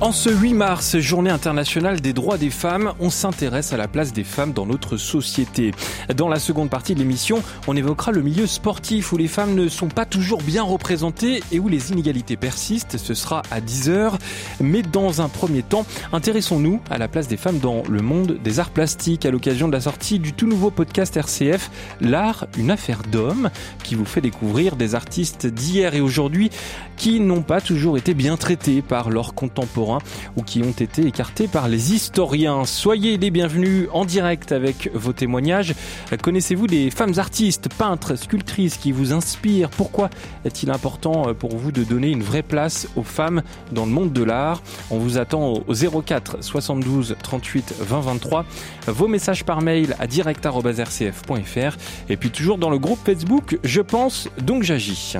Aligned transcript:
En 0.00 0.10
ce 0.10 0.30
8 0.30 0.54
mars, 0.54 0.98
journée 0.98 1.30
internationale 1.30 2.00
des 2.00 2.12
droits 2.12 2.36
des 2.36 2.50
femmes, 2.50 2.92
on 2.98 3.08
s'intéresse 3.08 3.72
à 3.72 3.76
la 3.76 3.86
place 3.86 4.12
des 4.12 4.24
femmes 4.24 4.52
dans 4.52 4.66
notre 4.66 4.96
société. 4.96 5.70
Dans 6.16 6.28
la 6.28 6.40
seconde 6.40 6.70
partie 6.70 6.94
de 6.94 6.98
l'émission, 6.98 7.40
on 7.68 7.76
évoquera 7.76 8.10
le 8.10 8.22
milieu 8.22 8.48
sportif 8.48 9.12
où 9.12 9.16
les 9.16 9.28
femmes 9.28 9.54
ne 9.54 9.68
sont 9.68 9.88
pas 9.88 10.04
toujours 10.04 10.42
bien 10.42 10.64
représentées 10.64 11.42
et 11.52 11.60
où 11.60 11.68
les 11.68 11.92
inégalités 11.92 12.36
persistent. 12.36 12.96
Ce 12.96 13.14
sera 13.14 13.42
à 13.52 13.60
10h. 13.60 14.14
Mais 14.60 14.82
dans 14.82 15.20
un 15.20 15.28
premier 15.28 15.62
temps, 15.62 15.86
intéressons-nous 16.12 16.80
à 16.90 16.98
la 16.98 17.06
place 17.06 17.28
des 17.28 17.36
femmes 17.36 17.60
dans 17.60 17.84
le 17.88 18.02
monde 18.02 18.38
des 18.42 18.58
arts 18.58 18.70
plastiques 18.70 19.24
à 19.24 19.30
l'occasion 19.30 19.68
de 19.68 19.72
la 19.72 19.80
sortie 19.80 20.18
du 20.18 20.32
tout 20.32 20.48
nouveau 20.48 20.70
podcast 20.70 21.16
RCF, 21.16 21.70
L'art, 22.00 22.46
une 22.58 22.72
affaire 22.72 23.02
d'homme, 23.10 23.50
qui 23.84 23.94
vous 23.94 24.04
fait 24.04 24.20
découvrir 24.20 24.74
des 24.74 24.96
artistes 24.96 25.46
d'hier 25.46 25.94
et 25.94 26.00
aujourd'hui 26.00 26.50
qui 26.96 27.20
n'ont 27.20 27.42
pas 27.42 27.60
toujours 27.60 27.96
été 27.96 28.14
bien 28.14 28.36
traités 28.36 28.82
par 28.82 29.10
leurs 29.10 29.34
contemporains 29.34 29.91
ou 30.36 30.42
qui 30.42 30.62
ont 30.62 30.70
été 30.70 31.06
écartés 31.06 31.48
par 31.48 31.68
les 31.68 31.94
historiens. 31.94 32.64
Soyez 32.64 33.16
les 33.16 33.30
bienvenus 33.30 33.88
en 33.92 34.04
direct 34.04 34.52
avec 34.52 34.90
vos 34.94 35.12
témoignages. 35.12 35.74
Connaissez-vous 36.22 36.66
des 36.66 36.90
femmes 36.90 37.14
artistes, 37.16 37.68
peintres, 37.76 38.16
sculptrices 38.16 38.76
qui 38.76 38.92
vous 38.92 39.12
inspirent? 39.12 39.70
Pourquoi 39.70 40.10
est-il 40.44 40.70
important 40.70 41.34
pour 41.34 41.56
vous 41.56 41.72
de 41.72 41.84
donner 41.84 42.10
une 42.10 42.22
vraie 42.22 42.42
place 42.42 42.88
aux 42.96 43.02
femmes 43.02 43.42
dans 43.72 43.86
le 43.86 43.92
monde 43.92 44.12
de 44.12 44.22
l'art? 44.22 44.62
On 44.90 44.98
vous 44.98 45.18
attend 45.18 45.52
au 45.66 46.02
04 46.02 46.42
72 46.42 47.16
38 47.22 47.74
20 47.80 48.00
23. 48.00 48.44
Vos 48.86 49.08
messages 49.08 49.44
par 49.44 49.62
mail 49.62 49.96
à 49.98 50.06
direct.rcf.fr 50.06 51.76
et 52.08 52.16
puis 52.16 52.30
toujours 52.30 52.58
dans 52.58 52.70
le 52.70 52.78
groupe 52.78 52.98
Facebook 53.04 53.58
Je 53.64 53.80
pense 53.80 54.28
donc 54.42 54.62
j'agis. 54.62 55.16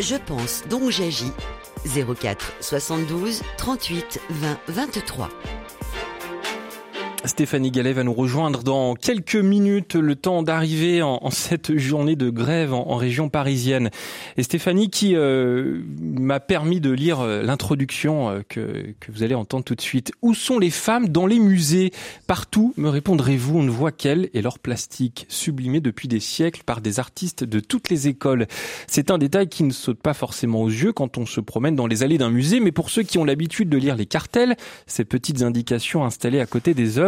Je 0.00 0.16
pense 0.26 0.62
donc 0.70 0.90
j'agis 0.90 1.32
04 1.86 2.36
72 2.60 3.42
38 3.56 4.20
20 4.30 4.58
23. 4.68 5.28
Stéphanie 7.24 7.72
Gallet 7.72 7.92
va 7.92 8.04
nous 8.04 8.14
rejoindre 8.14 8.62
dans 8.62 8.94
quelques 8.94 9.34
minutes, 9.34 9.96
le 9.96 10.14
temps 10.14 10.44
d'arriver 10.44 11.02
en, 11.02 11.30
cette 11.30 11.76
journée 11.76 12.14
de 12.14 12.30
grève 12.30 12.72
en, 12.72 12.96
région 12.96 13.28
parisienne. 13.28 13.90
Et 14.36 14.44
Stéphanie 14.44 14.88
qui 14.88 15.16
euh, 15.16 15.80
m'a 16.00 16.38
permis 16.38 16.80
de 16.80 16.90
lire 16.90 17.20
euh, 17.20 17.42
l'introduction 17.42 18.30
euh, 18.30 18.40
que, 18.48 18.94
que 19.00 19.12
vous 19.12 19.24
allez 19.24 19.34
entendre 19.34 19.64
tout 19.64 19.74
de 19.74 19.80
suite. 19.80 20.12
Où 20.22 20.32
sont 20.32 20.60
les 20.60 20.70
femmes 20.70 21.08
dans 21.08 21.26
les 21.26 21.40
musées? 21.40 21.92
Partout, 22.28 22.72
me 22.76 22.88
répondrez-vous, 22.88 23.58
on 23.58 23.62
ne 23.64 23.70
voit 23.70 23.92
qu'elles 23.92 24.30
et 24.32 24.40
leur 24.40 24.60
plastique, 24.60 25.26
sublimé 25.28 25.80
depuis 25.80 26.06
des 26.06 26.20
siècles 26.20 26.62
par 26.64 26.80
des 26.80 27.00
artistes 27.00 27.42
de 27.42 27.58
toutes 27.58 27.90
les 27.90 28.06
écoles. 28.06 28.46
C'est 28.86 29.10
un 29.10 29.18
détail 29.18 29.48
qui 29.48 29.64
ne 29.64 29.72
saute 29.72 30.00
pas 30.00 30.14
forcément 30.14 30.62
aux 30.62 30.70
yeux 30.70 30.92
quand 30.92 31.18
on 31.18 31.26
se 31.26 31.40
promène 31.40 31.74
dans 31.74 31.88
les 31.88 32.04
allées 32.04 32.18
d'un 32.18 32.30
musée, 32.30 32.60
mais 32.60 32.72
pour 32.72 32.90
ceux 32.90 33.02
qui 33.02 33.18
ont 33.18 33.24
l'habitude 33.24 33.68
de 33.68 33.76
lire 33.76 33.96
les 33.96 34.06
cartels, 34.06 34.56
ces 34.86 35.04
petites 35.04 35.42
indications 35.42 36.04
installées 36.04 36.40
à 36.40 36.46
côté 36.46 36.74
des 36.74 36.98
œuvres, 36.98 37.07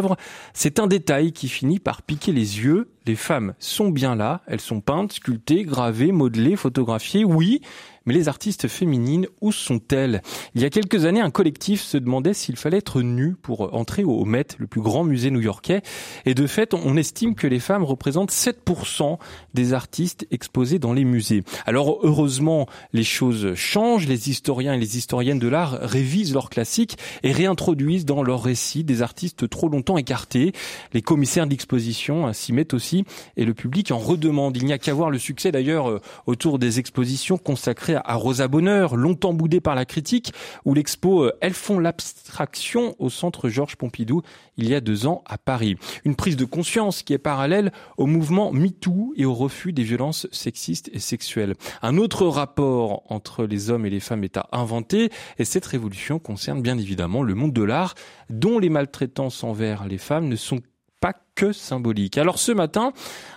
c'est 0.52 0.78
un 0.78 0.86
détail 0.86 1.32
qui 1.32 1.48
finit 1.48 1.78
par 1.78 2.02
piquer 2.02 2.32
les 2.32 2.60
yeux. 2.60 2.90
Les 3.06 3.16
femmes 3.16 3.54
sont 3.58 3.88
bien 3.88 4.14
là, 4.14 4.42
elles 4.46 4.60
sont 4.60 4.80
peintes, 4.80 5.12
sculptées, 5.12 5.64
gravées, 5.64 6.12
modelées, 6.12 6.56
photographiées, 6.56 7.24
oui, 7.24 7.60
mais 8.06 8.14
les 8.14 8.28
artistes 8.28 8.66
féminines, 8.66 9.26
où 9.40 9.52
sont-elles? 9.52 10.22
Il 10.54 10.62
y 10.62 10.64
a 10.64 10.70
quelques 10.70 11.04
années, 11.04 11.20
un 11.20 11.30
collectif 11.30 11.82
se 11.82 11.98
demandait 11.98 12.34
s'il 12.34 12.56
fallait 12.56 12.78
être 12.78 13.02
nu 13.02 13.34
pour 13.34 13.74
entrer 13.74 14.04
au 14.04 14.24
Met, 14.24 14.46
le 14.58 14.66
plus 14.66 14.80
grand 14.80 15.04
musée 15.04 15.30
new-yorkais. 15.30 15.82
Et 16.24 16.34
de 16.34 16.46
fait, 16.46 16.74
on 16.74 16.96
estime 16.96 17.34
que 17.34 17.46
les 17.46 17.60
femmes 17.60 17.84
représentent 17.84 18.32
7% 18.32 19.18
des 19.54 19.74
artistes 19.74 20.26
exposés 20.30 20.78
dans 20.78 20.92
les 20.92 21.04
musées. 21.04 21.44
Alors 21.66 21.98
heureusement, 22.02 22.66
les 22.92 23.04
choses 23.04 23.54
changent. 23.54 24.08
Les 24.08 24.30
historiens 24.30 24.74
et 24.74 24.78
les 24.78 24.98
historiennes 24.98 25.38
de 25.38 25.48
l'art 25.48 25.78
révisent 25.82 26.34
leurs 26.34 26.50
classiques 26.50 26.96
et 27.22 27.32
réintroduisent 27.32 28.06
dans 28.06 28.22
leurs 28.22 28.42
récits 28.42 28.82
des 28.82 29.02
artistes 29.02 29.48
trop 29.48 29.68
longtemps 29.68 29.98
écartés. 29.98 30.52
Les 30.94 31.02
commissaires 31.02 31.46
d'exposition 31.46 32.32
s'y 32.32 32.52
mettent 32.52 32.74
aussi 32.74 32.89
et 33.36 33.44
le 33.44 33.54
public 33.54 33.90
en 33.90 33.98
redemande. 33.98 34.56
Il 34.56 34.66
n'y 34.66 34.72
a 34.72 34.78
qu'à 34.78 34.94
voir 34.94 35.10
le 35.10 35.18
succès 35.18 35.52
d'ailleurs 35.52 36.00
autour 36.26 36.58
des 36.58 36.78
expositions 36.78 37.38
consacrées 37.38 37.96
à 38.04 38.14
Rosa 38.14 38.48
Bonheur, 38.48 38.96
longtemps 38.96 39.32
boudée 39.32 39.60
par 39.60 39.74
la 39.74 39.84
critique, 39.84 40.32
ou 40.64 40.74
l'expo 40.74 41.30
Elles 41.40 41.54
font 41.54 41.78
l'abstraction 41.78 42.94
au 42.98 43.10
centre 43.10 43.48
Georges 43.48 43.76
Pompidou 43.76 44.22
il 44.56 44.68
y 44.68 44.74
a 44.74 44.80
deux 44.80 45.06
ans 45.06 45.22
à 45.26 45.38
Paris. 45.38 45.76
Une 46.04 46.16
prise 46.16 46.36
de 46.36 46.44
conscience 46.44 47.02
qui 47.02 47.14
est 47.14 47.18
parallèle 47.18 47.72
au 47.96 48.06
mouvement 48.06 48.52
MeToo 48.52 49.14
et 49.16 49.24
au 49.24 49.34
refus 49.34 49.72
des 49.72 49.82
violences 49.82 50.28
sexistes 50.32 50.90
et 50.92 50.98
sexuelles. 50.98 51.54
Un 51.82 51.96
autre 51.96 52.26
rapport 52.26 53.02
entre 53.10 53.44
les 53.44 53.70
hommes 53.70 53.86
et 53.86 53.90
les 53.90 54.00
femmes 54.00 54.24
est 54.24 54.36
à 54.36 54.48
inventer 54.52 55.10
et 55.38 55.44
cette 55.44 55.66
révolution 55.66 56.18
concerne 56.18 56.62
bien 56.62 56.78
évidemment 56.78 57.22
le 57.22 57.34
monde 57.34 57.52
de 57.52 57.62
l'art 57.62 57.94
dont 58.28 58.58
les 58.58 58.68
maltraitances 58.68 59.42
envers 59.44 59.86
les 59.86 59.98
femmes 59.98 60.28
ne 60.28 60.36
sont 60.36 60.60
pas 61.00 61.14
que 61.34 61.52
symbolique. 61.52 62.18
Alors 62.18 62.38
ce 62.38 62.52
matin, 62.52 62.92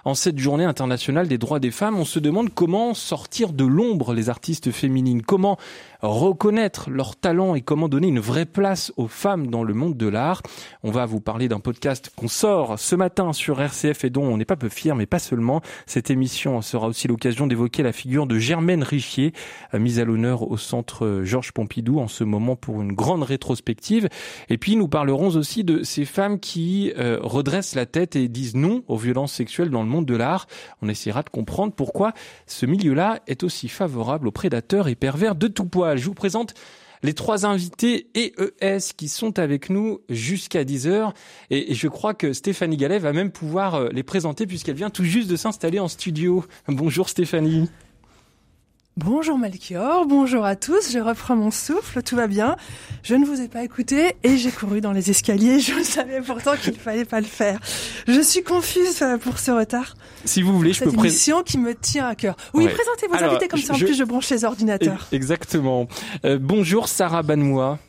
en 0.05 0.13
cette 0.13 0.39
journée 0.39 0.65
internationale 0.65 1.27
des 1.27 1.37
droits 1.37 1.59
des 1.59 1.71
femmes, 1.71 1.97
on 1.97 2.05
se 2.05 2.19
demande 2.19 2.53
comment 2.53 2.93
sortir 2.93 3.53
de 3.53 3.65
l'ombre 3.65 4.13
les 4.13 4.29
artistes 4.29 4.71
féminines, 4.71 5.21
comment 5.21 5.57
reconnaître 6.01 6.89
leur 6.89 7.15
talent 7.15 7.55
et 7.55 7.61
comment 7.61 7.87
donner 7.87 8.07
une 8.07 8.19
vraie 8.19 8.45
place 8.45 8.91
aux 8.97 9.07
femmes 9.07 9.47
dans 9.47 9.63
le 9.63 9.73
monde 9.73 9.95
de 9.95 10.07
l'art. 10.07 10.41
On 10.83 10.91
va 10.91 11.05
vous 11.05 11.21
parler 11.21 11.47
d'un 11.47 11.61
podcast 11.61 12.11
qu'on 12.15 12.27
sort 12.27 12.77
ce 12.77 12.95
matin 12.95 13.31
sur 13.31 13.61
RCF 13.61 14.03
et 14.03 14.09
dont 14.09 14.25
on 14.25 14.37
n'est 14.37 14.45
pas 14.45 14.57
peu 14.57 14.69
fier, 14.69 14.95
mais 14.95 15.05
pas 15.05 15.19
seulement. 15.19 15.61
Cette 15.85 16.11
émission 16.11 16.61
sera 16.61 16.87
aussi 16.87 17.07
l'occasion 17.07 17.47
d'évoquer 17.47 17.83
la 17.83 17.93
figure 17.93 18.27
de 18.27 18.37
Germaine 18.37 18.83
Richier, 18.83 19.33
mise 19.73 19.99
à 19.99 20.05
l'honneur 20.05 20.49
au 20.49 20.57
centre 20.57 21.21
Georges 21.23 21.53
Pompidou 21.53 21.99
en 21.99 22.09
ce 22.09 22.25
moment 22.25 22.57
pour 22.57 22.81
une 22.81 22.91
grande 22.91 23.23
rétrospective. 23.23 24.09
Et 24.49 24.57
puis 24.57 24.75
nous 24.75 24.89
parlerons 24.89 25.35
aussi 25.35 25.63
de 25.63 25.83
ces 25.83 26.05
femmes 26.05 26.39
qui 26.39 26.91
euh, 26.97 27.19
redressent 27.21 27.75
la 27.75 27.82
tête 27.85 28.15
et 28.15 28.27
disent 28.27 28.55
non 28.55 28.83
aux 28.87 28.97
violences 28.97 29.33
sexuelles 29.33 29.69
dans 29.69 29.83
le 29.83 29.89
monde 29.89 30.05
de 30.05 30.15
l'art. 30.15 30.47
On 30.81 30.89
essaiera 30.89 31.23
de 31.23 31.29
comprendre 31.29 31.73
pourquoi 31.73 32.13
ce 32.47 32.65
milieu-là 32.65 33.19
est 33.27 33.43
aussi 33.43 33.67
favorable 33.67 34.27
aux 34.27 34.31
prédateurs 34.31 34.87
et 34.87 34.95
pervers 34.95 35.35
de 35.35 35.47
tout 35.47 35.65
poil. 35.65 35.97
Je 35.97 36.05
vous 36.05 36.13
présente 36.13 36.53
les 37.03 37.13
trois 37.13 37.45
invités 37.45 38.07
EES 38.15 38.93
qui 38.95 39.09
sont 39.09 39.37
avec 39.37 39.69
nous 39.69 39.99
jusqu'à 40.09 40.63
10h. 40.63 41.11
Et, 41.49 41.73
je 41.73 41.87
crois 41.87 42.13
que 42.13 42.33
Stéphanie 42.33 42.77
Gallet 42.77 42.99
va 42.99 43.13
même 43.13 43.31
pouvoir 43.31 43.89
les 43.89 44.03
présenter 44.03 44.47
puisqu'elle 44.47 44.75
vient 44.75 44.89
tout 44.89 45.03
juste 45.03 45.29
de 45.29 45.35
s'installer 45.35 45.79
en 45.79 45.89
studio. 45.89 46.45
Bonjour 46.67 47.09
Stéphanie. 47.09 47.69
Bonjour 48.95 49.39
Melchior, 49.39 50.05
bonjour 50.05 50.45
à 50.45 50.55
tous, 50.55 50.91
je 50.91 50.99
reprends 50.99 51.35
mon 51.35 51.49
souffle, 51.49 52.03
tout 52.03 52.15
va 52.15 52.27
bien. 52.27 52.57
Je 53.01 53.15
ne 53.15 53.25
vous 53.25 53.41
ai 53.41 53.47
pas 53.47 53.63
écouté 53.63 54.15
et 54.21 54.37
j'ai 54.37 54.51
couru 54.51 54.81
dans 54.81 54.91
les 54.91 55.09
escaliers, 55.09 55.59
je 55.61 55.81
savais 55.81 56.21
pourtant 56.21 56.51
qu'il 56.55 56.75
fallait 56.75 57.03
pas 57.03 57.19
le 57.19 57.25
faire. 57.25 57.59
Je 58.07 58.21
suis 58.21 58.43
confuse 58.43 59.01
euh, 59.01 59.17
pour 59.17 59.39
ce 59.39 59.49
retard. 59.49 59.95
Si 60.25 60.43
vous 60.43 60.55
voulez, 60.55 60.73
je 60.73 60.79
peux 60.81 60.85
présenter. 60.91 61.07
émission 61.07 61.41
qui 61.41 61.57
me 61.57 61.73
tient 61.73 62.07
à 62.07 62.13
cœur. 62.13 62.35
Oui, 62.53 62.65
ouais. 62.65 62.71
présentez 62.71 63.07
vos 63.07 63.15
invités 63.15 63.47
comme 63.47 63.59
ça, 63.59 63.73
en 63.73 63.79
plus 63.79 63.97
je 63.97 64.03
branche 64.03 64.29
les 64.29 64.45
ordinateurs. 64.45 65.07
Exactement. 65.11 65.87
Euh, 66.23 66.37
bonjour 66.39 66.87
Sarah 66.87 67.23
Banmois. 67.23 67.79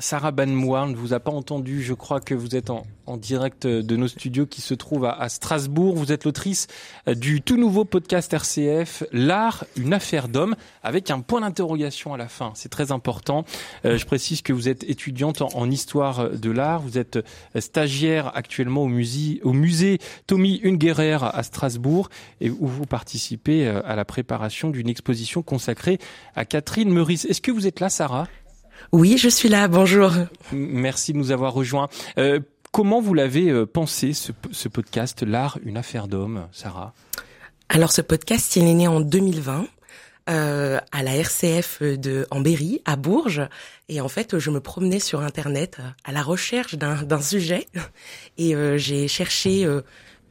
Sarah 0.00 0.32
Banmois, 0.32 0.82
on 0.82 0.88
ne 0.88 0.96
vous 0.96 1.12
a 1.12 1.20
pas 1.20 1.30
entendu. 1.30 1.80
Je 1.80 1.94
crois 1.94 2.20
que 2.20 2.34
vous 2.34 2.56
êtes 2.56 2.70
en, 2.70 2.84
direct 3.16 3.66
de 3.66 3.96
nos 3.96 4.08
studios 4.08 4.44
qui 4.44 4.60
se 4.60 4.74
trouvent 4.74 5.04
à, 5.04 5.28
Strasbourg. 5.28 5.94
Vous 5.94 6.10
êtes 6.10 6.24
l'autrice 6.24 6.66
du 7.06 7.42
tout 7.42 7.56
nouveau 7.56 7.84
podcast 7.84 8.32
RCF, 8.32 9.04
L'art, 9.12 9.64
une 9.76 9.92
affaire 9.92 10.26
d'homme, 10.26 10.56
avec 10.82 11.10
un 11.10 11.20
point 11.20 11.42
d'interrogation 11.42 12.12
à 12.12 12.16
la 12.16 12.26
fin. 12.26 12.52
C'est 12.54 12.70
très 12.70 12.90
important. 12.90 13.44
Euh, 13.84 13.96
je 13.96 14.04
précise 14.04 14.42
que 14.42 14.52
vous 14.52 14.68
êtes 14.68 14.82
étudiante 14.84 15.42
en, 15.42 15.70
histoire 15.70 16.30
de 16.30 16.50
l'art. 16.50 16.80
Vous 16.80 16.98
êtes 16.98 17.18
stagiaire 17.58 18.36
actuellement 18.36 18.82
au 18.82 18.88
musée, 18.88 19.40
au 19.44 19.52
musée 19.52 19.98
Tommy 20.26 20.60
Ungerer 20.64 21.18
à 21.22 21.42
Strasbourg 21.44 22.08
et 22.40 22.50
où 22.50 22.66
vous 22.66 22.86
participez 22.86 23.68
à 23.68 23.94
la 23.94 24.04
préparation 24.04 24.70
d'une 24.70 24.88
exposition 24.88 25.42
consacrée 25.42 25.98
à 26.34 26.44
Catherine 26.44 26.90
Meurice. 26.90 27.26
Est-ce 27.26 27.40
que 27.40 27.52
vous 27.52 27.66
êtes 27.68 27.80
là, 27.80 27.88
Sarah? 27.88 28.26
Oui, 28.92 29.16
je 29.18 29.28
suis 29.28 29.48
là. 29.48 29.68
Bonjour. 29.68 30.12
Merci 30.52 31.12
de 31.12 31.18
nous 31.18 31.30
avoir 31.30 31.52
rejoints. 31.52 31.88
Euh, 32.18 32.40
comment 32.72 33.00
vous 33.00 33.14
l'avez 33.14 33.50
euh, 33.50 33.66
pensé, 33.66 34.12
ce, 34.12 34.32
ce 34.50 34.68
podcast, 34.68 35.22
L'art, 35.22 35.58
une 35.64 35.76
affaire 35.76 36.08
d'homme, 36.08 36.48
Sarah? 36.52 36.94
Alors, 37.68 37.92
ce 37.92 38.02
podcast, 38.02 38.56
il 38.56 38.66
est 38.66 38.74
né 38.74 38.88
en 38.88 39.00
2020. 39.00 39.66
Euh, 40.30 40.80
à 40.90 41.02
la 41.02 41.16
RCF 41.16 41.82
de 41.82 42.26
en 42.30 42.40
Berry, 42.40 42.80
à 42.86 42.96
Bourges, 42.96 43.46
et 43.90 44.00
en 44.00 44.08
fait, 44.08 44.38
je 44.38 44.50
me 44.50 44.58
promenais 44.58 44.98
sur 44.98 45.20
Internet 45.20 45.76
à 46.02 46.12
la 46.12 46.22
recherche 46.22 46.76
d'un 46.76 47.20
sujet, 47.20 47.68
et 48.38 48.54
euh, 48.54 48.78
j'ai 48.78 49.06
cherché 49.06 49.68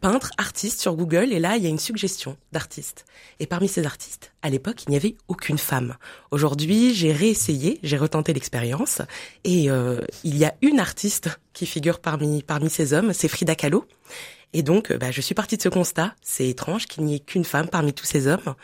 peintre, 0.03 0.31
artiste 0.37 0.81
sur 0.81 0.95
Google 0.95 1.31
et 1.31 1.39
là 1.39 1.55
il 1.55 1.63
y 1.63 1.65
a 1.65 1.69
une 1.69 1.79
suggestion 1.79 2.35
d'artistes. 2.51 3.05
Et 3.39 3.47
parmi 3.47 3.69
ces 3.69 3.85
artistes, 3.85 4.33
à 4.41 4.49
l'époque 4.49 4.83
il 4.85 4.89
n'y 4.89 4.97
avait 4.97 5.15
aucune 5.29 5.57
femme. 5.57 5.95
Aujourd'hui 6.29 6.93
j'ai 6.93 7.13
réessayé, 7.13 7.79
j'ai 7.83 7.97
retenté 7.97 8.33
l'expérience 8.33 9.01
et 9.45 9.71
euh, 9.71 10.01
il 10.25 10.37
y 10.37 10.43
a 10.43 10.55
une 10.61 10.81
artiste 10.81 11.29
qui 11.53 11.65
figure 11.65 12.01
parmi 12.01 12.43
parmi 12.43 12.69
ces 12.69 12.91
hommes, 12.91 13.13
c'est 13.13 13.29
Frida 13.29 13.55
Kahlo. 13.55 13.85
Et 14.51 14.61
donc 14.61 14.91
bah, 14.91 15.09
je 15.09 15.21
suis 15.21 15.35
partie 15.35 15.55
de 15.55 15.61
ce 15.61 15.69
constat, 15.69 16.13
c'est 16.21 16.49
étrange 16.49 16.87
qu'il 16.87 17.05
n'y 17.05 17.15
ait 17.15 17.19
qu'une 17.19 17.45
femme 17.45 17.69
parmi 17.69 17.93
tous 17.93 18.05
ces 18.05 18.27
hommes. 18.27 18.55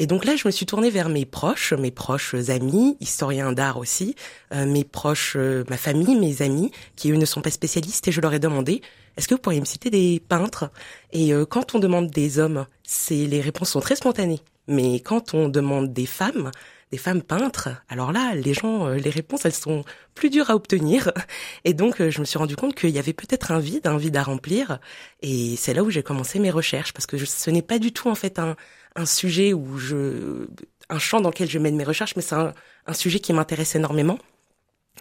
Et 0.00 0.06
donc 0.06 0.24
là, 0.24 0.34
je 0.34 0.48
me 0.48 0.50
suis 0.50 0.64
tournée 0.64 0.88
vers 0.88 1.10
mes 1.10 1.26
proches, 1.26 1.74
mes 1.74 1.90
proches 1.90 2.34
amis, 2.48 2.96
historiens 3.00 3.52
d'art 3.52 3.76
aussi, 3.76 4.14
euh, 4.54 4.64
mes 4.64 4.82
proches, 4.82 5.34
euh, 5.36 5.62
ma 5.68 5.76
famille, 5.76 6.18
mes 6.18 6.40
amis, 6.40 6.70
qui 6.96 7.12
eux 7.12 7.16
ne 7.16 7.26
sont 7.26 7.42
pas 7.42 7.50
spécialistes, 7.50 8.08
et 8.08 8.10
je 8.10 8.22
leur 8.22 8.32
ai 8.32 8.38
demandé 8.38 8.80
est-ce 9.16 9.28
que 9.28 9.34
vous 9.34 9.40
pourriez 9.40 9.60
me 9.60 9.66
citer 9.66 9.90
des 9.90 10.20
peintres? 10.20 10.70
Et 11.12 11.32
euh, 11.32 11.44
quand 11.44 11.74
on 11.74 11.78
demande 11.78 12.10
des 12.10 12.38
hommes, 12.38 12.66
c'est 12.82 13.26
les 13.26 13.40
réponses 13.40 13.70
sont 13.70 13.80
très 13.80 13.96
spontanées. 13.96 14.40
Mais 14.66 15.00
quand 15.00 15.34
on 15.34 15.48
demande 15.48 15.92
des 15.92 16.06
femmes, 16.06 16.50
des 16.92 16.98
femmes 16.98 17.22
peintres, 17.22 17.68
alors 17.88 18.12
là, 18.12 18.34
les 18.34 18.54
gens, 18.54 18.88
les 18.88 19.10
réponses, 19.10 19.44
elles 19.44 19.52
sont 19.52 19.84
plus 20.14 20.30
dures 20.30 20.50
à 20.50 20.54
obtenir. 20.54 21.12
Et 21.64 21.74
donc, 21.74 22.02
je 22.08 22.20
me 22.20 22.24
suis 22.24 22.38
rendu 22.38 22.56
compte 22.56 22.74
qu'il 22.74 22.90
y 22.90 22.98
avait 22.98 23.12
peut-être 23.12 23.52
un 23.52 23.58
vide, 23.58 23.86
un 23.86 23.96
vide 23.96 24.16
à 24.16 24.22
remplir. 24.22 24.78
Et 25.22 25.56
c'est 25.56 25.74
là 25.74 25.82
où 25.82 25.90
j'ai 25.90 26.02
commencé 26.02 26.38
mes 26.38 26.50
recherches, 26.50 26.92
parce 26.92 27.06
que 27.06 27.16
ce 27.18 27.50
n'est 27.50 27.62
pas 27.62 27.78
du 27.78 27.92
tout 27.92 28.08
en 28.08 28.14
fait 28.14 28.38
un, 28.38 28.56
un 28.96 29.06
sujet 29.06 29.52
où 29.52 29.78
je, 29.78 30.46
un 30.88 30.98
champ 30.98 31.20
dans 31.20 31.30
lequel 31.30 31.48
je 31.48 31.58
mène 31.58 31.76
mes 31.76 31.84
recherches, 31.84 32.16
mais 32.16 32.22
c'est 32.22 32.34
un, 32.34 32.52
sujet 32.92 33.20
qui 33.20 33.32
m'intéresse 33.32 33.76
énormément. 33.76 34.18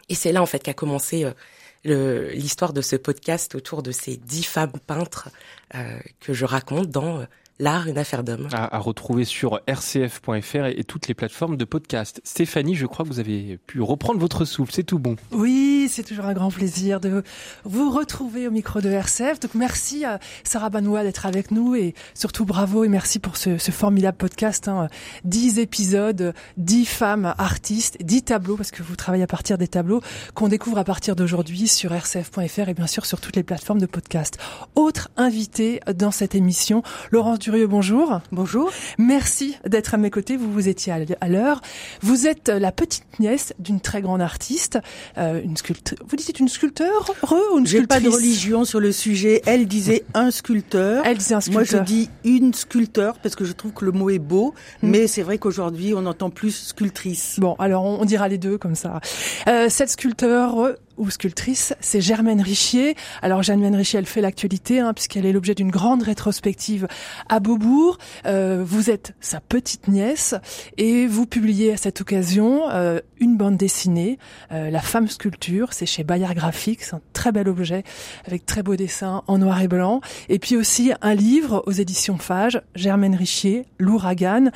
Et 0.09 0.15
c'est 0.15 0.31
là 0.31 0.41
en 0.41 0.45
fait 0.45 0.61
qu'a 0.61 0.75
commencé 0.75 1.23
euh, 1.23 1.31
l'histoire 1.83 2.73
de 2.73 2.81
ce 2.81 2.95
podcast 2.95 3.55
autour 3.55 3.83
de 3.83 3.91
ces 3.91 4.17
dix 4.17 4.43
femmes 4.43 4.73
peintres 4.85 5.29
euh, 5.75 5.99
que 6.19 6.33
je 6.33 6.45
raconte 6.45 6.89
dans 6.89 7.19
euh, 7.19 7.25
L'art, 7.61 7.87
une 7.87 7.97
affaire 7.97 8.23
d'homme. 8.23 8.47
À, 8.53 8.79
retrouver 8.79 9.25
sur 9.25 9.59
rcf.fr 9.67 10.65
et, 10.65 10.85
toutes 10.85 11.09
les 11.09 11.13
plateformes 11.13 11.57
de 11.57 11.65
podcast. 11.65 12.21
Stéphanie, 12.23 12.75
je 12.75 12.85
crois 12.85 13.03
que 13.03 13.09
vous 13.09 13.19
avez 13.19 13.57
pu 13.67 13.81
reprendre 13.81 14.17
votre 14.17 14.45
souffle, 14.45 14.71
c'est 14.73 14.83
tout 14.83 14.97
bon. 14.97 15.17
Oui, 15.33 15.89
c'est 15.91 16.03
toujours 16.03 16.23
un 16.23 16.33
grand 16.33 16.51
plaisir 16.51 17.01
de 17.01 17.21
vous 17.65 17.91
retrouver 17.91 18.47
au 18.47 18.51
micro 18.51 18.79
de 18.79 18.87
RCF. 18.87 19.41
Donc 19.41 19.55
merci 19.55 20.05
à 20.05 20.19
Sarah 20.45 20.69
Banoua 20.69 21.03
d'être 21.03 21.25
avec 21.25 21.51
nous 21.51 21.75
et 21.75 21.95
surtout 22.13 22.45
bravo 22.45 22.85
et 22.85 22.87
merci 22.87 23.19
pour 23.19 23.35
ce, 23.35 23.57
formidable 23.57 24.15
podcast. 24.15 24.69
Hein. 24.69 24.87
10 25.25 25.59
épisodes, 25.59 26.33
dix 26.55 26.85
femmes 26.85 27.35
artistes, 27.37 27.97
dix 27.99 28.23
tableaux, 28.23 28.55
parce 28.55 28.71
que 28.71 28.83
vous 28.83 28.95
travaillez 28.95 29.25
à 29.25 29.27
partir 29.27 29.57
des 29.57 29.67
tableaux 29.67 30.01
qu'on 30.33 30.47
découvre 30.47 30.77
à 30.77 30.85
partir 30.85 31.17
d'aujourd'hui 31.17 31.67
sur 31.67 31.91
rcf.fr 31.91 32.69
et 32.69 32.73
bien 32.73 32.87
sûr 32.87 33.05
sur 33.05 33.19
toutes 33.19 33.35
les 33.35 33.43
plateformes 33.43 33.81
de 33.81 33.85
podcast. 33.85 34.37
Autre 34.75 35.09
invité 35.17 35.81
dans 35.93 36.11
cette 36.11 36.35
émission, 36.35 36.83
Laurence 37.11 37.48
bonjour. 37.49 38.21
Bonjour. 38.31 38.71
Merci 38.97 39.57
d'être 39.65 39.93
à 39.93 39.97
mes 39.97 40.09
côtés. 40.09 40.37
Vous 40.37 40.51
vous 40.51 40.67
étiez 40.67 40.93
à 40.93 41.27
l'heure. 41.27 41.61
Vous 42.01 42.27
êtes 42.27 42.49
la 42.49 42.71
petite 42.71 43.05
nièce 43.19 43.53
d'une 43.59 43.79
très 43.79 44.01
grande 44.01 44.21
artiste, 44.21 44.79
euh, 45.17 45.41
une 45.43 45.57
sculpteur. 45.57 45.97
Vous 46.07 46.15
dites 46.15 46.39
une 46.39 46.47
sculpteur 46.47 47.11
ou 47.31 47.59
une 47.59 47.65
J'ai 47.65 47.85
pas 47.85 47.99
de 47.99 48.09
religion 48.09 48.65
sur 48.65 48.79
le 48.79 48.91
sujet. 48.91 49.41
Elle 49.45 49.67
disait 49.67 50.03
un 50.13 50.31
sculpteur. 50.31 51.03
Elle 51.05 51.17
disait 51.17 51.35
un 51.35 51.41
sculpteur. 51.41 51.79
Moi, 51.79 51.85
je 51.87 51.91
dis 51.91 52.09
une 52.23 52.53
sculpteur 52.53 53.17
parce 53.19 53.35
que 53.35 53.45
je 53.45 53.53
trouve 53.53 53.73
que 53.73 53.85
le 53.85 53.91
mot 53.91 54.09
est 54.09 54.19
beau. 54.19 54.53
Hmm. 54.83 54.89
Mais 54.89 55.07
c'est 55.07 55.23
vrai 55.23 55.37
qu'aujourd'hui, 55.37 55.93
on 55.95 56.05
entend 56.05 56.29
plus 56.29 56.51
sculptrice. 56.51 57.39
Bon, 57.39 57.55
alors 57.59 57.83
on, 57.83 58.05
dira 58.05 58.27
les 58.27 58.37
deux 58.37 58.57
comme 58.57 58.75
ça. 58.75 59.01
Euh, 59.47 59.67
cette 59.69 59.89
sculpteur 59.89 60.55
ou 60.99 61.09
sculptrice, 61.09 61.73
c'est 61.79 62.01
Germaine 62.01 62.41
Richier. 62.41 62.95
Alors 63.21 63.41
Germaine 63.41 63.75
Richier, 63.75 63.97
elle 63.97 64.05
fait 64.05 64.21
l'actualité 64.21 64.79
hein, 64.79 64.93
puisqu'elle 64.93 65.25
est 65.25 65.31
l'objet 65.31 65.55
d'une 65.55 65.71
grande 65.71 66.03
rétrospective 66.03 66.87
à 67.29 67.39
Beaubourg. 67.39 67.97
Euh, 68.25 68.63
vous 68.63 68.89
êtes 68.89 69.15
sa 69.21 69.39
petite 69.39 69.87
nièce 69.87 70.35
et 70.77 71.07
vous 71.07 71.25
publiez 71.25 71.73
à 71.73 71.77
cette 71.77 72.01
occasion 72.01 72.69
euh, 72.69 72.99
une 73.19 73.37
bande 73.37 73.57
dessinée, 73.57 74.19
euh, 74.51 74.69
La 74.69 74.81
femme 74.81 75.07
sculpture. 75.07 75.73
C'est 75.73 75.85
chez 75.85 76.03
Bayard 76.03 76.35
Graphics, 76.35 76.93
un 76.93 77.01
très 77.13 77.31
bel 77.31 77.47
objet 77.47 77.83
avec 78.27 78.45
très 78.45 78.61
beaux 78.61 78.75
dessins 78.75 79.23
en 79.27 79.37
noir 79.37 79.61
et 79.61 79.67
blanc. 79.67 80.01
Et 80.27 80.37
puis 80.37 80.57
aussi 80.57 80.91
un 81.01 81.15
livre 81.15 81.63
aux 81.65 81.71
éditions 81.71 82.17
Fage, 82.17 82.61
Germaine 82.75 83.15
Richier, 83.15 83.65
L'ouragan. 83.79 84.51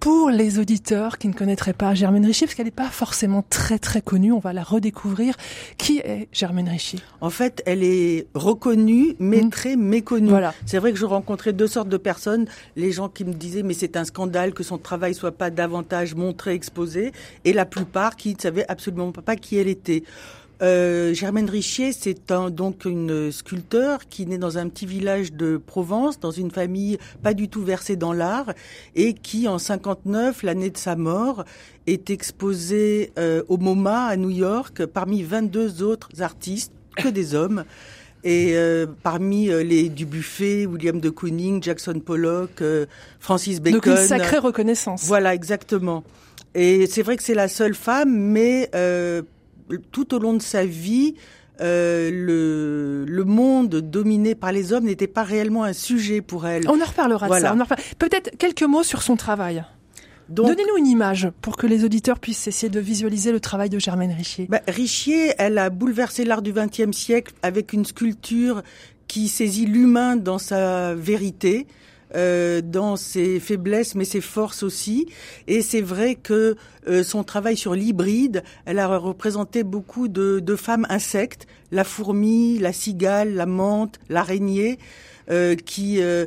Pour 0.00 0.30
les 0.30 0.60
auditeurs 0.60 1.18
qui 1.18 1.26
ne 1.26 1.32
connaîtraient 1.32 1.72
pas 1.72 1.92
Germaine 1.92 2.24
Richier, 2.24 2.46
parce 2.46 2.54
qu'elle 2.54 2.66
n'est 2.66 2.70
pas 2.70 2.88
forcément 2.88 3.44
très 3.50 3.80
très 3.80 4.00
connue, 4.00 4.30
on 4.30 4.38
va 4.38 4.52
la 4.52 4.62
redécouvrir. 4.62 5.34
Qui 5.76 5.98
est 5.98 6.28
Germaine 6.30 6.68
Richier 6.68 7.00
En 7.20 7.30
fait, 7.30 7.62
elle 7.66 7.82
est 7.82 8.28
reconnue, 8.34 9.16
mais 9.18 9.42
hmm. 9.42 9.50
très 9.50 9.76
méconnue. 9.76 10.28
Voilà. 10.28 10.54
C'est 10.66 10.78
vrai 10.78 10.92
que 10.92 10.98
je 10.98 11.04
rencontrais 11.04 11.52
deux 11.52 11.66
sortes 11.66 11.88
de 11.88 11.96
personnes, 11.96 12.46
les 12.76 12.92
gens 12.92 13.08
qui 13.08 13.24
me 13.24 13.32
disaient 13.32 13.64
mais 13.64 13.74
c'est 13.74 13.96
un 13.96 14.04
scandale 14.04 14.54
que 14.54 14.62
son 14.62 14.78
travail 14.78 15.14
soit 15.14 15.32
pas 15.32 15.50
davantage 15.50 16.14
montré, 16.14 16.54
exposé, 16.54 17.12
et 17.44 17.52
la 17.52 17.66
plupart 17.66 18.14
qui 18.14 18.34
ne 18.34 18.40
savaient 18.40 18.66
absolument 18.68 19.10
pas 19.10 19.34
qui 19.34 19.56
elle 19.56 19.68
était. 19.68 20.04
Euh, 20.60 21.14
Germaine 21.14 21.48
Richier, 21.48 21.92
c'est 21.92 22.32
un, 22.32 22.50
donc 22.50 22.84
une 22.84 23.30
sculpteur 23.30 24.08
qui 24.08 24.26
naît 24.26 24.38
dans 24.38 24.58
un 24.58 24.68
petit 24.68 24.86
village 24.86 25.32
de 25.32 25.56
Provence, 25.56 26.18
dans 26.18 26.32
une 26.32 26.50
famille 26.50 26.98
pas 27.22 27.34
du 27.34 27.48
tout 27.48 27.62
versée 27.62 27.96
dans 27.96 28.12
l'art, 28.12 28.52
et 28.96 29.14
qui, 29.14 29.46
en 29.46 29.58
59, 29.58 30.42
l'année 30.42 30.70
de 30.70 30.76
sa 30.76 30.96
mort, 30.96 31.44
est 31.86 32.10
exposée 32.10 33.12
euh, 33.18 33.42
au 33.48 33.56
MoMA 33.56 34.06
à 34.06 34.16
New 34.16 34.30
York 34.30 34.84
parmi 34.86 35.22
22 35.22 35.82
autres 35.82 36.22
artistes, 36.22 36.72
que 36.96 37.08
des 37.08 37.34
hommes. 37.34 37.64
Et 38.24 38.56
euh, 38.56 38.86
parmi 39.04 39.48
euh, 39.48 39.62
les 39.62 39.88
du 39.88 40.04
buffet, 40.04 40.66
William 40.66 40.98
de 40.98 41.08
Kooning, 41.08 41.62
Jackson 41.62 42.00
Pollock, 42.04 42.62
Francis 43.20 43.60
Bacon. 43.60 43.78
Donc 43.78 43.86
une 43.86 43.96
sacrée 43.96 44.38
reconnaissance. 44.38 45.04
Voilà, 45.04 45.34
exactement. 45.34 46.02
Et 46.56 46.86
c'est 46.86 47.02
vrai 47.02 47.16
que 47.16 47.22
c'est 47.22 47.34
la 47.34 47.46
seule 47.46 47.74
femme, 47.74 48.12
mais 48.12 48.70
tout 49.92 50.14
au 50.14 50.18
long 50.18 50.34
de 50.34 50.42
sa 50.42 50.64
vie, 50.64 51.14
euh, 51.60 52.10
le, 52.12 53.04
le, 53.04 53.24
monde 53.24 53.76
dominé 53.76 54.34
par 54.34 54.52
les 54.52 54.72
hommes 54.72 54.84
n'était 54.84 55.08
pas 55.08 55.24
réellement 55.24 55.64
un 55.64 55.72
sujet 55.72 56.20
pour 56.20 56.46
elle. 56.46 56.68
On 56.68 56.80
en 56.80 56.84
reparlera 56.84 57.28
de 57.28 57.40
ça. 57.40 57.56
Peut-être 57.98 58.36
quelques 58.38 58.62
mots 58.62 58.84
sur 58.84 59.02
son 59.02 59.16
travail. 59.16 59.64
Donnez-nous 60.28 60.76
une 60.76 60.86
image 60.86 61.30
pour 61.40 61.56
que 61.56 61.66
les 61.66 61.84
auditeurs 61.84 62.18
puissent 62.18 62.46
essayer 62.46 62.68
de 62.68 62.80
visualiser 62.80 63.32
le 63.32 63.40
travail 63.40 63.70
de 63.70 63.78
Germaine 63.78 64.12
Richier. 64.12 64.46
Bah, 64.48 64.60
Richier, 64.68 65.32
elle 65.38 65.58
a 65.58 65.70
bouleversé 65.70 66.24
l'art 66.24 66.42
du 66.42 66.52
XXe 66.52 66.96
siècle 66.96 67.32
avec 67.42 67.72
une 67.72 67.86
sculpture 67.86 68.62
qui 69.06 69.28
saisit 69.28 69.64
l'humain 69.66 70.16
dans 70.16 70.38
sa 70.38 70.94
vérité. 70.94 71.66
Euh, 72.14 72.62
dans 72.62 72.96
ses 72.96 73.38
faiblesses 73.38 73.94
mais 73.94 74.06
ses 74.06 74.22
forces 74.22 74.62
aussi. 74.62 75.08
Et 75.46 75.60
c'est 75.60 75.82
vrai 75.82 76.14
que 76.14 76.56
euh, 76.88 77.02
son 77.02 77.22
travail 77.22 77.54
sur 77.54 77.74
l'hybride, 77.74 78.42
elle 78.64 78.78
a 78.78 78.96
représenté 78.96 79.62
beaucoup 79.62 80.08
de, 80.08 80.40
de, 80.40 80.56
femmes 80.56 80.86
insectes, 80.88 81.46
la 81.70 81.84
fourmi, 81.84 82.58
la 82.58 82.72
cigale, 82.72 83.34
la 83.34 83.44
menthe, 83.44 84.00
l'araignée. 84.08 84.78
Euh, 85.30 85.56
qui 85.56 85.98
euh, 86.00 86.24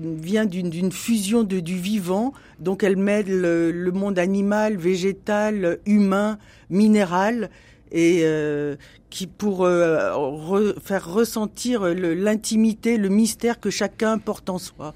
vient 0.00 0.46
d'une 0.46 0.90
fusion 0.90 1.42
de, 1.42 1.60
du 1.60 1.76
vivant. 1.76 2.32
Donc 2.58 2.82
elle 2.82 2.96
mêle 2.96 3.26
le, 3.28 3.70
le 3.70 3.92
monde 3.92 4.18
animal, 4.18 4.78
végétal, 4.78 5.78
humain, 5.84 6.38
minéral 6.70 7.50
et 7.92 8.20
euh, 8.22 8.76
qui 9.10 9.26
pour 9.26 9.64
euh, 9.64 10.74
faire 10.82 11.12
ressentir 11.12 11.82
l'intimité, 11.84 12.96
le, 12.96 13.08
mystère 13.08 13.60
que 13.60 13.70
chacun 13.70 14.18
porte 14.18 14.50
en 14.50 14.58
soi. 14.58 14.94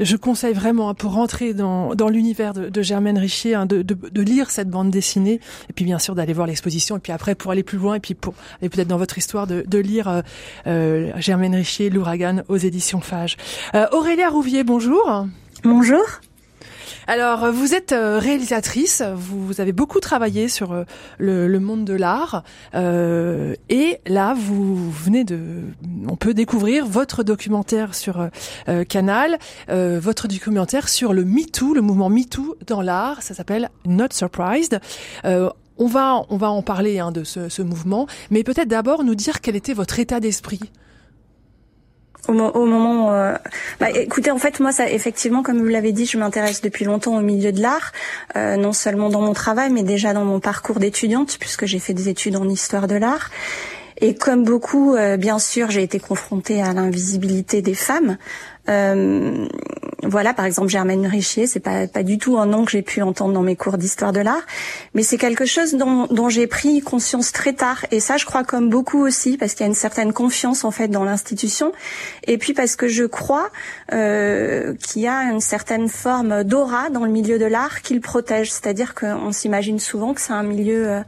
Je 0.00 0.16
conseille 0.16 0.54
vraiment 0.54 0.88
hein, 0.88 0.94
pour 0.94 1.12
rentrer 1.12 1.54
dans, 1.54 1.94
dans 1.94 2.08
l'univers 2.08 2.54
de, 2.54 2.68
de, 2.68 2.82
Germaine 2.82 3.18
Richier 3.18 3.54
hein, 3.54 3.66
de, 3.66 3.82
de, 3.82 3.94
de, 3.94 4.22
lire 4.22 4.50
cette 4.50 4.68
bande 4.68 4.90
dessinée 4.90 5.40
et 5.68 5.72
puis 5.72 5.84
bien 5.84 5.98
sûr 5.98 6.14
d'aller 6.14 6.32
voir 6.32 6.46
l'exposition 6.46 6.96
et 6.96 7.00
puis 7.00 7.12
après 7.12 7.34
pour 7.34 7.52
aller 7.52 7.62
plus 7.62 7.78
loin 7.78 7.96
et 7.96 8.00
puis 8.00 8.14
pour 8.14 8.34
aller 8.60 8.68
peut-être 8.68 8.88
dans 8.88 8.96
votre 8.96 9.18
histoire 9.18 9.46
de, 9.46 9.62
de 9.66 9.78
lire 9.78 10.08
euh, 10.08 10.22
euh 10.66 11.12
Germaine 11.18 11.54
Richier, 11.54 11.90
l'ouragan 11.90 12.42
aux 12.48 12.56
éditions 12.56 13.00
Fage. 13.00 13.36
Euh, 13.74 13.86
Aurélia 13.92 14.28
Rouvier, 14.28 14.64
bonjour. 14.64 15.26
Bonjour. 15.62 16.02
Alors, 17.06 17.50
vous 17.50 17.74
êtes 17.74 17.92
euh, 17.92 18.18
réalisatrice, 18.18 19.02
vous, 19.14 19.60
avez 19.60 19.72
beaucoup 19.72 20.00
travaillé 20.00 20.48
sur 20.48 20.72
euh, 20.72 20.84
le, 21.18 21.58
monde 21.58 21.84
de 21.84 21.94
l'art, 21.94 22.44
euh, 22.74 23.54
et 23.68 23.98
là, 24.06 24.34
vous 24.36 24.90
venez 24.90 25.24
de, 25.24 25.62
on 26.08 26.16
peut 26.16 26.34
découvrir 26.34 26.86
votre 26.86 27.22
documentaire 27.22 27.94
sur 27.94 28.28
Canal, 28.88 29.38
votre 29.68 30.28
documentaire 30.28 30.88
sur 30.88 31.12
le 31.12 31.24
MeToo, 31.24 31.74
le 31.74 31.80
mouvement 31.80 32.08
MeToo 32.08 32.56
dans 32.66 32.80
l'art. 32.80 33.22
Ça 33.22 33.34
s'appelle 33.34 33.70
Not 33.86 34.08
Surprised. 34.12 34.80
on 35.24 35.86
va, 35.86 36.22
on 36.28 36.36
va 36.36 36.50
en 36.50 36.62
parler 36.62 36.98
hein, 36.98 37.12
de 37.12 37.24
ce, 37.24 37.48
ce 37.48 37.62
mouvement, 37.62 38.06
mais 38.30 38.42
peut-être 38.44 38.68
d'abord 38.68 39.04
nous 39.04 39.14
dire 39.14 39.40
quel 39.40 39.56
était 39.56 39.74
votre 39.74 39.98
état 39.98 40.20
d'esprit? 40.20 40.60
Au, 42.28 42.66
moment, 42.66 43.12
euh, 43.12 43.34
bah, 43.80 43.90
écoutez, 43.90 44.30
en 44.30 44.38
fait, 44.38 44.60
moi, 44.60 44.70
ça, 44.70 44.88
effectivement, 44.88 45.42
comme 45.42 45.58
vous 45.58 45.66
l'avez 45.66 45.90
dit, 45.90 46.06
je 46.06 46.18
m'intéresse 46.18 46.60
depuis 46.60 46.84
longtemps 46.84 47.16
au 47.16 47.20
milieu 47.20 47.50
de 47.50 47.60
l'art, 47.60 47.92
euh, 48.36 48.56
non 48.56 48.72
seulement 48.72 49.08
dans 49.08 49.20
mon 49.20 49.32
travail, 49.32 49.70
mais 49.70 49.82
déjà 49.82 50.12
dans 50.12 50.24
mon 50.24 50.38
parcours 50.38 50.78
d'étudiante, 50.78 51.36
puisque 51.40 51.66
j'ai 51.66 51.80
fait 51.80 51.94
des 51.94 52.08
études 52.08 52.36
en 52.36 52.48
histoire 52.48 52.86
de 52.86 52.94
l'art. 52.94 53.30
Et 54.00 54.14
comme 54.14 54.44
beaucoup, 54.44 54.96
bien 55.18 55.38
sûr, 55.38 55.70
j'ai 55.70 55.82
été 55.82 55.98
confrontée 55.98 56.62
à 56.62 56.72
l'invisibilité 56.72 57.62
des 57.62 57.74
femmes. 57.74 58.16
Euh, 58.68 59.46
voilà, 60.04 60.34
par 60.34 60.44
exemple, 60.44 60.68
Germaine 60.68 61.06
Richier, 61.06 61.46
c'est 61.46 61.60
pas 61.60 61.86
pas 61.88 62.02
du 62.02 62.18
tout 62.18 62.38
un 62.38 62.46
nom 62.46 62.64
que 62.64 62.70
j'ai 62.70 62.82
pu 62.82 63.02
entendre 63.02 63.32
dans 63.34 63.42
mes 63.42 63.56
cours 63.56 63.76
d'histoire 63.76 64.12
de 64.12 64.20
l'art, 64.20 64.42
mais 64.94 65.02
c'est 65.02 65.18
quelque 65.18 65.44
chose 65.44 65.74
dont, 65.74 66.06
dont 66.06 66.28
j'ai 66.28 66.46
pris 66.46 66.80
conscience 66.80 67.32
très 67.32 67.52
tard. 67.52 67.84
Et 67.90 67.98
ça, 67.98 68.16
je 68.16 68.24
crois 68.24 68.44
comme 68.44 68.70
beaucoup 68.70 69.04
aussi, 69.04 69.36
parce 69.36 69.54
qu'il 69.54 69.64
y 69.64 69.66
a 69.66 69.68
une 69.68 69.74
certaine 69.74 70.12
confiance 70.12 70.64
en 70.64 70.70
fait 70.70 70.88
dans 70.88 71.04
l'institution, 71.04 71.72
et 72.26 72.38
puis 72.38 72.52
parce 72.52 72.76
que 72.76 72.86
je 72.86 73.04
crois 73.04 73.50
euh, 73.92 74.74
qu'il 74.74 75.02
y 75.02 75.08
a 75.08 75.22
une 75.32 75.40
certaine 75.40 75.88
forme 75.88 76.44
d'aura 76.44 76.88
dans 76.90 77.04
le 77.04 77.10
milieu 77.10 77.38
de 77.38 77.46
l'art 77.46 77.82
qui 77.82 77.94
le 77.94 78.00
protège. 78.00 78.52
C'est-à-dire 78.52 78.94
qu'on 78.94 79.32
s'imagine 79.32 79.80
souvent 79.80 80.14
que 80.14 80.20
c'est 80.20 80.32
un 80.32 80.44
milieu 80.44 80.88
euh, 80.88 81.00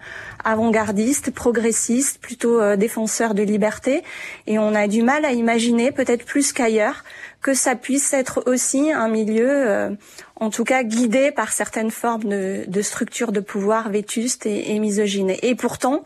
avant-gardiste, 0.44 1.30
progressiste, 1.30 2.20
plutôt 2.20 2.60
euh, 2.60 2.76
défenseur 2.76 3.34
de 3.34 3.42
liberté, 3.42 4.02
et 4.46 4.58
on 4.58 4.74
a 4.74 4.86
du 4.86 5.02
mal 5.02 5.24
à 5.24 5.32
imaginer, 5.32 5.92
peut-être 5.92 6.24
plus 6.24 6.52
qu'ailleurs, 6.52 7.04
que 7.44 7.52
ça 7.52 7.76
puisse 7.76 8.14
être 8.14 8.42
aussi 8.46 8.90
un 8.90 9.08
milieu, 9.08 9.50
euh, 9.50 9.90
en 10.36 10.48
tout 10.48 10.64
cas 10.64 10.82
guidé 10.82 11.30
par 11.30 11.52
certaines 11.52 11.90
formes 11.90 12.24
de, 12.24 12.64
de 12.66 12.82
structures 12.82 13.32
de 13.32 13.40
pouvoir 13.40 13.90
vétustes 13.90 14.46
et, 14.46 14.74
et 14.74 14.78
misogynes. 14.78 15.34
Et 15.42 15.54
pourtant, 15.54 16.04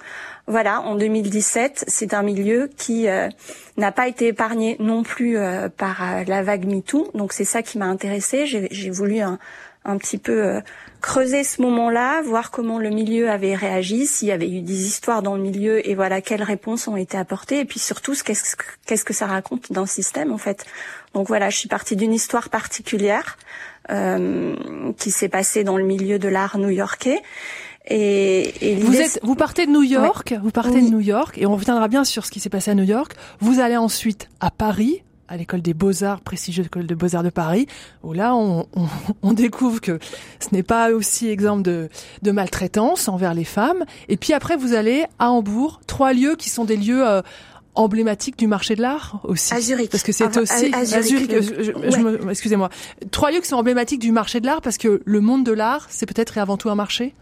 voilà, 0.49 0.81
en 0.81 0.97
2017, 0.97 1.85
c'est 1.87 2.15
un 2.15 2.23
milieu 2.23 2.71
qui 2.77 3.07
euh, 3.07 3.29
n'a 3.77 3.93
pas 3.93 4.09
été 4.09 4.29
épargné 4.29 4.77
non 4.81 5.03
plus 5.03 5.37
euh, 5.37 5.69
par 5.69 6.25
la 6.27 6.43
vague 6.43 6.67
MeToo. 6.67 7.11
Donc 7.15 7.33
c'est 7.33 7.45
ça 7.45 7.63
qui 7.63 7.79
m'a 7.79 7.87
intéressée. 7.87 8.47
J'ai 8.47 8.91
voulu 8.91 9.21
un, 9.21 9.39
un 9.89 9.99
petit 9.99 10.19
peu 10.19 10.61
creuser 11.01 11.45
ce 11.45 11.63
moment-là, 11.63 12.23
voir 12.23 12.51
comment 12.51 12.79
le 12.79 12.91
milieu 12.91 13.31
avait 13.31 13.55
réagi, 13.55 14.07
s'il 14.07 14.29
y 14.29 14.33
avait 14.33 14.51
eu 14.51 14.61
des 14.61 14.87
histoires 14.87 15.23
dans 15.23 15.37
le 15.37 15.43
milieu 15.43 15.89
et 15.89 15.95
voilà 15.95 16.21
quelles 16.21 16.43
réponses 16.43 16.89
ont 16.89 16.97
été 16.97 17.17
apportées 17.17 17.61
et 17.61 17.65
puis 17.65 17.79
surtout 17.79 18.15
qu'est-ce 18.25 18.57
qu'est-ce 18.87 19.05
que 19.05 19.15
ça 19.15 19.27
raconte 19.27 19.73
dans 19.73 19.83
le 19.83 19.87
système 19.87 20.33
en 20.33 20.39
fait. 20.39 20.67
Donc 21.15 21.29
voilà, 21.29 21.51
je 21.51 21.57
suis 21.57 21.69
partie 21.69 21.97
d'une 21.97 22.13
histoire 22.13 22.49
particulière 22.49 23.39
euh, 23.91 24.55
qui 24.99 25.11
s'est 25.11 25.29
passée 25.29 25.65
dans 25.65 25.77
le 25.77 25.85
milieu 25.85 26.19
de 26.19 26.29
l'art 26.29 26.59
new-yorkais. 26.59 27.23
Et, 27.91 28.73
et 28.73 28.77
vous 28.77 28.97
êtes, 28.97 29.19
vous 29.23 29.35
partez 29.35 29.65
de 29.65 29.71
New 29.71 29.83
York, 29.83 30.35
vous 30.43 30.51
partez 30.51 30.83
de 30.83 30.91
New 30.91 31.01
York, 31.01 31.39
et 31.39 31.47
on 31.47 31.55
reviendra 31.55 31.89
bien 31.89 32.05
sur 32.05 32.27
ce 32.27 32.31
qui 32.31 32.39
s'est 32.39 32.51
passé 32.51 32.71
à 32.71 32.75
New 32.75 32.85
York. 32.85 33.15
Vous 33.41 33.61
allez 33.61 33.79
ensuite 33.79 34.29
à 34.41 34.51
Paris, 34.51 35.03
à 35.29 35.37
l'école 35.37 35.63
des 35.63 35.75
beaux-arts, 35.75 36.21
prestigieuse 36.21 36.67
école 36.67 36.87
de 36.87 36.95
beaux-arts 36.95 37.23
de 37.23 37.31
Paris, 37.31 37.67
où 38.03 38.13
là, 38.13 38.35
on, 38.35 38.67
on, 38.75 38.87
on 39.23 39.33
découvre 39.33 39.81
que 39.81 39.99
ce 40.41 40.49
n'est 40.53 40.63
pas 40.63 40.91
aussi 40.91 41.29
exemple 41.29 41.63
de, 41.63 41.89
de, 42.23 42.31
maltraitance 42.31 43.09
envers 43.09 43.35
les 43.35 43.45
femmes. 43.45 43.85
Et 44.09 44.17
puis 44.17 44.33
après, 44.33 44.57
vous 44.57 44.75
allez 44.75 45.05
à 45.19 45.31
Hambourg, 45.31 45.81
trois 45.87 46.13
lieux 46.13 46.37
qui 46.37 46.51
sont 46.51 46.65
des 46.65 46.77
lieux 46.77 47.07
euh, 47.07 47.23
emblématiques 47.75 48.39
du 48.39 48.47
marché 48.47 48.75
de 48.75 48.83
l'art 48.83 49.21
aussi. 49.25 49.55
À 49.55 49.61
Zurich. 49.61 49.91
Parce 49.91 50.03
que 50.03 50.13
c'est 50.13 50.37
aussi 50.37 50.73
à, 50.73 50.85
Zurich. 50.85 51.31
excusez-moi. 52.29 52.69
Trois 53.11 53.31
lieux 53.31 53.41
qui 53.41 53.49
sont 53.49 53.57
emblématiques 53.57 54.01
du 54.01 54.13
marché 54.13 54.41
de 54.41 54.47
l'art 54.47 54.61
parce 54.61 54.79
que 54.79 55.01
le 55.05 55.21
monde 55.21 55.45
de 55.45 55.53
l'art, 55.53 55.87
c'est 55.89 56.07
peut-être 56.07 56.37
et 56.37 56.41
avant 56.41 56.57
tout 56.57 56.71
un 56.71 56.75
marché? 56.75 57.15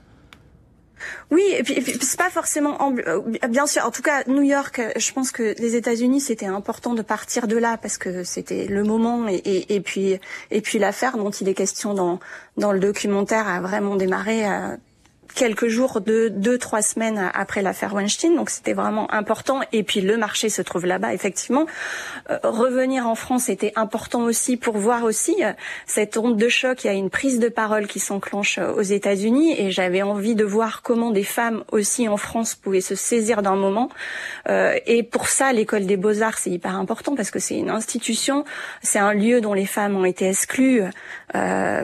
Oui, 1.31 1.43
et 1.53 1.63
puis, 1.63 1.83
c'est 2.01 2.19
pas 2.19 2.31
forcément 2.31 2.79
euh, 3.07 3.21
bien 3.49 3.67
sûr. 3.67 3.85
En 3.85 3.91
tout 3.91 4.03
cas, 4.03 4.23
New 4.27 4.43
York, 4.43 4.79
euh, 4.79 4.91
je 4.97 5.13
pense 5.13 5.31
que 5.31 5.55
les 5.59 5.77
États-Unis, 5.77 6.21
c'était 6.21 6.47
important 6.47 6.95
de 6.95 7.03
partir 7.03 7.47
de 7.47 7.57
là 7.57 7.77
parce 7.77 7.99
que 7.99 8.25
c'était 8.25 8.67
le 8.67 8.83
moment 8.85 9.27
et, 9.29 9.81
puis 9.81 10.19
et 10.51 10.61
puis 10.61 10.79
l'affaire 10.79 11.17
dont 11.17 11.31
il 11.31 11.49
est 11.49 11.55
question 11.55 11.95
dans 11.95 12.21
dans 12.57 12.73
le 12.73 12.81
documentaire 12.81 13.47
a 13.49 13.61
vraiment 13.61 13.97
démarré 13.97 14.47
euh, 14.47 14.77
quelques 15.37 15.69
jours, 15.69 16.01
de 16.01 16.29
deux, 16.29 16.59
trois 16.59 16.83
semaines 16.83 17.31
après 17.35 17.63
l'affaire 17.63 17.95
Weinstein. 17.95 18.35
Donc 18.35 18.51
c'était 18.51 18.73
vraiment 18.73 19.13
important. 19.13 19.61
Et 19.73 19.85
puis 19.85 20.01
le 20.01 20.17
marché 20.17 20.49
se 20.49 20.63
trouve 20.63 20.87
là-bas, 20.87 21.15
effectivement. 21.15 21.67
Euh, 22.31 22.39
revenir 22.43 23.07
en 23.07 23.15
France 23.15 23.49
était 23.49 23.73
important 23.77 24.23
aussi 24.23 24.57
pour 24.57 24.79
voir 24.79 25.05
aussi 25.05 25.45
euh, 25.45 25.53
cette 25.87 26.17
onde 26.17 26.37
de 26.37 26.49
choc. 26.49 26.83
Il 26.83 26.87
y 26.89 26.91
a 26.91 26.95
une 26.95 27.11
prise 27.11 27.39
de 27.39 27.49
parole 27.49 27.87
qui 27.87 28.01
s'enclenche 28.01 28.59
euh, 28.59 28.73
aux 28.73 28.83
États-Unis 28.83 29.61
et 29.61 29.71
j'avais 29.71 30.03
envie 30.03 30.35
de 30.35 30.45
voir 30.45 30.81
comment 30.83 31.11
des 31.11 31.23
femmes 31.23 31.63
aussi 31.71 32.09
en 32.09 32.17
France 32.17 32.55
pouvaient 32.55 32.81
se 32.81 32.95
saisir 32.95 33.43
d'un 33.43 33.57
moment. 33.57 33.91
et 34.49 35.03
pour 35.03 35.29
ça, 35.29 35.53
l'école 35.53 35.85
des 35.85 35.97
beaux-arts, 35.97 36.39
c'est 36.39 36.51
hyper 36.51 36.75
important 36.77 37.15
parce 37.15 37.31
que 37.31 37.39
c'est 37.39 37.59
une 37.59 37.69
institution, 37.69 38.45
c'est 38.83 38.99
un 38.99 39.13
lieu 39.13 39.41
dont 39.41 39.53
les 39.53 39.67
femmes 39.67 39.97
ont 39.97 40.05
été 40.05 40.29
exclues 40.29 40.83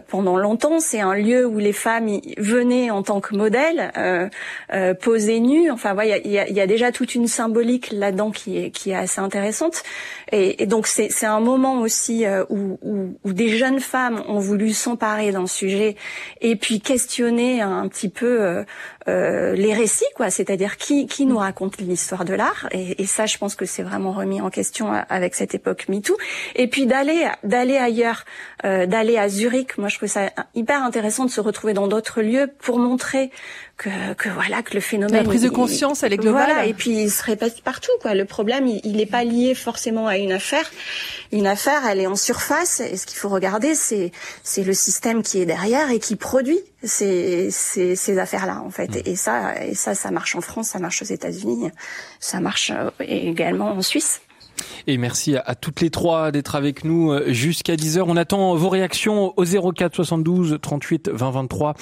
pendant 0.09 0.37
longtemps. 0.37 0.81
C'est 0.81 1.01
un 1.01 1.15
lieu 1.15 1.45
où 1.47 1.59
les 1.59 1.73
femmes 1.73 2.09
venaient 2.39 2.91
en 2.91 3.03
tant 3.03 3.21
que 3.21 3.35
modèle 3.43 3.93
euh, 3.97 4.29
euh, 4.73 4.95
posé 4.95 5.41
nu. 5.41 5.71
Enfin, 5.71 5.97
il 6.03 6.09
y, 6.09 6.39
a, 6.39 6.49
y, 6.49 6.61
a, 6.61 6.67
déjà 6.67 6.93
toute 6.93 7.15
une 7.15 7.27
symbolique 7.27 7.91
là-dedans 7.91 8.31
qui 8.31 8.59
est, 8.59 8.71
qui 8.71 8.91
est 8.91 8.95
assez 8.95 9.21
intéressante. 9.21 9.83
Et, 10.31 10.63
et 10.63 10.67
donc 10.67 10.87
c'est 10.87 11.27
un 11.27 11.41
moment 11.41 11.81
aussi 11.81 12.25
euh, 12.25 12.45
où, 12.51 12.79
où, 12.83 13.19
où, 13.25 13.33
des 13.33 13.49
jeunes 13.49 13.81
femmes 13.81 14.23
ont 14.29 14.39
voulu 14.39 14.71
s'emparer 14.71 15.33
d'un 15.33 15.49
sujet 15.49 15.97
et 16.41 16.55
puis 16.57 16.81
questionner 16.81 17.61
un 17.63 17.89
petit 17.89 18.09
peu 18.09 18.65
euh, 19.09 19.33
euh, 19.33 19.55
les 19.55 19.75
récits, 19.75 20.05
quoi. 20.17 20.31
C'est-à-dire 20.31 20.77
qui, 20.77 21.07
qui 21.07 21.27
nous 21.27 21.39
raconte 21.39 21.79
l'histoire 21.79 22.25
de 22.25 22.35
l'art. 22.35 22.69
Et, 22.73 23.03
et, 23.03 23.07
ça, 23.07 23.27
je 23.27 23.39
pense 23.39 23.55
que 23.55 23.65
c'est 23.65 23.83
vraiment 23.83 24.13
remis 24.13 24.41
en 24.41 24.51
question 24.51 24.93
avec 25.09 25.35
cette 25.35 25.55
époque 25.55 25.87
MeToo. 25.89 26.17
Et 26.57 26.69
puis 26.69 26.87
d'aller 26.87 27.29
d'aller 27.45 27.77
ailleurs, 27.77 28.25
euh, 28.65 28.87
d'aller 28.87 29.19
à 29.19 29.29
Zurich. 29.29 29.79
Moi, 29.79 29.89
je 29.89 29.97
trouve 29.97 30.09
ça 30.09 30.31
hyper 30.55 30.83
intéressant 30.83 31.25
de 31.25 31.31
se 31.31 31.41
retrouver 31.41 31.75
dans 31.75 31.89
d'autres 31.89 32.23
lieux 32.23 32.51
pour 32.59 32.79
montrer 32.79 33.31
que, 33.77 34.15
que 34.15 34.29
voilà 34.29 34.63
que 34.63 34.75
le 34.75 34.81
phénomène. 34.81 35.17
La 35.17 35.25
prise 35.25 35.43
de 35.43 35.49
conscience, 35.49 36.03
elle 36.03 36.13
est 36.13 36.19
globale. 36.19 36.51
Voilà, 36.51 36.67
et 36.67 36.75
puis 36.75 37.03
il 37.03 37.11
se 37.11 37.23
répète 37.23 37.63
partout. 37.63 37.91
Quoi. 38.01 38.15
Le 38.15 38.25
problème, 38.25 38.67
il 38.67 38.97
n'est 38.97 39.07
pas 39.07 39.25
lié 39.25 39.55
forcément 39.55 40.07
à 40.07 40.19
une 40.19 40.33
affaire. 40.33 40.71
Une 41.33 41.47
affaire, 41.47 41.87
elle 41.87 42.01
est 42.01 42.07
en 42.07 42.17
surface. 42.17 42.81
Et 42.81 42.97
ce 42.97 43.07
qu'il 43.07 43.19
faut 43.19 43.29
regarder, 43.29 43.75
c'est 43.75 44.13
c'est 44.43 44.63
le 44.63 44.75
système 44.75 45.23
qui 45.23 45.41
est 45.41 45.47
derrière 45.47 45.91
et 45.91 45.99
qui 45.99 46.17
produit 46.17 46.61
ces 46.83 47.51
ces, 47.51 47.97
ces 47.97 48.19
affaires-là, 48.19 48.63
en 48.65 48.71
fait. 48.71 48.91
Mm. 48.91 49.03
Et 49.07 49.17
ça, 49.17 49.65
et 49.65 49.75
ça, 49.75 49.95
ça 49.95 50.11
marche 50.11 50.37
en 50.37 50.41
France, 50.41 50.69
ça 50.69 50.79
marche 50.79 51.03
aux 51.03 51.07
États-Unis, 51.07 51.71
ça 52.21 52.41
marche 52.41 52.71
euh, 52.75 52.91
également 53.01 53.73
en 53.73 53.83
Suisse. 53.83 54.21
Et 54.87 54.99
merci 54.99 55.37
à, 55.37 55.55
toutes 55.55 55.81
les 55.81 55.91
trois 55.91 56.33
d'être 56.33 56.55
avec 56.55 56.85
nous 56.85 57.13
euh, 57.13 57.33
jusqu'à 57.33 57.77
10h. 57.77 58.05
On 58.07 58.17
attend 58.17 58.55
vos 58.55 58.69
réactions 58.69 59.33
au 59.37 59.45
04 59.45 59.95
72 59.95 60.59
38 60.61 61.11
20 61.11 61.31
23. 61.31 61.75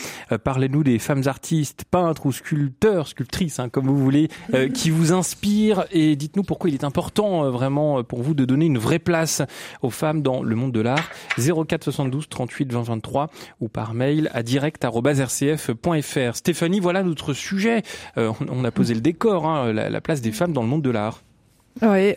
Parlez-nous 0.45 0.85
des 0.85 0.99
femmes 0.99 1.23
artistes, 1.27 1.85
peintres 1.91 2.27
ou 2.27 2.33
sculpteurs, 2.33 3.09
sculptrices, 3.09 3.59
hein, 3.59 3.69
comme 3.69 3.87
vous 3.87 3.97
voulez, 3.97 4.29
euh, 4.55 4.69
qui 4.75 4.91
vous 4.91 5.13
inspirent 5.13 5.85
et 5.93 6.17
dites-nous 6.17 6.43
pourquoi 6.43 6.71
il 6.71 6.75
est 6.75 6.85
important 6.85 7.45
euh, 7.45 7.51
vraiment 7.51 8.03
pour 8.05 8.23
vous 8.23 8.35
de 8.35 8.45
donner 8.45 8.67
une 8.67 8.79
vraie 8.79 8.99
place 8.99 9.43
aux 9.83 9.91
femmes 9.91 10.23
dans 10.23 10.43
le 10.43 10.57
monde 10.57 10.73
de 10.73 10.81
l'art. 10.81 11.09
04 11.39 11.85
72 11.85 12.29
38 12.29 12.73
20 12.73 12.83
23 12.83 13.31
ou 13.61 13.69
par 13.69 13.95
mail 13.95 14.31
à 14.33 14.43
direct@rcf.fr. 14.43 16.37
Stéphanie, 16.37 16.81
voilà 16.81 17.03
notre 17.03 17.33
sujet. 17.33 17.83
on 18.17 18.65
a 18.65 18.71
posé 18.71 18.95
le 18.95 19.01
décor, 19.01 19.47
hein, 19.47 19.73
la 19.73 20.01
place 20.01 20.21
des 20.21 20.33
femmes 20.33 20.53
dans 20.53 20.63
le 20.63 20.69
monde 20.69 20.83
de 20.83 20.91
l'art. 20.91 21.23
Oui. 21.83 22.15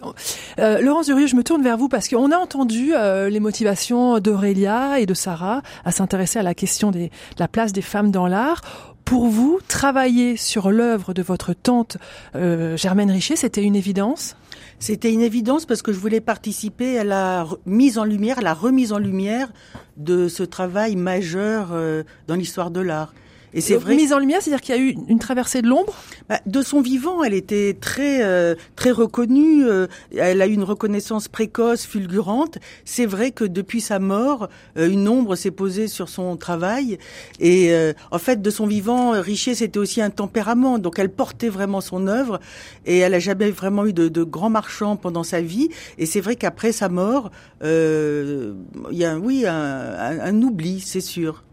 Euh, 0.60 0.82
Laurence 0.82 1.06
Durieux, 1.06 1.28
je 1.28 1.36
me 1.36 1.44
tourne 1.44 1.64
vers 1.64 1.78
vous 1.78 1.88
parce 1.88 2.10
qu'on 2.10 2.32
a 2.32 2.38
entendu 2.38 2.94
euh, 2.94 3.30
les 3.30 3.40
motivations 3.40 4.20
d'Aurélia 4.20 5.00
et 5.00 5.06
de 5.06 5.14
Sarah 5.14 5.62
à 5.86 5.92
s'intéresser 5.92 6.40
à 6.40 6.44
la 6.44 6.54
question 6.54 6.92
des, 6.92 7.08
de 7.08 7.40
la 7.40 7.48
place 7.48 7.72
des 7.72 7.82
femmes 7.82 8.12
dans 8.12 8.28
l'art. 8.28 8.62
Pour 9.06 9.28
vous, 9.28 9.60
travailler 9.68 10.38
sur 10.38 10.72
l'œuvre 10.72 11.14
de 11.14 11.22
votre 11.22 11.54
tante 11.54 11.98
euh, 12.36 12.78
Germaine 12.78 13.12
Richer, 13.12 13.36
c'était 13.36 13.64
une 13.64 13.76
évidence? 13.76 14.38
C'était 14.80 15.12
une 15.12 15.22
évidence 15.22 15.66
parce 15.66 15.82
que 15.82 15.94
je 15.94 16.00
voulais 16.00 16.22
participer 16.22 16.98
à 16.98 17.04
la 17.04 17.46
mise 17.66 17.98
en 17.98 18.06
lumière, 18.06 18.40
à 18.40 18.42
la 18.42 18.54
remise 18.54 18.92
en 18.92 18.98
lumière 18.98 19.52
de 19.98 20.28
ce 20.28 20.44
travail 20.44 20.96
majeur 20.96 21.70
euh, 21.72 22.04
dans 22.28 22.36
l'histoire 22.36 22.72
de 22.72 22.82
l'art. 22.82 23.14
Et 23.54 23.62
c'est 23.62 23.76
vrai. 23.76 23.96
Mise 23.96 24.14
en 24.14 24.20
lumière, 24.20 24.42
c'est-à-dire 24.42 24.62
qu'il 24.62 24.76
y 24.76 24.78
a 24.78 24.82
eu 24.82 24.96
une 25.08 25.20
traversée 25.20 25.62
de 25.62 25.68
l'ombre. 25.68 25.94
Bah, 26.30 26.40
de 26.46 26.62
son 26.62 26.82
vivant, 26.82 27.24
elle 27.24 27.34
était 27.34 27.76
très 27.80 28.24
euh, 28.24 28.56
très 28.76 28.92
reconnue. 28.92 29.66
Euh, 29.66 29.88
elle 30.18 30.42
a 30.42 30.48
eu 30.48 30.54
une 30.54 30.64
reconnaissance 30.64 31.28
précoce, 31.28 31.86
fulgurante. 31.86 32.58
C'est 32.86 33.06
vrai 33.06 33.32
que 33.32 33.44
depuis 33.44 33.82
sa 33.82 34.00
mort, 34.00 34.50
euh, 34.78 34.90
une 34.90 35.08
ombre 35.08 35.36
s'est 35.36 35.52
posée 35.52 35.88
sur 35.88 36.10
son 36.10 36.36
travail. 36.38 36.98
Et 37.40 37.74
en 38.12 38.20
fait, 38.20 38.42
de 38.42 38.50
son 38.50 38.66
vivant, 38.66 39.12
Richer, 39.22 39.56
c'était 39.56 39.80
aussi 39.80 40.02
un 40.02 40.10
tempérament. 40.10 40.80
Donc, 40.80 41.00
elle 41.00 41.10
portait 41.10 41.50
vraiment 41.50 41.82
son 41.82 42.08
œuvre. 42.08 42.40
Et 42.86 43.00
elle 43.00 43.14
a 43.14 43.20
jamais 43.20 43.52
vraiment 43.52 43.86
eu 43.86 43.94
de, 43.94 44.08
de 44.08 44.24
grands 44.24 44.50
marchands 44.50 44.96
pendant 44.96 45.24
sa 45.24 45.42
vie. 45.42 45.70
Et 45.98 46.06
c'est 46.06 46.22
vrai 46.22 46.36
qu'après 46.36 46.72
sa 46.72 46.90
mort, 46.90 47.32
il 47.62 48.56
y 48.92 49.06
a 49.06 49.18
oui 49.18 49.46
un, 49.46 49.54
un, 49.54 50.20
un 50.20 50.42
oubli, 50.42 50.80
c'est 50.80 51.02
sûr. 51.02 51.44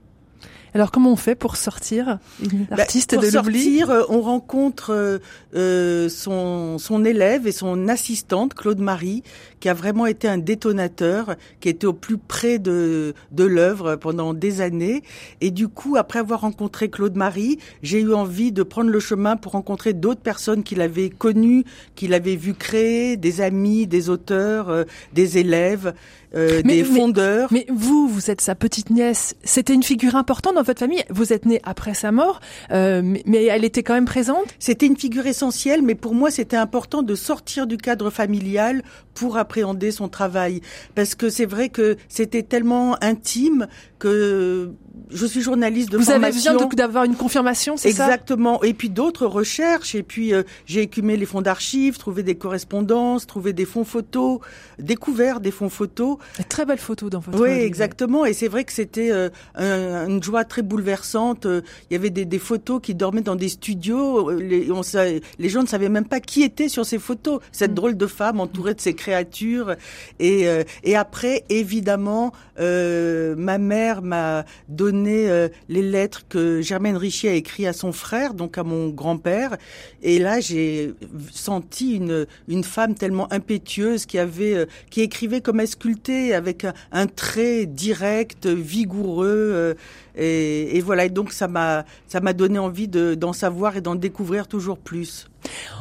Alors 0.75 0.91
comment 0.91 1.13
on 1.13 1.17
fait 1.17 1.35
pour 1.35 1.57
sortir 1.57 2.19
Bah, 2.41 2.77
artiste 2.79 3.15
pour 3.15 3.23
de 3.23 3.29
l'oubli 3.29 3.79
sortir, 3.79 3.91
euh, 3.91 4.03
on 4.09 4.21
rencontre 4.21 4.93
euh, 4.95 5.19
euh, 5.55 6.09
son, 6.09 6.79
son 6.79 7.05
élève 7.05 7.47
et 7.47 7.53
son 7.53 7.89
assistante, 7.89 8.55
Claude 8.55 8.79
Marie, 8.79 9.23
qui 9.61 9.69
a 9.69 9.75
vraiment 9.75 10.07
été 10.07 10.27
un 10.27 10.39
détonateur, 10.39 11.37
qui 11.61 11.69
était 11.69 11.87
au 11.87 11.93
plus 11.93 12.19
près 12.19 12.59
de, 12.59 13.15
de 13.31 13.45
l'œuvre 13.45 13.97
pendant 13.97 14.35
des 14.35 14.61
années. 14.61 15.03
Et 15.41 15.51
du 15.51 15.69
coup, 15.69 15.97
après 15.97 16.19
avoir 16.19 16.41
rencontré 16.41 16.91
Claude 16.91 17.17
Marie, 17.17 17.59
j'ai 17.83 18.01
eu 18.01 18.13
envie 18.15 18.53
de 18.53 18.63
prendre 18.63 18.91
le 18.91 19.01
chemin 19.01 19.37
pour 19.37 19.53
rencontrer 19.53 19.93
d'autres 19.93 20.21
personnes 20.21 20.63
qu'il 20.63 20.81
avait 20.81 21.11
connues, 21.11 21.65
qu'il 21.95 22.15
avait 22.15 22.37
vu 22.37 22.55
créer, 22.55 23.17
des 23.17 23.41
amis, 23.41 23.87
des 23.87 24.09
auteurs, 24.09 24.69
euh, 24.69 24.85
des 25.13 25.39
élèves, 25.39 25.93
euh, 26.35 26.63
Mais- 26.65 26.77
des 26.77 26.85
fondeurs. 26.85 27.49
Mais 27.53 27.67
vous, 27.69 28.09
vous 28.09 28.31
êtes 28.31 28.41
sa 28.41 28.55
petite 28.55 28.91
nièce. 28.91 29.35
C'était 29.45 29.75
une 29.75 29.83
figure 29.83 30.17
importante 30.17 30.55
dans 30.55 30.63
votre 30.63 30.79
famille. 30.81 31.05
Vous 31.11 31.33
êtes 31.33 31.45
née 31.45 31.61
après 31.65 31.95
sa 31.95 32.13
mort, 32.13 32.41
euh, 32.71 33.03
mais, 33.05 33.23
mais 33.27 33.45
elle 33.45 33.65
était 33.65 33.83
quand 33.83 33.95
même 33.95 34.05
présente? 34.05 34.47
C'était 34.59 34.87
une 34.87 34.97
figure 34.97 35.27
essentielle, 35.27 35.83
mais 35.83 35.95
pour 35.95 36.15
moi, 36.15 36.31
c'était 36.31 36.57
important 36.57 37.03
de 37.03 37.15
sortir 37.15 37.67
du 37.67 37.77
cadre 37.77 38.11
familial 38.11 38.83
pour 39.15 39.37
appréhender 39.51 39.91
son 39.91 40.09
travail. 40.09 40.61
Parce 40.95 41.17
que 41.17 41.29
c'est 41.29 41.45
vrai 41.45 41.71
que 41.71 41.97
c'était 42.09 42.45
tellement 42.45 42.97
intime 43.03 43.67
que 44.01 44.73
je 45.11 45.27
suis 45.27 45.41
journaliste 45.43 45.91
de 45.93 45.99
vous 45.99 46.11
avez 46.11 46.33
besoin 46.33 46.57
d'avoir 46.75 47.05
une 47.05 47.15
confirmation, 47.17 47.77
c'est 47.77 47.93
ça? 47.93 48.05
Exactement. 48.07 48.63
Et 48.65 48.75
puis 48.75 48.89
d'autres 48.91 49.27
recherches. 49.27 49.95
Et 49.95 50.03
puis 50.03 50.33
euh, 50.35 50.43
j'ai 50.67 50.81
écumé 50.83 51.17
les 51.17 51.27
fonds 51.27 51.43
d'archives, 51.43 51.99
trouvé 51.99 52.23
des 52.25 52.35
correspondances, 52.35 53.27
trouvé 53.27 53.53
des 53.53 53.65
fonds 53.67 53.85
photos, 53.85 54.41
découvert 54.79 55.41
des 55.41 55.51
fonds 55.51 55.69
photos. 55.69 56.17
Des 56.39 56.45
Très 56.45 56.65
belle 56.65 56.79
photo 56.79 57.11
dans 57.11 57.21
votre 57.21 57.41
Oui, 57.41 57.51
livre. 57.51 57.61
exactement. 57.63 58.25
Et 58.25 58.33
c'est 58.33 58.49
vrai 58.49 58.65
que 58.65 58.73
c'était 58.73 59.11
euh, 59.13 59.29
un- 59.55 60.09
une 60.09 60.23
joie 60.23 60.45
très 60.45 60.63
bouleversante. 60.63 61.47
Euh, 61.47 61.61
Il 61.91 61.95
y 61.95 61.97
avait 61.97 62.11
des, 62.11 62.25
des 62.25 62.39
photos 62.39 62.81
qui 62.83 62.95
dormaient 62.95 63.21
dans 63.21 63.37
des 63.37 63.49
studios. 63.51 64.31
Euh, 64.31 64.41
Les, 64.41 64.71
on 64.73 64.83
sa- 64.83 65.05
les 65.39 65.49
gens 65.49 65.63
ne 65.63 65.69
savaient 65.69 65.89
même 65.89 66.07
pas 66.07 66.21
qui 66.21 66.43
était 66.43 66.69
sur 66.69 66.87
ces 66.87 66.99
photos. 66.99 67.41
Cette 67.53 67.73
Mm. 67.73 67.75
drôle 67.75 67.97
de 67.97 68.07
femme 68.07 68.41
entourée 68.41 68.75
de 68.75 68.81
ces 68.81 68.95
créatures. 68.95 69.75
Et, 70.19 70.49
euh, 70.49 70.63
et 70.85 70.97
après, 70.97 71.45
évidemment, 71.49 72.33
euh, 72.59 73.35
ma 73.37 73.59
mère 73.59 73.90
m'a 73.99 74.45
donné 74.69 75.29
euh, 75.29 75.49
les 75.69 75.83
lettres 75.83 76.23
que 76.29 76.63
Germaine 76.63 76.97
Richier 76.97 77.31
a 77.31 77.35
écrites 77.35 77.67
à 77.67 77.73
son 77.73 77.93
frère, 77.93 78.35
donc 78.35 78.57
à 78.59 78.63
mon 78.63 78.89
grand-père. 78.89 79.57
Et 80.03 80.19
là, 80.19 80.39
j'ai 80.39 80.95
senti 81.33 81.97
une, 81.97 82.27
une 82.47 82.65
femme 82.65 82.95
tellement 82.95 83.27
impétueuse 83.33 84.07
qui 84.07 84.19
avait, 84.19 84.55
euh, 84.55 84.67
qui 84.91 85.01
écrivait 85.01 85.41
comme 85.41 85.59
escultée 85.59 86.33
avec 86.33 86.65
un, 86.65 86.75
un 86.93 87.07
trait 87.07 87.67
direct, 87.67 88.47
vigoureux. 88.47 89.51
euh, 89.53 89.75
et, 90.17 90.77
et 90.77 90.81
voilà. 90.81 91.05
Et 91.07 91.11
donc 91.11 91.33
ça 91.33 91.49
m'a, 91.49 91.85
ça 92.07 92.21
m'a 92.21 92.33
donné 92.33 92.59
envie 92.59 92.89
de, 92.89 93.15
d'en 93.15 93.33
savoir 93.33 93.77
et 93.77 93.81
d'en 93.81 93.95
découvrir 93.95 94.47
toujours 94.49 94.79
plus. 94.79 95.27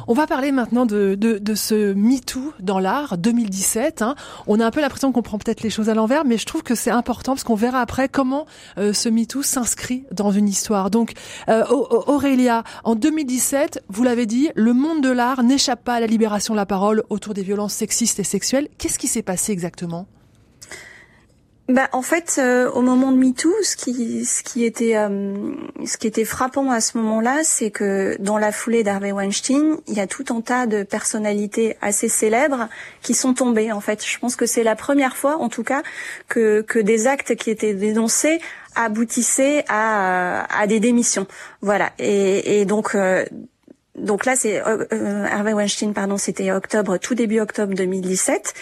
On 0.08 0.14
va 0.14 0.26
parler 0.26 0.52
maintenant 0.52 0.86
de, 0.86 1.14
de, 1.16 1.36
de 1.36 1.54
ce 1.54 1.92
MeToo 1.92 2.54
dans 2.60 2.78
l'art 2.78 3.18
2017. 3.18 4.00
hein. 4.00 4.14
On 4.46 4.58
a 4.58 4.64
un 4.64 4.70
peu 4.70 4.80
l'impression 4.80 5.12
qu'on 5.12 5.20
prend 5.20 5.36
peut-être 5.36 5.62
les 5.62 5.68
choses 5.68 5.90
à 5.90 5.94
l'envers, 5.94 6.24
mais 6.24 6.38
je 6.38 6.46
trouve 6.46 6.62
que 6.62 6.74
c'est 6.74 6.90
important 6.90 7.32
parce 7.32 7.44
qu'on 7.44 7.54
verra 7.56 7.80
après 7.80 8.08
comment 8.08 8.46
euh, 8.78 8.94
ce 8.94 9.10
MeToo 9.10 9.42
s'inscrit 9.42 10.04
dans 10.12 10.30
une 10.32 10.48
histoire. 10.48 10.90
Donc, 10.90 11.12
euh, 11.50 11.62
Au- 11.66 11.86
Au- 11.90 12.10
Aurélia, 12.14 12.64
en 12.84 12.94
2017, 12.94 13.84
vous 13.88 14.02
l'avez 14.02 14.24
dit, 14.24 14.48
le 14.54 14.72
monde 14.72 15.02
de 15.02 15.10
l'art 15.10 15.42
n'échappe 15.42 15.84
pas 15.84 15.94
à 15.94 16.00
la 16.00 16.06
libération 16.06 16.54
de 16.54 16.58
la 16.58 16.66
parole 16.66 17.02
autour 17.10 17.34
des 17.34 17.42
violences 17.42 17.74
sexistes 17.74 18.18
et 18.18 18.24
sexuelles. 18.24 18.68
Qu'est-ce 18.78 18.98
qui 18.98 19.08
s'est 19.08 19.22
passé 19.22 19.52
exactement? 19.52 20.06
Bah, 21.70 21.88
en 21.92 22.02
fait, 22.02 22.38
euh, 22.38 22.68
au 22.72 22.82
moment 22.82 23.12
de 23.12 23.16
MeToo, 23.16 23.54
ce 23.62 23.76
qui, 23.76 24.24
ce 24.24 24.42
qui 24.42 24.64
était, 24.64 24.96
euh, 24.96 25.54
ce 25.86 25.98
qui 25.98 26.08
était 26.08 26.24
frappant 26.24 26.68
à 26.72 26.80
ce 26.80 26.98
moment-là, 26.98 27.42
c'est 27.44 27.70
que 27.70 28.16
dans 28.18 28.38
la 28.38 28.50
foulée 28.50 28.82
d'Harvey 28.82 29.12
Weinstein, 29.12 29.76
il 29.86 29.94
y 29.94 30.00
a 30.00 30.08
tout 30.08 30.24
un 30.30 30.40
tas 30.40 30.66
de 30.66 30.82
personnalités 30.82 31.76
assez 31.80 32.08
célèbres 32.08 32.68
qui 33.02 33.14
sont 33.14 33.34
tombées. 33.34 33.70
En 33.70 33.80
fait, 33.80 34.04
je 34.04 34.18
pense 34.18 34.34
que 34.34 34.46
c'est 34.46 34.64
la 34.64 34.74
première 34.74 35.16
fois, 35.16 35.36
en 35.36 35.48
tout 35.48 35.62
cas, 35.62 35.84
que 36.26 36.80
des 36.80 37.06
actes 37.06 37.36
qui 37.36 37.50
étaient 37.50 37.74
dénoncés 37.74 38.40
aboutissaient 38.74 39.64
à 39.68 40.66
des 40.66 40.80
démissions. 40.80 41.28
Voilà. 41.60 41.92
Et, 42.00 42.60
et 42.60 42.64
donc. 42.64 42.96
euh, 42.96 43.24
donc 43.98 44.24
là, 44.24 44.36
c'est 44.36 44.60
euh, 44.64 44.84
euh, 44.92 45.26
Harvey 45.30 45.52
Weinstein, 45.52 45.92
pardon, 45.92 46.16
c'était 46.16 46.52
octobre, 46.52 46.96
tout 46.96 47.14
début 47.14 47.40
octobre 47.40 47.74
2017, 47.74 48.54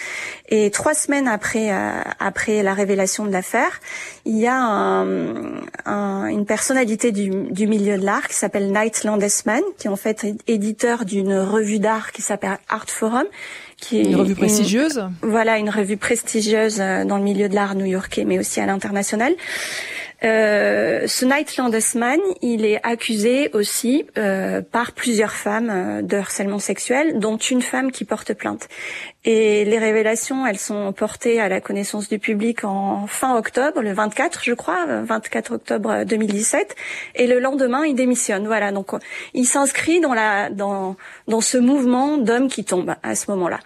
et 0.49 0.71
trois 0.71 0.93
semaines 0.95 1.27
après 1.27 1.71
euh, 1.71 2.01
après 2.19 2.63
la 2.63 2.73
révélation 2.73 3.25
de 3.25 3.31
l'affaire, 3.31 3.79
il 4.25 4.37
y 4.37 4.47
a 4.47 4.55
un, 4.57 5.61
un- 5.85 6.25
une 6.27 6.45
personnalité 6.45 7.11
du, 7.11 7.29
du 7.51 7.67
milieu 7.67 7.97
de 7.97 8.03
l'art 8.05 8.27
qui 8.27 8.35
s'appelle 8.35 8.71
Knight 8.71 9.03
Landesman, 9.03 9.61
qui 9.77 9.87
est 9.87 9.89
en 9.89 9.95
fait 9.95 10.25
éditeur 10.47 11.05
d'une 11.05 11.33
revue 11.37 11.79
d'art 11.79 12.11
qui 12.11 12.21
s'appelle 12.21 12.57
Art 12.67 12.89
Forum, 12.89 13.25
qui 13.77 13.99
est 13.99 14.03
Une 14.05 14.15
revue 14.15 14.35
prestigieuse 14.35 15.07
voilà, 15.21 15.57
une 15.57 15.69
revue 15.69 15.95
prestigieuse 15.97 16.81
euh, 16.81 17.05
dans 17.05 17.17
le 17.17 17.23
milieu 17.23 17.47
de 17.49 17.55
l'art 17.55 17.75
new-yorkais, 17.75 18.25
mais 18.25 18.39
aussi 18.39 18.59
à 18.59 18.65
l'international. 18.65 19.33
Euh, 20.23 21.07
ce 21.07 21.25
Knight 21.25 21.55
Landesman, 21.57 22.19
il 22.41 22.65
est 22.65 22.79
accusé 22.83 23.49
aussi 23.53 24.05
euh, 24.17 24.61
par 24.61 24.91
plusieurs 24.91 25.31
femmes 25.31 25.69
euh, 25.69 26.01
de 26.01 26.17
harcèlement 26.17 26.59
sexuel, 26.59 27.19
dont 27.19 27.37
une 27.37 27.61
femme 27.61 27.91
qui 27.91 28.03
porte 28.03 28.33
plainte. 28.33 28.67
Et 29.25 29.65
les 29.65 29.79
révélations, 29.79 30.47
elles 30.47 30.57
sont 30.57 30.93
portées 30.93 31.41
à 31.41 31.49
la 31.49 31.59
connaissance 31.59 32.07
du 32.07 32.19
public 32.19 32.63
en 32.63 33.05
fin 33.05 33.35
octobre, 33.35 33.81
le 33.81 33.91
24, 33.91 34.41
je 34.45 34.53
crois, 34.53 34.85
euh, 34.87 35.03
24 35.03 35.55
octobre 35.55 36.05
2017. 36.05 36.73
Et 37.15 37.27
le 37.27 37.39
lendemain, 37.39 37.85
il 37.85 37.95
démissionne. 37.95 38.47
Voilà, 38.47 38.71
donc 38.71 38.91
il 39.33 39.45
s'inscrit 39.45 39.99
dans 39.99 40.13
la 40.13 40.49
dans 40.49 40.95
dans 41.27 41.41
ce 41.41 41.57
mouvement 41.57 42.17
d'hommes 42.17 42.47
qui 42.47 42.63
tombent 42.63 42.95
à 43.03 43.13
ce 43.15 43.29
moment-là. 43.31 43.59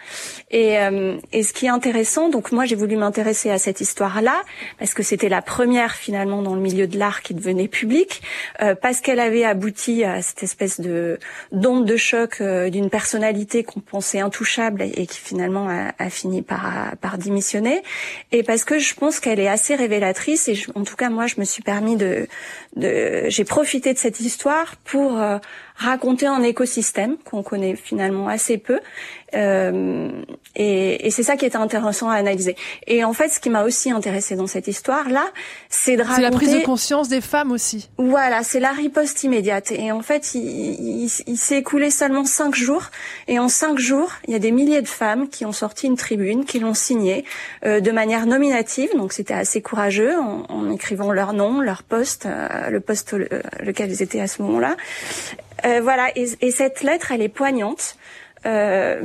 Et 0.50 0.80
euh, 0.80 1.18
et 1.32 1.44
ce 1.44 1.52
qui 1.52 1.66
est 1.66 1.70
intéressant, 1.70 2.30
donc 2.30 2.50
moi 2.50 2.64
j'ai 2.64 2.74
voulu 2.74 2.96
m'intéresser 2.96 3.50
à 3.50 3.58
cette 3.58 3.80
histoire-là 3.80 4.42
parce 4.80 4.92
que 4.92 5.04
c'était 5.04 5.28
la 5.28 5.40
première 5.40 5.94
finalement 5.94 6.42
dans 6.42 6.56
le 6.56 6.60
milieu 6.60 6.88
de 6.88 6.98
l'art 6.98 7.22
qui 7.22 7.32
devenait 7.32 7.68
publique, 7.68 8.22
euh, 8.60 8.74
parce 8.74 9.00
qu'elle 9.00 9.20
avait 9.20 9.44
abouti 9.44 10.02
à 10.02 10.20
cette 10.20 10.42
espèce 10.42 10.80
de 10.80 11.20
d'onde 11.52 11.84
de 11.84 11.96
choc 11.96 12.40
euh, 12.40 12.70
d'une 12.70 12.90
personnalité 12.90 13.62
qu'on 13.62 13.78
pensait 13.78 14.18
intouchable 14.18 14.82
et 14.82 15.06
qui 15.06 15.20
finalement 15.20 15.43
a, 15.52 16.10
fini 16.10 16.42
par 16.42 16.96
par 17.00 17.18
démissionner, 17.18 17.82
et 18.32 18.42
parce 18.42 18.64
que 18.64 18.78
je 18.78 18.94
pense 18.94 19.20
qu'elle 19.20 19.40
est 19.40 19.48
assez 19.48 19.74
révélatrice 19.74 20.48
et 20.48 20.54
je- 20.54 20.70
en 20.74 20.84
tout 20.84 20.96
cas 20.96 21.10
moi 21.10 21.26
je 21.26 21.36
me 21.38 21.44
suis 21.44 21.62
permis 21.62 21.96
de 21.96 22.26
de 22.76 23.24
j'ai 23.28 23.44
profité 23.44 23.92
de 23.92 23.98
cette 23.98 24.20
histoire 24.20 24.76
pour 24.84 25.20
euh, 25.20 25.38
raconter 25.76 26.26
un 26.26 26.42
écosystème 26.42 27.16
qu'on 27.24 27.42
connaît 27.42 27.76
finalement 27.76 28.28
assez 28.28 28.58
peu. 28.58 28.80
Euh, 29.34 30.10
et, 30.56 31.06
et 31.06 31.10
c'est 31.10 31.22
ça 31.24 31.36
qui 31.36 31.44
était 31.44 31.56
intéressant 31.56 32.08
à 32.08 32.14
analyser. 32.14 32.54
Et 32.86 33.02
en 33.04 33.12
fait, 33.12 33.28
ce 33.28 33.40
qui 33.40 33.50
m'a 33.50 33.64
aussi 33.64 33.90
intéressé 33.90 34.36
dans 34.36 34.46
cette 34.46 34.68
histoire-là, 34.68 35.24
c'est 35.68 35.96
de 35.96 36.02
raconter... 36.02 36.22
C'est 36.22 36.30
la 36.30 36.36
prise 36.36 36.54
de 36.54 36.60
conscience 36.64 37.08
des 37.08 37.20
femmes 37.20 37.50
aussi. 37.50 37.90
Voilà, 37.98 38.42
c'est 38.44 38.60
la 38.60 38.70
riposte 38.70 39.24
immédiate. 39.24 39.72
Et 39.72 39.90
en 39.90 40.02
fait, 40.02 40.34
il, 40.34 40.40
il- 41.04 41.10
il 41.26 41.36
s'est 41.36 41.58
écoulé 41.58 41.90
seulement 41.90 42.24
cinq 42.24 42.54
jours. 42.54 42.84
Et 43.26 43.38
en 43.38 43.48
cinq 43.48 43.78
jours, 43.78 44.12
il 44.28 44.32
y 44.32 44.36
a 44.36 44.38
des 44.38 44.52
milliers 44.52 44.82
de 44.82 44.88
femmes 44.88 45.28
qui 45.28 45.44
ont 45.44 45.52
sorti 45.52 45.86
une 45.86 45.96
tribune, 45.96 46.44
qui 46.44 46.60
l'ont 46.60 46.74
signée 46.74 47.24
euh, 47.64 47.80
de 47.80 47.90
manière 47.90 48.26
nominative. 48.26 48.90
Donc 48.96 49.12
c'était 49.12 49.34
assez 49.34 49.60
courageux 49.62 50.14
en, 50.16 50.44
en 50.48 50.70
écrivant 50.70 51.10
leur 51.12 51.32
nom, 51.32 51.60
leur 51.60 51.82
poste, 51.82 52.26
euh, 52.26 52.70
le 52.70 52.80
poste 52.80 53.14
euh, 53.14 53.26
lequel 53.60 53.90
ils 53.90 54.02
étaient 54.02 54.20
à 54.20 54.28
ce 54.28 54.40
moment-là. 54.42 54.76
Euh, 55.64 55.80
voilà. 55.82 56.08
Et, 56.16 56.28
et 56.40 56.50
cette 56.50 56.82
lettre, 56.82 57.10
elle 57.10 57.22
est 57.22 57.28
poignante. 57.28 57.96
Euh, 58.46 59.00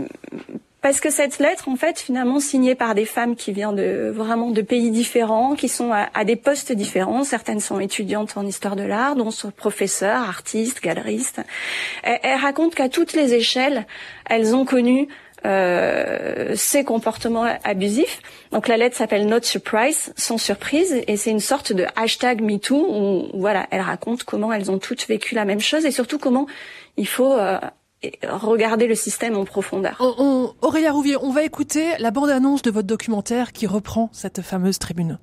parce 0.82 1.02
que 1.02 1.10
cette 1.10 1.39
lettre, 1.39 1.67
en 1.67 1.75
fait, 1.75 1.99
finalement 1.99 2.39
signée 2.39 2.73
par 2.73 2.95
des 2.95 3.04
femmes 3.04 3.36
qui 3.36 3.52
viennent 3.52 3.75
de 3.75 4.10
vraiment 4.13 4.49
de 4.52 4.62
pays 4.62 4.91
différents, 4.91 5.56
qui 5.56 5.67
sont 5.67 5.91
à, 5.91 6.10
à 6.13 6.23
des 6.23 6.38
postes 6.38 6.71
différents. 6.71 7.25
Certaines 7.25 7.60
sont 7.60 7.82
étudiantes 7.82 8.38
en 8.38 8.45
histoire 8.45 8.78
de 8.78 8.84
l'art, 8.84 9.15
dont 9.15 9.32
sont 9.32 9.52
professeurs, 9.52 10.21
artistes, 10.21 10.82
galeristes. 10.82 11.41
Elle, 12.04 12.19
elle 12.23 12.39
raconte 12.39 12.75
qu'à 12.75 12.88
toutes 12.88 13.13
les 13.13 13.34
échelles, 13.34 13.86
elles 14.30 14.56
ont 14.56 14.63
connu 14.63 15.10
euh, 15.45 16.54
ces 16.56 16.84
comportements 16.84 17.47
abusifs. 17.63 18.21
Donc 18.52 18.67
la 18.67 18.75
lettre 18.75 18.97
s'appelle 18.97 19.25
Not 19.25 19.43
Surprise, 19.43 20.12
sans 20.17 20.38
surprise, 20.38 21.02
et 21.08 21.15
c'est 21.15 21.30
une 21.32 21.39
sorte 21.39 21.71
de 21.71 21.86
hashtag 21.95 22.41
MeToo 22.41 22.75
où 22.75 23.39
voilà, 23.39 23.65
elle 23.71 23.80
raconte 23.80 24.23
comment 24.23 24.52
elles 24.52 24.69
ont 24.69 24.80
toutes 24.80 25.08
vécu 25.08 25.36
la 25.36 25.45
même 25.45 25.62
chose 25.62 25.86
et 25.86 25.91
surtout 25.91 26.19
comment 26.19 26.45
il 26.97 27.08
faut 27.08 27.32
euh, 27.32 27.58
regarder 28.24 28.88
le 28.88 28.96
système 28.96 29.36
en 29.38 29.46
profondeur. 29.46 29.98
On, 30.00 30.14
on- 30.18 30.54
Aurélia 30.66 30.92
Rouvier, 30.92 31.18
on 31.22 31.32
va 31.32 31.44
écouter 31.44 31.98
la 32.00 32.12
bande-annonce 32.12 32.62
de 32.62 32.72
votre 32.72 32.88
documentaire 32.88 33.52
qui 33.52 33.68
reprend 33.68 34.10
cette 34.14 34.42
fameuse 34.42 34.80
tribune. 34.80 35.20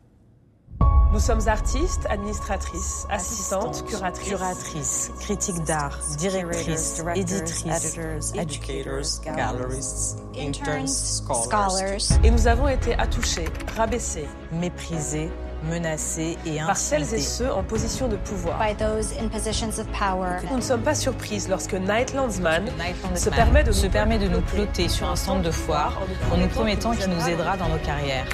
Nous 1.12 1.20
sommes 1.20 1.46
artistes, 1.48 2.04
administratrices, 2.10 3.06
assistantes, 3.08 3.84
curatrices. 3.86 4.28
curatrices, 4.28 5.10
critiques 5.20 5.64
d'art, 5.64 5.98
directrices, 6.18 7.02
éditrices, 7.14 7.96
educators, 8.34 9.34
gallerists, 9.34 10.18
interns, 10.38 10.86
scholars. 10.88 12.20
Et 12.22 12.30
nous 12.30 12.46
avons 12.48 12.68
été 12.68 12.92
attouchés, 12.94 13.46
rabaissés, 13.78 14.28
méprisées, 14.52 15.30
menacées 15.68 16.38
et 16.46 16.58
par 16.58 16.76
celles 16.76 17.14
et 17.14 17.20
ceux 17.20 17.52
en 17.52 17.62
position 17.62 18.08
de 18.08 18.16
pouvoir. 18.16 18.58
by 18.58 18.74
those 18.74 19.12
in 19.20 19.28
positions 19.28 19.78
of 19.78 19.86
power. 19.88 20.40
Nous 20.50 20.56
ne 20.56 20.62
sommes 20.62 20.82
pas 20.82 20.94
surprises 20.94 21.48
lorsque 21.48 21.74
Night 21.74 22.14
Landsman 22.14 22.70
se 23.14 23.30
permet 23.30 23.64
de 23.64 23.72
se 23.72 23.86
nous 23.86 23.92
permet 23.92 24.18
de 24.18 24.28
nous 24.28 24.40
plotter 24.40 24.88
sur 24.88 25.08
un 25.08 25.16
centre 25.16 25.42
de 25.42 25.50
foire 25.50 25.92
en 26.32 26.36
nous 26.36 26.48
promettant 26.48 26.92
qu'il 26.92 27.10
nous 27.10 27.28
aidera 27.28 27.56
dans 27.56 27.68
nos 27.68 27.78
carrières. 27.78 28.26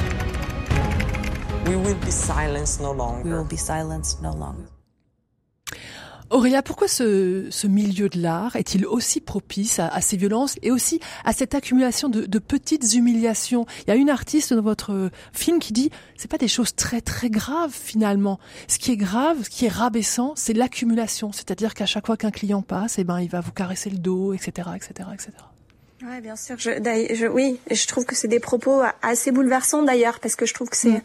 We 1.66 1.76
will 1.76 1.94
be 1.94 2.10
silenced 2.10 2.80
no 2.80 2.92
longer. 2.92 3.24
We 3.24 3.34
will 3.34 3.48
be 3.48 3.56
silenced 3.56 4.20
no 4.20 4.32
longer. 4.32 4.68
Aurélia, 6.32 6.62
pourquoi 6.62 6.88
ce, 6.88 7.46
ce 7.50 7.66
milieu 7.66 8.08
de 8.08 8.20
l'art 8.20 8.56
est-il 8.56 8.86
aussi 8.86 9.20
propice 9.20 9.78
à, 9.78 9.88
à 9.88 10.00
ces 10.00 10.16
violences 10.16 10.56
et 10.62 10.70
aussi 10.70 10.98
à 11.24 11.32
cette 11.32 11.54
accumulation 11.54 12.08
de, 12.08 12.26
de 12.26 12.38
petites 12.38 12.94
humiliations? 12.94 13.66
Il 13.86 13.88
y 13.88 13.92
a 13.92 13.96
une 13.96 14.10
artiste 14.10 14.52
dans 14.54 14.62
votre 14.62 15.10
film 15.32 15.58
qui 15.58 15.72
dit 15.72 15.90
c'est 16.16 16.30
pas 16.30 16.38
des 16.38 16.48
choses 16.48 16.74
très 16.74 17.00
très 17.00 17.30
graves 17.30 17.72
finalement. 17.72 18.40
Ce 18.66 18.78
qui 18.78 18.90
est 18.92 18.96
grave, 18.96 19.36
ce 19.44 19.50
qui 19.50 19.66
est 19.66 19.68
rabaissant, 19.68 20.32
c'est 20.34 20.54
l'accumulation. 20.54 21.32
C'est-à-dire 21.32 21.74
qu'à 21.74 21.86
chaque 21.86 22.06
fois 22.06 22.16
qu'un 22.16 22.30
client 22.30 22.62
passe, 22.62 22.98
eh 22.98 23.04
ben 23.04 23.20
il 23.20 23.28
va 23.28 23.40
vous 23.40 23.52
caresser 23.52 23.90
le 23.90 23.98
dos, 23.98 24.32
etc., 24.32 24.70
etc., 24.74 25.08
etc. 25.14 25.30
Ouais, 26.04 26.20
bien 26.20 26.34
sûr. 26.34 26.56
Je, 26.58 26.70
je, 27.14 27.26
oui, 27.28 27.60
je 27.70 27.86
trouve 27.86 28.04
que 28.04 28.16
c'est 28.16 28.26
des 28.26 28.40
propos 28.40 28.82
assez 29.02 29.30
bouleversants 29.30 29.84
d'ailleurs, 29.84 30.18
parce 30.18 30.34
que 30.34 30.46
je 30.46 30.52
trouve 30.52 30.68
que 30.68 30.76
c'est, 30.76 30.90
c'est- 30.90 31.02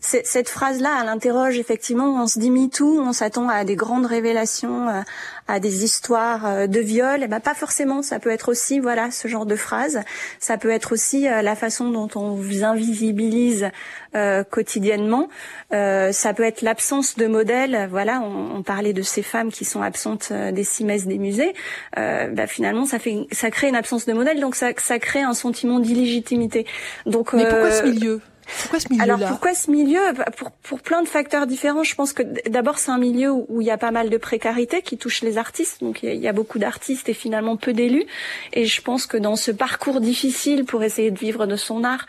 cette 0.00 0.48
phrase-là, 0.48 1.00
elle 1.02 1.08
interroge 1.08 1.58
effectivement. 1.58 2.22
On 2.22 2.26
se 2.26 2.38
dit 2.38 2.50
MeToo, 2.50 3.00
on 3.00 3.12
s'attend 3.12 3.48
à 3.48 3.64
des 3.64 3.76
grandes 3.76 4.06
révélations, 4.06 4.88
euh, 4.88 5.00
à 5.48 5.60
des 5.60 5.84
histoires 5.84 6.46
euh, 6.46 6.66
de 6.66 6.80
viol. 6.80 7.22
Et 7.22 7.28
ben 7.28 7.40
pas 7.40 7.54
forcément. 7.54 8.02
Ça 8.02 8.18
peut 8.18 8.30
être 8.30 8.48
aussi, 8.48 8.78
voilà, 8.78 9.10
ce 9.10 9.26
genre 9.28 9.44
de 9.46 9.56
phrase. 9.56 10.00
Ça 10.38 10.56
peut 10.56 10.70
être 10.70 10.92
aussi 10.92 11.28
euh, 11.28 11.42
la 11.42 11.56
façon 11.56 11.90
dont 11.90 12.08
on 12.14 12.34
vous 12.34 12.64
invisibilise 12.64 13.70
euh, 14.14 14.44
quotidiennement. 14.44 15.28
Euh, 15.72 16.12
ça 16.12 16.32
peut 16.32 16.44
être 16.44 16.62
l'absence 16.62 17.16
de 17.16 17.26
modèles. 17.26 17.88
Voilà, 17.90 18.20
on, 18.20 18.56
on 18.56 18.62
parlait 18.62 18.92
de 18.92 19.02
ces 19.02 19.22
femmes 19.22 19.50
qui 19.50 19.64
sont 19.64 19.82
absentes 19.82 20.32
des 20.32 20.64
cimaises 20.64 21.06
des 21.06 21.18
musées. 21.18 21.54
Euh, 21.98 22.28
bah, 22.28 22.46
finalement, 22.46 22.86
ça 22.86 22.98
fait, 22.98 23.26
ça 23.32 23.50
crée 23.50 23.68
une 23.68 23.76
absence 23.76 24.06
de 24.06 24.12
modèle, 24.12 24.40
donc 24.40 24.54
ça, 24.54 24.70
ça 24.76 24.98
crée 24.98 25.22
un 25.22 25.34
sentiment 25.34 25.80
d'illégitimité. 25.80 26.66
Donc, 27.06 27.32
Mais 27.32 27.48
pourquoi 27.48 27.70
ce 27.72 27.82
milieu? 27.84 28.20
Pourquoi 28.62 28.80
ce 28.80 28.88
milieu-là 28.90 29.14
alors 29.14 29.28
pourquoi 29.28 29.54
ce 29.54 29.70
milieu? 29.70 30.00
Pour, 30.36 30.50
pour 30.50 30.80
plein 30.80 31.02
de 31.02 31.08
facteurs 31.08 31.46
différents. 31.46 31.82
Je 31.84 31.94
pense 31.94 32.12
que 32.12 32.22
d'abord 32.48 32.78
c'est 32.78 32.90
un 32.90 32.98
milieu 32.98 33.30
où 33.30 33.60
il 33.60 33.66
y 33.66 33.70
a 33.70 33.78
pas 33.78 33.90
mal 33.90 34.10
de 34.10 34.16
précarité 34.16 34.82
qui 34.82 34.96
touche 34.96 35.22
les 35.22 35.38
artistes. 35.38 35.82
Donc 35.82 36.02
il 36.02 36.14
y 36.14 36.28
a- 36.28 36.32
beaucoup 36.32 36.58
d'artistes 36.58 37.08
et 37.08 37.14
finalement 37.14 37.56
peu 37.56 37.72
d'élus. 37.72 38.06
Et 38.52 38.64
je 38.64 38.80
pense 38.82 39.06
que 39.06 39.16
dans 39.16 39.36
ce 39.36 39.50
parcours 39.50 40.00
difficile 40.00 40.64
pour 40.64 40.82
essayer 40.82 41.10
de 41.10 41.18
vivre 41.18 41.46
de 41.46 41.56
son 41.56 41.84
art, 41.84 42.06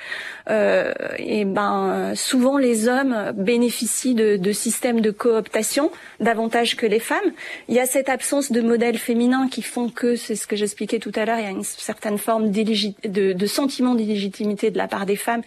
euh, 0.50 0.94
et 1.18 1.46
ben 1.46 1.90
euh, 1.90 2.16
souvent 2.16 2.58
les 2.58 2.88
hommes 2.88 3.32
bénéficient 3.36 4.14
de, 4.16 4.52
systèmes 4.52 5.02
de 5.02 5.12
cooptation 5.12 5.92
davantage 6.20 6.76
que 6.76 6.86
les 6.86 7.00
femmes. 7.00 7.32
Il 7.68 7.76
y 7.76 7.80
a 7.80 7.86
cette 7.86 8.10
absence 8.10 8.52
de 8.52 8.62
modèles 8.62 8.98
féminins 8.98 9.48
qui 9.50 9.62
font 9.62 9.90
que 9.90 10.16
c'est 10.16 10.36
ce 10.36 10.48
que 10.48 10.56
j'expliquais 10.56 11.00
tout 11.00 11.12
à 11.16 11.26
l'heure. 11.26 11.40
Il 11.40 11.44
y 11.44 11.48
a 11.48 11.52
une 11.52 11.64
certaine 11.64 12.18
forme 12.18 12.52
de, 12.52 13.34
de 13.34 13.46
sentiment 13.46 13.96
d'illégitimité 13.96 14.70
de 14.72 14.78
la 14.78 14.88
part 14.88 15.06
des 15.06 15.16
femmes 15.16 15.42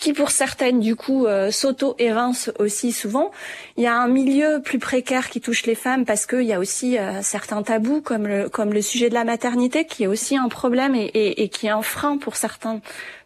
qui 0.00 0.12
pour 0.12 0.30
certaines 0.30 0.80
du 0.80 0.96
coup 0.96 1.26
euh, 1.26 1.50
s'auto-évincent 1.50 2.50
aussi 2.58 2.92
souvent. 2.92 3.30
Il 3.76 3.84
y 3.84 3.86
a 3.86 3.96
un 3.96 4.08
milieu 4.08 4.60
plus 4.62 4.78
précaire 4.78 5.30
qui 5.30 5.40
touche 5.40 5.66
les 5.66 5.74
femmes 5.74 6.04
parce 6.04 6.26
qu'il 6.26 6.42
y 6.42 6.52
a 6.52 6.58
aussi 6.58 6.98
euh, 6.98 7.22
certains 7.22 7.62
tabous 7.62 8.00
comme 8.00 8.26
le, 8.26 8.48
comme 8.48 8.72
le 8.72 8.82
sujet 8.82 9.08
de 9.08 9.14
la 9.14 9.24
maternité 9.24 9.86
qui 9.86 10.04
est 10.04 10.06
aussi 10.06 10.36
un 10.36 10.48
problème 10.48 10.94
et, 10.94 11.04
et, 11.06 11.42
et 11.42 11.48
qui 11.48 11.66
est 11.66 11.70
un 11.70 11.82
frein 11.82 12.18
pour 12.18 12.36
certains 12.36 12.80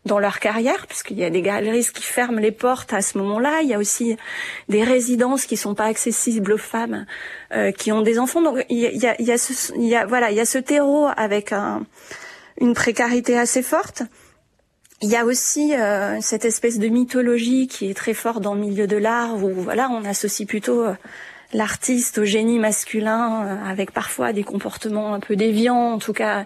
dans 0.04 0.18
leur 0.18 0.40
carrière 0.40 0.86
parce 0.86 1.02
qu'il 1.02 1.18
y 1.18 1.24
a 1.24 1.30
des 1.30 1.42
galeristes 1.42 1.92
qui 1.92 2.02
ferment 2.02 2.40
les 2.40 2.52
portes 2.52 2.92
à 2.92 3.02
ce 3.02 3.18
moment-là. 3.18 3.60
Il 3.62 3.68
y 3.68 3.74
a 3.74 3.78
aussi 3.78 4.16
des 4.68 4.82
résidences 4.84 5.46
qui 5.46 5.56
sont 5.56 5.74
pas 5.74 5.84
accessibles 5.84 6.52
aux 6.52 6.58
femmes 6.58 7.06
euh, 7.52 7.72
qui 7.72 7.92
ont 7.92 8.02
des 8.02 8.18
enfants. 8.18 8.42
Donc 8.42 8.64
il 8.68 8.78
y 8.78 9.06
a, 9.06 9.14
il 9.18 9.26
y 9.26 9.32
a 9.32 9.38
ce, 9.38 9.72
il 9.74 9.86
y 9.86 9.96
a, 9.96 10.06
voilà, 10.06 10.30
il 10.30 10.36
y 10.36 10.40
a 10.40 10.46
ce 10.46 10.58
terreau 10.58 11.08
avec 11.16 11.52
un, 11.52 11.84
une 12.60 12.74
précarité 12.74 13.38
assez 13.38 13.62
forte. 13.62 14.02
Il 15.00 15.08
y 15.08 15.16
a 15.16 15.24
aussi 15.24 15.74
euh, 15.74 16.18
cette 16.20 16.44
espèce 16.44 16.78
de 16.78 16.88
mythologie 16.88 17.68
qui 17.68 17.88
est 17.88 17.94
très 17.94 18.14
forte 18.14 18.42
dans 18.42 18.54
le 18.54 18.60
milieu 18.60 18.86
de 18.86 18.96
l'art 18.96 19.36
où 19.36 19.50
voilà 19.54 19.88
on 19.90 20.04
associe 20.04 20.46
plutôt 20.46 20.82
euh, 20.82 20.94
l'artiste 21.52 22.18
au 22.18 22.24
génie 22.24 22.58
masculin 22.58 23.44
euh, 23.44 23.70
avec 23.70 23.92
parfois 23.92 24.32
des 24.32 24.44
comportements 24.44 25.14
un 25.14 25.20
peu 25.20 25.36
déviants, 25.36 25.92
en 25.92 25.98
tout 25.98 26.12
cas 26.12 26.44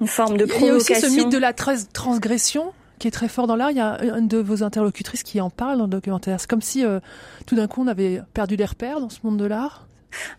une 0.00 0.06
forme 0.06 0.36
de 0.36 0.44
Il 0.44 0.50
y 0.50 0.70
a 0.70 0.74
aussi 0.74 0.92
provocation. 0.92 1.08
ce 1.08 1.14
mythe 1.14 1.32
de 1.32 1.38
la 1.38 1.52
transgression 1.52 2.72
qui 2.98 3.08
est 3.08 3.10
très 3.10 3.28
fort 3.28 3.46
dans 3.46 3.56
l'art. 3.56 3.70
Il 3.70 3.76
y 3.76 3.80
a 3.80 3.98
une 4.16 4.28
de 4.28 4.38
vos 4.38 4.62
interlocutrices 4.62 5.22
qui 5.22 5.40
en 5.40 5.50
parle 5.50 5.78
dans 5.78 5.84
le 5.84 5.90
documentaire. 5.90 6.40
C'est 6.40 6.48
comme 6.48 6.62
si 6.62 6.84
euh, 6.84 7.00
tout 7.46 7.56
d'un 7.56 7.66
coup 7.66 7.82
on 7.82 7.86
avait 7.86 8.20
perdu 8.32 8.56
les 8.56 8.64
repères 8.64 9.00
dans 9.00 9.10
ce 9.10 9.18
monde 9.24 9.36
de 9.36 9.44
l'art. 9.44 9.86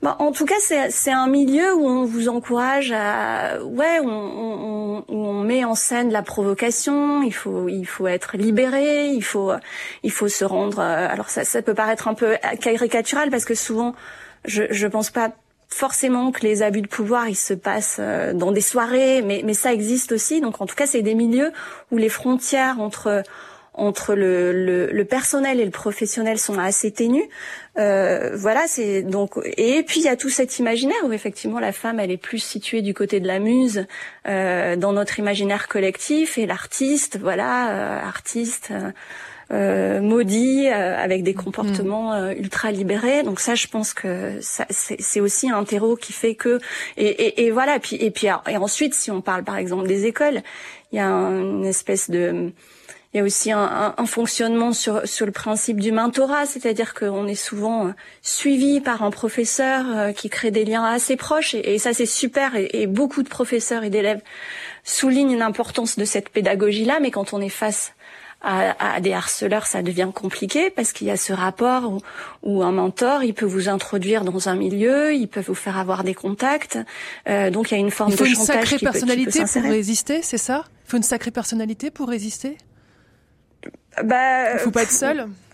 Bah, 0.02 0.16
en 0.20 0.32
tout 0.32 0.46
cas, 0.46 0.56
c'est 0.60 1.12
un 1.12 1.28
milieu 1.28 1.74
où 1.76 1.88
on 1.88 2.06
vous 2.06 2.30
encourage 2.30 2.92
à, 2.92 3.64
ouais, 3.64 4.00
on, 4.02 4.08
on, 4.10 5.06
on 5.08 5.34
met 5.44 5.64
en 5.66 5.76
scène 5.76 6.12
la 6.12 6.22
provocation. 6.22 7.22
Il 7.24 7.34
faut, 7.34 7.68
il 7.70 7.86
faut 7.86 8.08
être 8.08 8.38
libéré. 8.38 9.08
Il 9.08 9.24
faut, 9.24 9.52
il 10.04 10.12
faut 10.12 10.28
se 10.28 10.46
rendre. 10.46 10.80
euh, 10.80 11.08
Alors 11.10 11.30
ça, 11.30 11.44
ça 11.44 11.62
peut 11.62 11.74
paraître 11.74 12.08
un 12.08 12.14
peu 12.14 12.36
caricatural 12.62 13.30
parce 13.30 13.46
que 13.46 13.56
souvent, 13.56 13.96
je, 14.46 14.64
je 14.70 14.88
pense 14.88 15.10
pas 15.10 15.32
forcément 15.68 16.32
que 16.32 16.42
les 16.42 16.62
abus 16.62 16.84
de 16.84 16.88
pouvoir 16.88 17.28
ils 17.28 17.36
se 17.36 17.54
passent 17.54 17.98
euh, 18.00 18.34
dans 18.34 18.52
des 18.52 18.62
soirées, 18.62 19.24
mais 19.24 19.42
mais 19.44 19.56
ça 19.56 19.74
existe 19.74 20.12
aussi. 20.12 20.40
Donc 20.40 20.62
en 20.62 20.68
tout 20.68 20.76
cas, 20.76 20.86
c'est 20.86 21.02
des 21.02 21.16
milieux 21.16 21.52
où 21.92 21.98
les 21.98 22.10
frontières 22.10 22.80
entre 22.80 23.24
entre 23.78 24.16
le, 24.16 24.52
le, 24.54 24.88
le 24.92 25.06
personnel 25.06 25.60
et 25.60 25.66
le 25.66 25.72
professionnel 25.72 26.38
sont 26.40 26.58
assez 26.58 26.92
ténues. 26.92 27.28
Euh, 27.78 28.32
voilà, 28.36 28.64
c'est 28.68 29.04
donc 29.04 29.34
et 29.58 29.84
puis 29.84 30.00
il 30.00 30.06
y 30.06 30.10
a 30.10 30.16
tout 30.16 30.30
cet 30.30 30.60
imaginaire 30.60 30.98
où 31.06 31.12
effectivement 31.12 31.60
la 31.60 31.72
femme 31.72 32.00
elle 32.00 32.12
est 32.12 32.18
plus 32.18 32.40
située 32.40 32.82
du 32.82 32.94
côté 32.94 33.20
de 33.20 33.28
la 33.28 33.40
muse 33.40 33.86
euh, 34.28 34.76
dans 34.78 34.94
notre 34.94 35.20
imaginaire 35.20 35.68
collectif 35.68 36.38
et 36.38 36.46
l'artiste, 36.46 37.18
voilà, 37.20 37.70
euh, 37.70 38.00
artiste. 38.02 38.70
euh, 38.72 38.92
euh, 39.52 40.02
maudit 40.02 40.68
euh, 40.70 40.98
avec 40.98 41.22
des 41.22 41.36
comportements 41.36 42.16
euh, 42.16 42.32
ultra 42.32 42.72
libérés 42.72 43.22
donc 43.22 43.40
ça 43.40 43.54
je 43.54 43.68
pense 43.68 43.94
que 43.94 44.40
c'est 44.42 45.20
aussi 45.20 45.52
un 45.52 45.64
terreau 45.64 45.96
qui 45.96 46.14
fait 46.14 46.34
que 46.34 46.60
et, 46.98 47.06
et, 47.06 47.46
et 47.46 47.52
voilà 47.52 47.78
puis 47.78 47.96
et 47.98 48.10
puis 48.10 48.26
et 48.50 48.58
ensuite 48.58 48.96
si 48.96 49.12
on 49.12 49.22
parle 49.22 49.44
par 49.44 49.58
exemple 49.58 49.86
des 49.88 50.08
écoles 50.08 50.42
il 50.92 50.98
y 50.98 51.00
a 51.00 51.06
une 51.06 51.64
espèce 51.64 52.10
de 52.10 52.54
il 53.16 53.20
y 53.20 53.22
a 53.22 53.24
aussi 53.24 53.50
un, 53.54 53.60
un- 53.64 53.94
un 53.98 54.06
fonctionnement 54.06 54.74
sur, 54.74 55.08
sur 55.08 55.26
le 55.26 55.32
principe 55.32 55.80
du 55.80 55.94
mentorat, 55.94 56.46
c'est-à-dire 56.46 56.94
qu'on 56.94 57.28
est 57.28 57.34
souvent 57.36 57.88
euh, 57.88 57.92
suivi 58.22 58.82
par 58.82 59.04
un 59.04 59.10
professeur 59.12 59.86
euh, 59.88 60.12
qui 60.12 60.30
crée 60.30 60.52
des 60.52 60.66
liens 60.66 60.84
assez 60.84 61.16
proches, 61.16 61.56
et, 61.56 61.76
et 61.76 61.80
ça 61.80 61.94
c'est 61.94 62.06
super, 62.06 62.56
et, 62.58 62.70
et 62.74 62.88
beaucoup 62.88 63.24
de 63.24 63.30
professeurs 63.30 63.86
et 63.86 63.90
d'élèves 63.90 64.20
soulignent 64.84 65.38
l'importance 65.38 65.98
de 65.98 66.04
cette 66.04 66.28
pédagogie-là, 66.30 67.00
mais 67.02 67.10
quand 67.10 67.32
on 67.34 67.40
est 67.40 67.48
face 67.50 67.94
à, 68.42 68.96
à 68.96 69.00
des 69.00 69.14
harceleurs, 69.14 69.66
ça 69.66 69.82
devient 69.82 70.10
compliqué 70.14 70.70
parce 70.70 70.92
qu'il 70.92 71.08
y 71.08 71.10
a 71.12 71.18
ce 71.18 71.32
rapport 71.34 71.90
où, 71.92 72.00
où 72.44 72.64
un 72.64 72.72
mentor, 72.74 73.24
il 73.24 73.34
peut 73.34 73.46
vous 73.46 73.70
introduire 73.70 74.24
dans 74.26 74.50
un 74.50 74.56
milieu, 74.56 75.14
il 75.16 75.28
peut 75.28 75.42
vous 75.42 75.56
faire 75.56 75.78
avoir 75.80 76.04
des 76.04 76.14
contacts, 76.14 76.78
euh, 77.30 77.50
donc 77.50 77.72
il 77.72 77.76
y 77.76 77.78
a 77.78 77.80
une 77.80 77.92
forme 77.92 78.12
Il 78.12 78.18
faut 78.18 78.26
de 78.26 78.30
une 78.30 78.36
chantage 78.36 78.56
sacrée 78.56 78.78
qui 78.78 78.86
peut- 78.86 78.92
qui 78.92 79.00
peut 79.00 79.06
personnalité 79.06 79.40
pour 79.40 79.72
résister, 79.72 80.22
c'est 80.22 80.38
ça? 80.38 80.66
Il 80.86 80.92
faut 80.92 80.98
une 80.98 81.04
sacrée 81.04 81.32
personnalité 81.32 81.90
pour 81.92 82.10
résister? 82.10 82.58
Bah, 84.04 84.54
Il 84.54 84.60
faut 84.60 84.72
pas 84.72 84.84
être 84.84 84.92
seul 84.92 85.28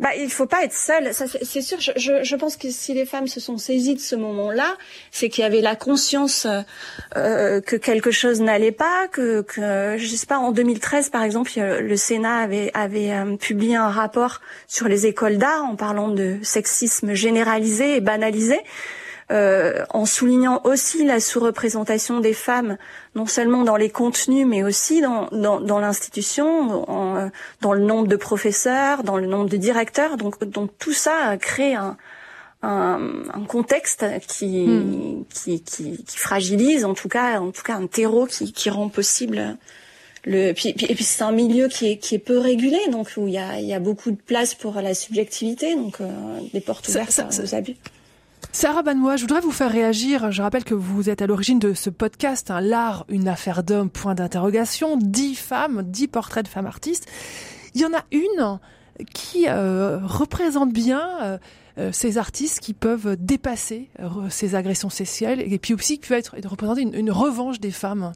Bah, 0.00 0.08
il 0.16 0.30
faut 0.30 0.46
pas 0.46 0.64
être 0.64 0.72
seul. 0.72 1.12
Ça, 1.12 1.26
c'est 1.26 1.60
sûr. 1.60 1.78
Je, 1.78 1.92
je, 1.96 2.24
je 2.24 2.36
pense 2.36 2.56
que 2.56 2.70
si 2.70 2.94
les 2.94 3.04
femmes 3.04 3.26
se 3.26 3.38
sont 3.38 3.58
saisies 3.58 3.94
de 3.94 4.00
ce 4.00 4.16
moment-là, 4.16 4.78
c'est 5.10 5.28
qu'il 5.28 5.42
y 5.42 5.46
avait 5.46 5.60
la 5.60 5.76
conscience 5.76 6.46
euh, 7.16 7.60
que 7.60 7.76
quelque 7.76 8.10
chose 8.10 8.40
n'allait 8.40 8.72
pas, 8.72 9.08
que, 9.08 9.42
que 9.42 9.96
je 9.98 10.06
sais 10.06 10.24
pas. 10.24 10.38
En 10.38 10.52
2013, 10.52 11.10
par 11.10 11.22
exemple, 11.22 11.52
le 11.54 11.96
Sénat 11.96 12.38
avait 12.38 12.70
avait 12.72 13.12
euh, 13.12 13.36
publié 13.36 13.76
un 13.76 13.90
rapport 13.90 14.40
sur 14.68 14.88
les 14.88 15.06
écoles 15.06 15.36
d'art 15.36 15.64
en 15.64 15.76
parlant 15.76 16.08
de 16.08 16.38
sexisme 16.42 17.12
généralisé 17.12 17.96
et 17.96 18.00
banalisé. 18.00 18.58
Euh, 19.30 19.84
en 19.90 20.06
soulignant 20.06 20.60
aussi 20.64 21.04
la 21.04 21.20
sous-représentation 21.20 22.20
des 22.20 22.32
femmes, 22.34 22.76
non 23.14 23.26
seulement 23.26 23.62
dans 23.64 23.76
les 23.76 23.90
contenus, 23.90 24.46
mais 24.46 24.62
aussi 24.62 25.00
dans, 25.00 25.28
dans, 25.32 25.60
dans 25.60 25.78
l'institution, 25.80 26.84
euh, 27.18 27.28
dans 27.60 27.72
le 27.72 27.80
nombre 27.80 28.08
de 28.08 28.16
professeurs, 28.16 29.02
dans 29.04 29.16
le 29.16 29.26
nombre 29.26 29.48
de 29.48 29.56
directeurs. 29.56 30.16
Donc, 30.16 30.42
donc 30.44 30.70
tout 30.78 30.92
ça 30.92 31.36
crée 31.38 31.74
un, 31.74 31.96
un, 32.62 32.98
un 33.32 33.44
contexte 33.44 34.04
qui, 34.26 34.68
qui, 35.32 35.62
qui, 35.62 36.04
qui 36.04 36.18
fragilise, 36.18 36.84
en 36.84 36.94
tout 36.94 37.08
cas, 37.08 37.40
en 37.40 37.50
tout 37.52 37.62
cas 37.62 37.74
un 37.76 37.86
terreau 37.86 38.26
qui, 38.26 38.52
qui 38.52 38.68
rend 38.68 38.88
possible 38.88 39.56
le. 40.26 40.52
Puis, 40.52 40.74
puis- 40.74 40.86
et 40.90 40.94
puis 40.94 41.04
c'est 41.04 41.22
un 41.22 41.32
milieu 41.32 41.68
qui 41.68 41.92
est, 41.92 41.96
qui 41.98 42.16
est 42.16 42.18
peu 42.18 42.38
régulé, 42.38 42.78
donc 42.90 43.12
où 43.16 43.28
il 43.28 43.34
y 43.34 43.38
a, 43.38 43.58
il 43.60 43.66
y 43.66 43.72
a 43.74 43.80
beaucoup 43.80 44.10
de 44.10 44.20
place 44.20 44.54
pour 44.54 44.74
la 44.80 44.92
subjectivité, 44.94 45.74
donc 45.76 46.00
euh, 46.00 46.10
des 46.52 46.60
portes 46.60 46.88
ouvertes 46.88 47.10
ça- 47.12 47.30
ça- 47.30 47.42
aux 47.42 47.54
abus. 47.54 47.76
Sarah 48.52 48.82
Banois, 48.82 49.16
je 49.16 49.22
voudrais 49.22 49.40
vous 49.40 49.52
faire 49.52 49.70
réagir. 49.70 50.32
Je 50.32 50.42
rappelle 50.42 50.64
que 50.64 50.74
vous 50.74 51.08
êtes 51.08 51.22
à 51.22 51.26
l'origine 51.26 51.60
de 51.60 51.72
ce 51.72 51.88
podcast, 51.88 52.50
hein, 52.50 52.60
L'art, 52.60 53.06
une 53.08 53.28
affaire 53.28 53.62
d'homme, 53.62 53.90
point 53.90 54.16
d'interrogation. 54.16 54.96
Dix 54.96 55.36
femmes, 55.36 55.84
dix 55.84 56.08
portraits 56.08 56.44
de 56.44 56.48
femmes 56.48 56.66
artistes. 56.66 57.06
Il 57.74 57.80
y 57.80 57.84
en 57.84 57.92
a 57.92 58.04
une 58.10 58.58
qui 59.14 59.48
représente 59.48 60.72
bien 60.72 61.38
ces 61.92 62.18
artistes 62.18 62.58
qui 62.60 62.74
peuvent 62.74 63.16
dépasser 63.16 63.88
ces 64.28 64.56
agressions 64.56 64.90
sexuelles 64.90 65.40
et 65.40 65.58
puis 65.58 65.72
aussi 65.72 65.98
qui 65.98 66.08
peuvent 66.08 66.18
être 66.18 66.36
représenter 66.48 66.82
une, 66.82 66.94
une 66.94 67.12
revanche 67.12 67.60
des 67.60 67.70
femmes. 67.70 68.12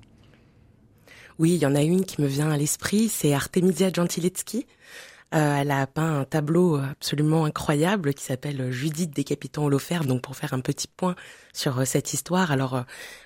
Oui, 1.38 1.54
il 1.54 1.58
y 1.62 1.66
en 1.66 1.74
a 1.74 1.82
une 1.82 2.04
qui 2.04 2.20
me 2.20 2.26
vient 2.26 2.50
à 2.50 2.56
l'esprit, 2.56 3.08
c'est 3.08 3.32
Artemisia 3.32 3.90
Gentileschi. 3.92 4.66
Euh, 5.34 5.56
elle 5.56 5.72
a 5.72 5.86
peint 5.88 6.20
un 6.20 6.24
tableau 6.24 6.76
absolument 6.76 7.44
incroyable 7.44 8.14
qui 8.14 8.24
s'appelle 8.24 8.70
Judith 8.70 9.10
décapitant 9.10 9.64
Holoferne. 9.64 10.06
Donc 10.06 10.22
pour 10.22 10.36
faire 10.36 10.54
un 10.54 10.60
petit 10.60 10.86
point 10.86 11.16
sur 11.52 11.80
euh, 11.80 11.84
cette 11.84 12.12
histoire, 12.12 12.52
alors 12.52 12.74
euh, 12.74 12.82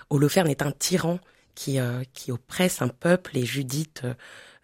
Holoferne 0.09 0.49
est 0.49 0.63
un 0.63 0.73
tyran 0.73 1.19
qui, 1.55 1.79
qui 2.15 2.31
oppresse 2.31 2.83
un 2.83 2.89
peuple 2.89 3.37
et 3.37 3.45
Judith 3.45 4.05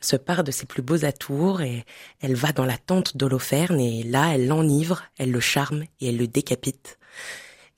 se 0.00 0.14
part 0.14 0.44
de 0.44 0.52
ses 0.52 0.64
plus 0.64 0.80
beaux 0.80 1.04
atours 1.04 1.60
et 1.60 1.84
elle 2.20 2.36
va 2.36 2.52
dans 2.52 2.64
la 2.64 2.78
tente 2.78 3.16
d'Holoferne 3.16 3.80
et 3.80 4.04
là 4.04 4.32
elle 4.32 4.46
l'enivre, 4.46 5.02
elle 5.18 5.32
le 5.32 5.40
charme 5.40 5.82
et 6.00 6.10
elle 6.10 6.18
le 6.18 6.28
décapite. 6.28 7.00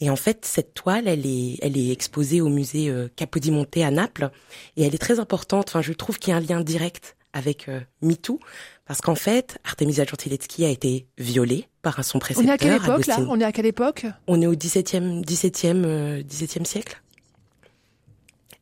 Et 0.01 0.11
en 0.11 0.17
fait, 0.17 0.45
cette 0.45 0.75
toile, 0.75 1.09
elle 1.09 1.25
est, 1.25 1.57
elle 1.63 1.79
est 1.79 1.93
exposée 1.93 2.43
au 2.43 2.51
musée 2.51 2.95
Capodimonte 3.17 3.79
à 3.79 3.91
Naples 3.91 4.29
et 4.77 4.85
elle 4.85 4.95
est 4.95 4.99
très 4.99 5.19
importante. 5.19 5.71
Enfin, 5.71 5.81
je 5.81 5.95
trouve 5.95 6.19
qu'il 6.19 6.33
y 6.33 6.35
a 6.35 6.37
un 6.37 6.41
lien 6.41 6.61
direct 6.61 7.17
avec 7.33 7.71
MeToo 8.03 8.39
parce 8.87 9.01
qu'en 9.01 9.17
fait, 9.17 9.59
Artemisia 9.65 10.05
Gentileschi 10.05 10.65
a 10.65 10.69
été 10.69 11.07
violée 11.19 11.69
par 11.83 12.03
son 12.05 12.21
précepteur. 12.21 12.47
On 12.47 12.51
est 12.51 12.55
à 12.55 12.59
quelle 12.59 12.75
époque 12.75 13.07
là? 13.07 13.19
On 13.29 13.41
est 13.41 13.45
à 13.45 13.53
quelle 13.53 13.67
époque? 13.67 14.07
On 14.29 14.41
est 14.41 14.47
au 14.47 14.55
XVIIe, 14.55 15.23
XVIIe, 15.23 15.83
euh, 15.85 16.23
XVIIe 16.23 16.65
siècle? 16.65 17.03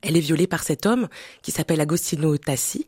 Elle 0.00 0.16
est 0.16 0.20
violée 0.20 0.46
par 0.46 0.62
cet 0.62 0.86
homme 0.86 1.08
qui 1.42 1.50
s'appelle 1.50 1.80
Agostino 1.80 2.36
Tassi 2.38 2.86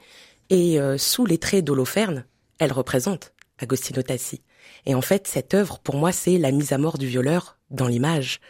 et 0.49 0.81
euh, 0.81 0.96
sous 0.96 1.27
les 1.27 1.38
traits 1.38 1.64
d'Holoferne, 1.64 2.25
elle 2.59 2.72
représente 2.72 3.33
Agostino 3.59 4.03
Tassi. 4.03 4.40
Et 4.87 4.94
en 4.94 5.03
fait, 5.03 5.27
cette 5.27 5.53
œuvre, 5.53 5.79
pour 5.79 5.96
moi, 5.96 6.12
c'est 6.12 6.38
la 6.38 6.53
mise 6.53 6.72
à 6.72 6.79
mort 6.79 6.96
du 6.96 7.07
violeur 7.07 7.59
dans 7.70 7.87
l'image. 7.87 8.40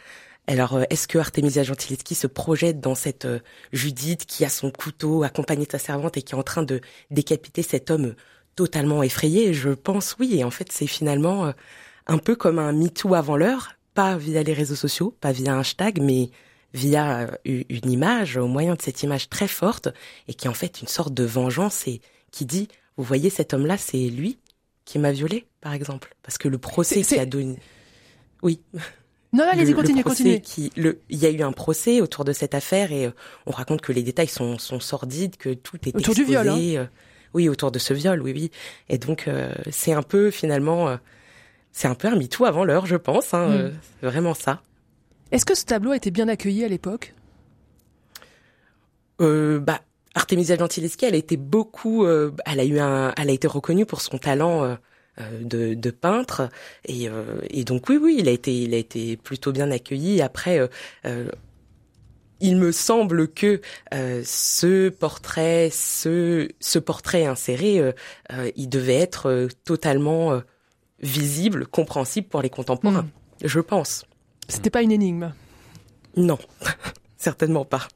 Alors, 0.47 0.75
euh, 0.77 0.83
est-ce 0.89 1.09
que 1.09 1.17
Artemisia 1.17 1.63
Gentileschi 1.63 2.15
se 2.15 2.27
projette 2.27 2.79
dans 2.79 2.95
cette 2.95 3.27
Judith 3.73 4.25
qui 4.25 4.45
a 4.45 4.49
son 4.49 4.71
couteau 4.71 5.23
accompagné 5.23 5.65
de 5.65 5.71
sa 5.71 5.79
servante 5.79 6.15
et 6.15 6.21
qui 6.21 6.35
est 6.35 6.37
en 6.37 6.43
train 6.43 6.63
de 6.63 6.79
décapiter 7.11 7.63
cet 7.63 7.91
homme 7.91 8.15
totalement 8.57 9.03
effrayée. 9.03 9.53
Je 9.53 9.69
pense 9.69 10.17
oui. 10.19 10.37
Et 10.37 10.43
en 10.43 10.51
fait, 10.51 10.69
c'est 10.73 10.87
finalement 10.87 11.45
euh, 11.45 11.51
un 12.07 12.17
peu 12.17 12.35
comme 12.35 12.59
un 12.59 12.73
MeToo 12.73 13.13
avant 13.13 13.37
l'heure, 13.37 13.73
pas 13.93 14.17
via 14.17 14.43
les 14.43 14.53
réseaux 14.53 14.75
sociaux, 14.75 15.15
pas 15.21 15.31
via 15.31 15.53
un 15.53 15.59
hashtag, 15.59 16.01
mais 16.01 16.31
via 16.73 17.29
euh, 17.47 17.63
une 17.69 17.89
image, 17.89 18.35
au 18.35 18.47
moyen 18.47 18.75
de 18.75 18.81
cette 18.81 19.01
image 19.03 19.29
très 19.29 19.47
forte, 19.47 19.87
et 20.27 20.33
qui 20.33 20.47
est 20.47 20.49
en 20.49 20.53
fait 20.53 20.81
une 20.81 20.87
sorte 20.87 21.13
de 21.13 21.23
vengeance 21.23 21.87
et 21.87 22.01
qui 22.31 22.45
dit, 22.45 22.67
vous 22.97 23.03
voyez, 23.03 23.29
cet 23.29 23.53
homme-là, 23.53 23.77
c'est 23.77 24.09
lui 24.09 24.39
qui 24.83 24.99
m'a 24.99 25.11
violé, 25.11 25.45
par 25.61 25.73
exemple. 25.73 26.15
Parce 26.23 26.37
que 26.37 26.47
le 26.47 26.57
procès 26.57 27.01
qui 27.01 27.19
a 27.19 27.25
donné... 27.25 27.59
Oui. 28.41 28.59
Non, 29.33 29.43
allez-y, 29.43 29.73
continuez, 29.73 30.03
continuez. 30.03 30.41
Qui, 30.41 30.71
le, 30.77 31.01
il 31.09 31.19
y 31.19 31.25
a 31.25 31.29
eu 31.29 31.41
un 31.41 31.51
procès 31.51 32.01
autour 32.01 32.23
de 32.23 32.33
cette 32.33 32.55
affaire 32.55 32.91
et 32.91 33.07
euh, 33.07 33.11
on 33.45 33.51
raconte 33.51 33.81
que 33.81 33.91
les 33.91 34.03
détails 34.03 34.29
sont, 34.29 34.57
sont 34.57 34.79
sordides, 34.79 35.35
que 35.37 35.53
tout 35.53 35.77
est 35.85 35.89
autour 35.89 35.99
exposé. 35.99 36.23
du 36.23 36.25
viol. 36.25 36.47
Hein. 36.47 36.89
Oui, 37.33 37.49
autour 37.49 37.71
de 37.71 37.79
ce 37.79 37.93
viol, 37.93 38.21
oui, 38.21 38.31
oui. 38.33 38.51
Et 38.89 38.97
donc, 38.97 39.27
euh, 39.27 39.53
c'est 39.71 39.93
un 39.93 40.01
peu, 40.01 40.31
finalement, 40.31 40.89
euh, 40.89 40.97
c'est 41.71 41.87
un 41.87 41.95
peu 41.95 42.07
un 42.07 42.15
MeToo 42.15 42.45
avant 42.45 42.65
l'heure, 42.65 42.85
je 42.85 42.95
pense. 42.95 43.33
Hein, 43.33 43.47
mm. 43.47 43.51
euh, 43.51 43.71
vraiment 44.01 44.33
ça. 44.33 44.61
Est-ce 45.31 45.45
que 45.45 45.55
ce 45.55 45.65
tableau 45.65 45.91
a 45.91 45.97
été 45.97 46.11
bien 46.11 46.27
accueilli 46.27 46.63
à 46.63 46.67
l'époque? 46.67 47.13
Bah, 49.19 49.81
Artemisia 50.13 50.57
Gentileschi, 50.57 50.97
elle 51.05 51.15
a 51.15 51.17
été 51.17 51.37
beaucoup, 51.37 52.05
elle 52.05 52.59
a 52.59 52.63
eu 52.63 52.77
un, 52.79 53.13
elle 53.17 53.29
a 53.29 53.33
été 53.33 53.47
reconnue 53.47 53.85
pour 53.85 54.01
son 54.01 54.17
talent. 54.17 54.77
De, 55.41 55.73
de, 55.73 55.89
peintre 55.89 56.47
et, 56.85 57.09
et, 57.49 57.63
donc 57.63 57.89
oui 57.89 57.97
oui 57.99 58.17
il 58.19 58.27
a 58.27 58.31
été 58.31 58.55
il 58.55 58.75
a 58.75 58.77
été 58.77 59.17
plutôt 59.17 59.51
bien 59.51 59.71
accueilli 59.71 60.21
après 60.21 60.69
il 62.39 62.57
me 62.57 62.71
semble 62.71 63.27
que 63.27 63.61
euh, 63.93 64.21
ce 64.25 64.89
portrait, 64.89 65.69
ce, 65.71 66.49
ce 66.59 66.79
portrait 66.79 67.25
inséré, 67.25 67.79
euh, 67.79 67.91
euh, 68.31 68.51
il 68.55 68.69
devait 68.69 68.95
être 68.95 69.47
totalement 69.63 70.41
visible, 71.01 71.67
compréhensible 71.67 72.27
pour 72.27 72.41
les 72.41 72.49
contemporains. 72.49 73.03
Hmm. 73.03 73.47
Je 73.47 73.59
pense. 73.59 74.05
C'était 74.47 74.69
pas 74.69 74.81
une 74.81 74.91
énigme. 74.91 75.33
Non, 76.15 76.39
certainement 77.17 77.65
pas. 77.65 77.87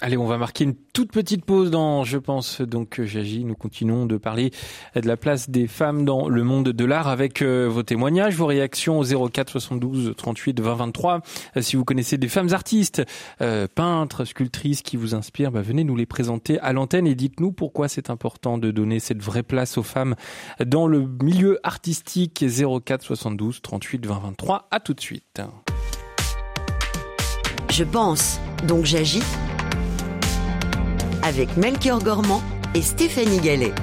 Allez, 0.00 0.16
on 0.16 0.26
va 0.26 0.38
marquer 0.38 0.62
une 0.62 0.76
toute 0.76 1.10
petite 1.10 1.44
pause 1.44 1.72
dans 1.72 2.04
Je 2.04 2.18
pense 2.18 2.60
donc 2.60 3.00
j'agis. 3.02 3.44
Nous 3.44 3.56
continuons 3.56 4.06
de 4.06 4.16
parler 4.16 4.52
de 4.94 5.06
la 5.08 5.16
place 5.16 5.50
des 5.50 5.66
femmes 5.66 6.04
dans 6.04 6.28
le 6.28 6.44
monde 6.44 6.68
de 6.68 6.84
l'art 6.84 7.08
avec 7.08 7.42
euh, 7.42 7.68
vos 7.68 7.82
témoignages, 7.82 8.36
vos 8.36 8.46
réactions 8.46 9.00
au 9.00 9.28
04 9.28 9.50
72 9.50 10.14
38 10.16 10.60
20 10.60 10.74
23. 10.74 11.20
si 11.60 11.74
vous 11.74 11.84
connaissez 11.84 12.16
des 12.16 12.28
femmes 12.28 12.52
artistes, 12.52 13.02
euh, 13.40 13.66
peintres, 13.66 14.24
sculptrices 14.24 14.82
qui 14.82 14.96
vous 14.96 15.16
inspirent, 15.16 15.50
bah, 15.50 15.62
venez 15.62 15.82
nous 15.82 15.96
les 15.96 16.06
présenter 16.06 16.60
à 16.60 16.72
l'antenne 16.72 17.08
et 17.08 17.16
dites-nous 17.16 17.50
pourquoi 17.50 17.88
c'est 17.88 18.08
important 18.08 18.56
de 18.56 18.70
donner 18.70 19.00
cette 19.00 19.20
vraie 19.20 19.42
place 19.42 19.78
aux 19.78 19.82
femmes 19.82 20.14
dans 20.64 20.86
le 20.86 21.08
milieu 21.22 21.58
artistique 21.64 22.44
04 22.84 23.02
72 23.02 23.62
38 23.62 24.06
20 24.06 24.18
23. 24.20 24.68
À 24.70 24.78
tout 24.78 24.94
de 24.94 25.00
suite. 25.00 25.42
Je 27.70 27.82
pense 27.82 28.38
donc 28.66 28.84
j'agis 28.84 29.22
avec 31.28 31.58
Melchior 31.58 32.02
Gormand 32.02 32.42
et 32.74 32.80
Stéphanie 32.80 33.40
Gallet. 33.40 33.74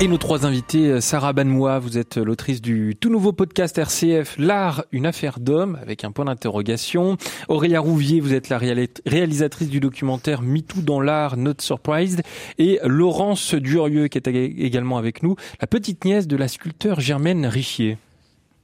Et 0.00 0.08
nos 0.08 0.18
trois 0.18 0.44
invités, 0.44 1.00
Sarah 1.00 1.32
Banmois, 1.32 1.78
vous 1.78 1.96
êtes 1.96 2.16
l'autrice 2.16 2.60
du 2.60 2.96
tout 3.00 3.08
nouveau 3.08 3.32
podcast 3.32 3.78
RCF, 3.78 4.34
L'art, 4.38 4.84
une 4.90 5.06
affaire 5.06 5.38
d'homme, 5.38 5.78
avec 5.80 6.02
un 6.02 6.10
point 6.10 6.24
d'interrogation. 6.24 7.16
Aurélia 7.46 7.78
Rouvier, 7.78 8.20
vous 8.20 8.34
êtes 8.34 8.48
la 8.48 8.58
réalisatrice 8.58 9.68
du 9.68 9.78
documentaire 9.78 10.42
MeToo 10.42 10.80
dans 10.82 11.00
l'art, 11.00 11.36
Not 11.36 11.60
Surprised. 11.60 12.22
Et 12.58 12.80
Laurence 12.82 13.54
Durieux, 13.54 14.08
qui 14.08 14.18
est 14.18 14.26
également 14.26 14.98
avec 14.98 15.22
nous, 15.22 15.36
la 15.60 15.68
petite 15.68 16.04
nièce 16.04 16.26
de 16.26 16.36
la 16.36 16.48
sculpteur 16.48 16.98
Germaine 16.98 17.46
Richier. 17.46 17.96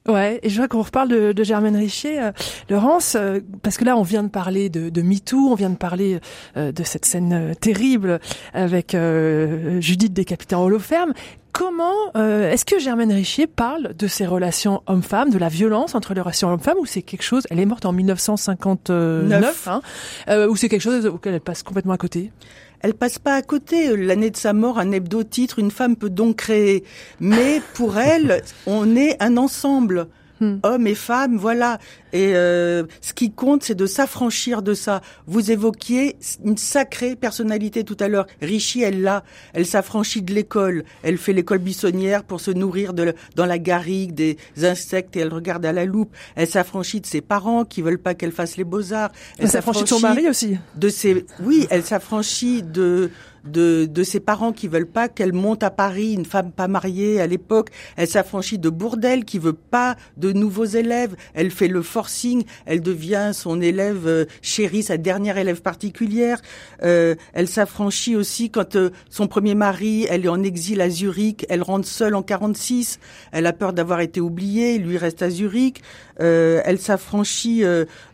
Ouais, 0.06 0.38
et 0.42 0.50
je 0.50 0.56
vois 0.58 0.68
qu'on 0.68 0.82
reparle 0.82 1.08
de, 1.08 1.32
de 1.32 1.44
Germaine 1.44 1.76
Richer, 1.76 2.20
euh, 2.20 2.32
Laurence, 2.68 3.14
euh, 3.14 3.40
parce 3.62 3.78
que 3.78 3.86
là 3.86 3.96
on 3.96 4.02
vient 4.02 4.22
de 4.22 4.28
parler 4.28 4.68
de, 4.68 4.90
de 4.90 5.00
MeToo, 5.00 5.48
on 5.50 5.54
vient 5.54 5.70
de 5.70 5.76
parler 5.76 6.20
euh, 6.58 6.72
de 6.72 6.82
cette 6.82 7.06
scène 7.06 7.54
terrible 7.58 8.20
avec 8.52 8.94
Judith 9.80 10.12
décapitée 10.12 10.56
en 10.56 10.64
holoferme. 10.64 11.14
Comment 11.52 12.12
est-ce 12.16 12.64
que 12.64 12.80
Germaine 12.80 13.12
Richier 13.12 13.46
parle 13.46 13.94
de 13.96 14.06
ces 14.08 14.26
relations 14.26 14.82
hommes-femmes, 14.88 15.30
de 15.30 15.38
la 15.38 15.48
violence 15.48 15.94
entre 15.94 16.12
les 16.12 16.20
relations 16.20 16.48
hommes-femmes, 16.48 16.78
ou 16.80 16.84
c'est 16.84 17.02
quelque 17.02 17.22
chose 17.22 17.44
Elle 17.48 17.60
est 17.60 17.64
morte 17.64 17.86
en 17.86 17.92
1959, 17.92 19.68
hein, 19.68 19.80
ou 20.48 20.56
c'est 20.56 20.68
quelque 20.68 20.82
chose 20.82 21.06
auquel 21.06 21.34
elle 21.34 21.40
passe 21.40 21.62
complètement 21.62 21.92
à 21.92 21.98
côté? 21.98 22.32
Elle 22.84 22.92
passe 22.92 23.18
pas 23.18 23.34
à 23.34 23.40
côté. 23.40 23.96
L'année 23.96 24.28
de 24.28 24.36
sa 24.36 24.52
mort, 24.52 24.78
un 24.78 24.92
hebdo-titre, 24.92 25.58
une 25.58 25.70
femme 25.70 25.96
peut 25.96 26.10
donc 26.10 26.36
créer. 26.36 26.84
Mais 27.18 27.62
pour 27.72 27.96
elle, 27.96 28.42
on 28.66 28.94
est 28.94 29.16
un 29.22 29.38
ensemble. 29.38 30.08
Hmm. 30.40 30.56
Hommes 30.62 30.86
et 30.86 30.94
femmes, 30.94 31.36
voilà. 31.36 31.78
Et 32.12 32.34
euh, 32.34 32.84
ce 33.00 33.12
qui 33.12 33.32
compte, 33.32 33.62
c'est 33.62 33.74
de 33.74 33.86
s'affranchir 33.86 34.62
de 34.62 34.74
ça. 34.74 35.00
Vous 35.26 35.50
évoquiez 35.50 36.16
une 36.44 36.56
sacrée 36.56 37.16
personnalité 37.16 37.84
tout 37.84 37.96
à 38.00 38.08
l'heure. 38.08 38.26
Richie, 38.42 38.82
elle 38.82 39.02
l'a. 39.02 39.24
Elle 39.52 39.66
s'affranchit 39.66 40.22
de 40.22 40.34
l'école. 40.34 40.84
Elle 41.02 41.18
fait 41.18 41.32
l'école 41.32 41.58
buissonnière 41.58 42.24
pour 42.24 42.40
se 42.40 42.50
nourrir 42.50 42.94
de, 42.94 43.14
dans 43.36 43.46
la 43.46 43.58
garrigue 43.58 44.12
des 44.12 44.36
insectes 44.62 45.16
et 45.16 45.20
elle 45.20 45.32
regarde 45.32 45.64
à 45.66 45.72
la 45.72 45.84
loupe. 45.84 46.14
Elle 46.34 46.48
s'affranchit 46.48 47.00
de 47.00 47.06
ses 47.06 47.20
parents 47.20 47.64
qui 47.64 47.82
veulent 47.82 47.98
pas 47.98 48.14
qu'elle 48.14 48.32
fasse 48.32 48.56
les 48.56 48.64
beaux-arts. 48.64 49.10
Elle, 49.38 49.44
elle 49.44 49.50
s'affranchit 49.50 49.84
de 49.84 49.88
son 49.88 50.00
mari 50.00 50.28
aussi. 50.28 50.58
De 50.76 50.88
ses, 50.88 51.26
oui, 51.40 51.66
elle 51.70 51.84
s'affranchit 51.84 52.62
de 52.62 53.10
de, 53.44 53.86
de 53.86 54.02
ses 54.02 54.20
parents 54.20 54.52
qui 54.52 54.68
veulent 54.68 54.86
pas 54.86 55.08
qu'elle 55.08 55.32
monte 55.32 55.62
à 55.62 55.70
Paris, 55.70 56.12
une 56.12 56.24
femme 56.24 56.50
pas 56.50 56.68
mariée 56.68 57.20
à 57.20 57.26
l'époque. 57.26 57.70
Elle 57.96 58.08
s'affranchit 58.08 58.58
de 58.58 58.68
Bourdelle 58.68 59.24
qui 59.24 59.38
veut 59.38 59.52
pas 59.52 59.96
de 60.16 60.32
nouveaux 60.32 60.64
élèves. 60.64 61.16
Elle 61.34 61.50
fait 61.50 61.68
le 61.68 61.82
forcing. 61.82 62.44
Elle 62.66 62.80
devient 62.80 63.30
son 63.32 63.60
élève 63.60 64.06
euh, 64.06 64.24
chérie, 64.42 64.82
sa 64.82 64.96
dernière 64.96 65.38
élève 65.38 65.62
particulière. 65.62 66.40
Euh, 66.82 67.14
elle 67.32 67.48
s'affranchit 67.48 68.16
aussi 68.16 68.50
quand 68.50 68.76
euh, 68.76 68.90
son 69.10 69.26
premier 69.26 69.54
mari, 69.54 70.06
elle 70.08 70.24
est 70.24 70.28
en 70.28 70.42
exil 70.42 70.80
à 70.80 70.90
Zurich. 70.90 71.44
Elle 71.48 71.62
rentre 71.62 71.86
seule 71.86 72.14
en 72.14 72.22
46. 72.22 72.98
Elle 73.32 73.46
a 73.46 73.52
peur 73.52 73.72
d'avoir 73.72 74.00
été 74.00 74.20
oubliée. 74.20 74.78
Lui 74.78 74.98
reste 74.98 75.22
à 75.22 75.30
Zurich. 75.30 75.82
Euh, 76.20 76.60
elle 76.64 76.78
s'affranchit 76.78 77.64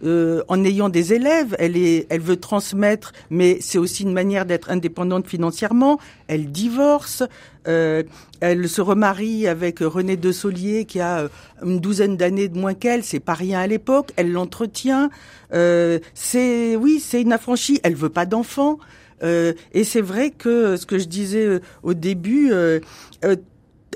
en 0.03 0.65
ayant 0.65 0.89
des 0.89 1.13
élèves. 1.13 1.55
Elle 1.59 1.77
est, 1.77 2.07
elle 2.09 2.21
veut 2.21 2.37
transmettre, 2.37 3.13
mais 3.29 3.59
c'est 3.61 3.79
aussi 3.79 4.03
une 4.03 4.13
manière 4.13 4.47
d'être 4.47 4.71
indépendante 4.71 5.20
financièrement. 5.29 5.99
Elle 6.29 6.51
divorce. 6.51 7.23
elle 7.65 8.69
se 8.69 8.81
remarie 8.81 9.47
avec 9.47 9.81
René 9.81 10.17
de 10.17 10.33
Solier 10.33 10.85
qui 10.85 11.01
a 11.01 11.29
une 11.63 11.81
douzaine 11.81 12.17
d'années 12.17 12.49
de 12.49 12.59
moins 12.59 12.75
qu'elle. 12.75 13.05
C'est 13.05 13.21
pas 13.21 13.35
rien 13.35 13.61
à 13.61 13.67
l'époque. 13.67 14.13
Elle 14.17 14.33
l'entretient. 14.33 15.11
c'est 15.53 16.77
oui, 16.77 17.01
c'est 17.01 17.23
une 17.23 17.33
affranchie. 17.33 17.81
Elle 17.83 17.95
veut 17.95 18.09
pas 18.09 18.27
d'enfants. 18.27 18.79
et 19.23 19.85
c'est 19.85 20.01
vrai 20.01 20.31
que 20.31 20.77
ce 20.77 20.87
que 20.87 20.99
je 20.99 21.07
disais 21.07 21.61
au 21.83 21.95
début, 21.95 22.53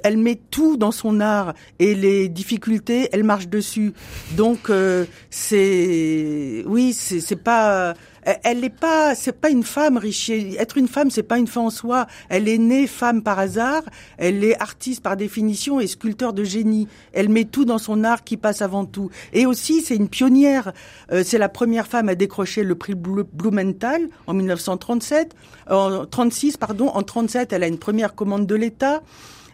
elle 0.04 0.18
met 0.18 0.38
tout 0.50 0.76
dans 0.76 0.92
son 0.92 1.18
art 1.20 1.54
et 1.78 1.94
les 1.94 2.28
difficultés, 2.28 3.08
elle 3.10 3.24
marche 3.24 3.48
dessus. 3.48 3.94
Donc 4.36 4.68
euh, 4.68 5.06
c'est 5.30 6.62
oui, 6.66 6.92
c'est 6.92 7.42
pas 7.42 7.94
elle 8.42 8.60
n'est 8.60 8.70
pas, 8.70 9.14
c'est 9.14 9.32
pas 9.32 9.50
une 9.50 9.62
femme 9.62 9.96
riche. 9.96 10.30
Être 10.30 10.78
une 10.78 10.88
femme, 10.88 11.10
c'est 11.10 11.22
pas 11.22 11.38
une 11.38 11.46
fin 11.46 11.62
en 11.62 11.70
soi. 11.70 12.06
Elle 12.28 12.48
est 12.48 12.58
née 12.58 12.86
femme 12.86 13.22
par 13.22 13.38
hasard. 13.38 13.82
Elle 14.18 14.44
est 14.44 14.60
artiste 14.60 15.02
par 15.02 15.16
définition 15.16 15.80
et 15.80 15.86
sculpteur 15.86 16.32
de 16.32 16.44
génie. 16.44 16.88
Elle 17.12 17.28
met 17.28 17.44
tout 17.44 17.64
dans 17.64 17.78
son 17.78 18.04
art 18.04 18.24
qui 18.24 18.36
passe 18.36 18.62
avant 18.62 18.84
tout. 18.84 19.10
Et 19.32 19.46
aussi, 19.46 19.82
c'est 19.82 19.96
une 19.96 20.08
pionnière. 20.08 20.72
Euh, 21.12 21.22
c'est 21.24 21.38
la 21.38 21.48
première 21.48 21.86
femme 21.86 22.08
à 22.08 22.14
décrocher 22.14 22.62
le 22.62 22.74
prix 22.74 22.94
Blumenthal 22.94 24.08
en 24.26 24.34
1937. 24.34 25.34
En 25.70 26.06
36, 26.06 26.56
pardon. 26.56 26.88
En 26.88 27.02
37, 27.02 27.52
elle 27.52 27.62
a 27.62 27.66
une 27.66 27.78
première 27.78 28.14
commande 28.14 28.46
de 28.46 28.54
l'État. 28.54 29.02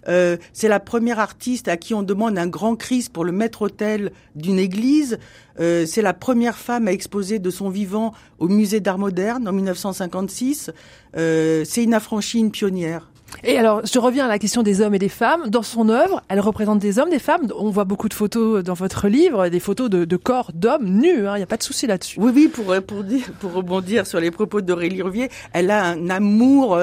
Euh, 0.09 0.37
c'est 0.53 0.69
la 0.69 0.81
première 0.81 1.19
artiste 1.19 1.69
à 1.69 1.77
qui 1.77 1.95
on 1.95 2.03
demande 2.03 2.39
un 2.39 2.47
grand 2.47 2.77
Christ 2.77 3.13
pour 3.13 3.25
le 3.25 3.33
maître-autel 3.33 4.13
d'une 4.35 4.59
église. 4.59 5.19
Euh, 5.59 5.85
c'est 5.87 6.03
la 6.03 6.15
première 6.15 6.57
femme 6.57 6.89
à 6.89 6.93
exposer 6.93 7.39
de 7.39 7.51
son 7.51 7.69
vivant 7.69 8.13
au 8.39 8.49
musée 8.49 8.81
d'art 8.81 8.99
moderne 8.99 9.47
en 9.47 9.53
1956. 9.53 10.71
Euh, 11.17 11.65
c'est 11.65 11.85
une 11.85 11.95
affranchie, 11.95 12.39
une 12.39 12.51
pionnière. 12.51 13.11
Et 13.45 13.57
alors, 13.57 13.83
je 13.87 13.99
reviens 14.01 14.25
à 14.25 14.29
la 14.29 14.41
question 14.41 14.65
des 14.65 14.81
hommes 14.81 14.95
et 14.95 14.99
des 14.99 15.09
femmes. 15.09 15.51
Dans 15.51 15.63
son 15.63 15.89
œuvre, 15.89 16.21
elle 16.29 16.41
représente 16.41 16.81
des 16.81 16.99
hommes, 16.99 17.11
des 17.11 17.21
femmes. 17.21 17.47
On 17.57 17.71
voit 17.71 17.85
beaucoup 17.85 18.09
de 18.09 18.15
photos 18.15 18.65
dans 18.65 18.75
votre 18.75 19.07
livre, 19.07 19.49
des 19.49 19.61
photos 19.61 19.89
de, 19.89 20.17
corps 20.17 20.51
d'hommes 20.53 20.87
nus. 20.87 21.29
Hein. 21.29 21.35
Il 21.37 21.39
n'y 21.39 21.45
a 21.45 21.47
pas 21.47 21.57
de 21.57 21.63
souci 21.63 21.87
là-dessus. 21.87 22.19
Oui, 22.19 22.33
oui. 22.35 22.49
Pour 22.49 22.75
pour 22.83 23.05
dire, 23.05 23.31
pour 23.39 23.53
rebondir 23.53 24.05
sur 24.05 24.19
les 24.19 24.33
propos 24.33 24.61
d'Aurélie 24.63 25.03
Ruvier, 25.03 25.29
elle 25.53 25.71
a 25.71 25.85
un 25.85 26.11
amour 26.11 26.77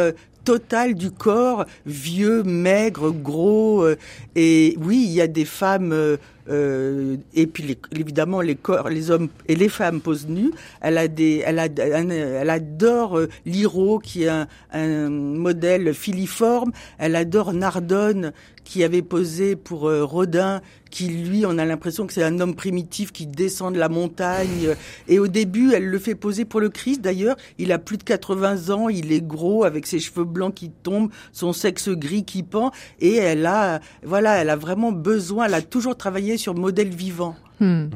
total 0.47 0.95
du 0.95 1.11
corps, 1.11 1.65
vieux, 1.85 2.41
maigre, 2.41 3.11
gros. 3.11 3.83
Euh, 3.83 3.97
et 4.33 4.77
oui, 4.79 5.03
il 5.05 5.11
y 5.11 5.19
a 5.19 5.27
des 5.27 5.43
femmes. 5.43 5.91
Euh, 5.91 6.15
euh, 6.49 7.17
et 7.33 7.45
puis 7.45 7.77
évidemment 7.93 8.39
les 8.39 8.55
corps, 8.55 8.87
les 8.87 9.11
hommes 9.11 9.27
et 9.49 9.55
les 9.57 9.67
femmes 9.67 9.99
posent 9.99 10.29
nus. 10.29 10.51
Elle 10.79 10.97
a 10.97 11.09
des, 11.09 11.43
elle 11.45 11.59
a, 11.59 11.65
elle 11.65 12.49
adore 12.49 13.19
Liro 13.45 13.99
qui 13.99 14.23
est 14.23 14.29
un, 14.29 14.47
un, 14.71 15.09
modèle 15.09 15.93
filiforme. 15.93 16.71
Elle 16.97 17.17
adore 17.17 17.51
Nardone 17.51 18.31
qui 18.67 18.83
avait 18.83 19.01
posé 19.01 19.55
pour 19.55 19.81
Rodin 19.81 20.61
qui 20.89 21.07
lui, 21.07 21.45
on 21.45 21.57
a 21.57 21.65
l'impression 21.65 22.07
que 22.07 22.13
c'est 22.13 22.23
un 22.23 22.39
homme 22.39 22.55
primitif 22.55 23.11
qui 23.11 23.27
descend 23.27 23.73
de 23.73 23.79
la 23.79 23.89
montagne. 23.89 24.75
Et 25.07 25.19
au 25.19 25.27
début, 25.27 25.73
elle 25.73 25.85
le 25.85 25.99
fait 25.99 26.15
poser 26.15 26.45
pour 26.45 26.59
le 26.59 26.69
Christ. 26.69 27.01
D'ailleurs, 27.01 27.35
il 27.57 27.71
a 27.71 27.79
plus 27.79 27.97
de 27.97 28.03
80 28.03 28.69
ans, 28.69 28.89
il 28.89 29.11
est 29.11 29.25
gros 29.25 29.63
avec 29.63 29.85
ses 29.87 29.99
cheveux 29.99 30.23
blancs 30.23 30.53
qui 30.53 30.69
tombent, 30.69 31.11
son 31.31 31.53
sexe 31.53 31.89
gris 31.89 32.23
qui 32.23 32.43
pend. 32.43 32.71
Et 32.99 33.15
elle 33.15 33.45
a, 33.45 33.79
voilà, 34.03 34.37
elle 34.37 34.49
a 34.49 34.55
vraiment 34.55 34.91
besoin. 34.91 35.45
Elle 35.45 35.53
a 35.53 35.61
toujours 35.61 35.95
travaillé 35.95 36.37
sur 36.37 36.55
modèle 36.55 36.89
vivant. 36.89 37.35
Hmm. 37.59 37.87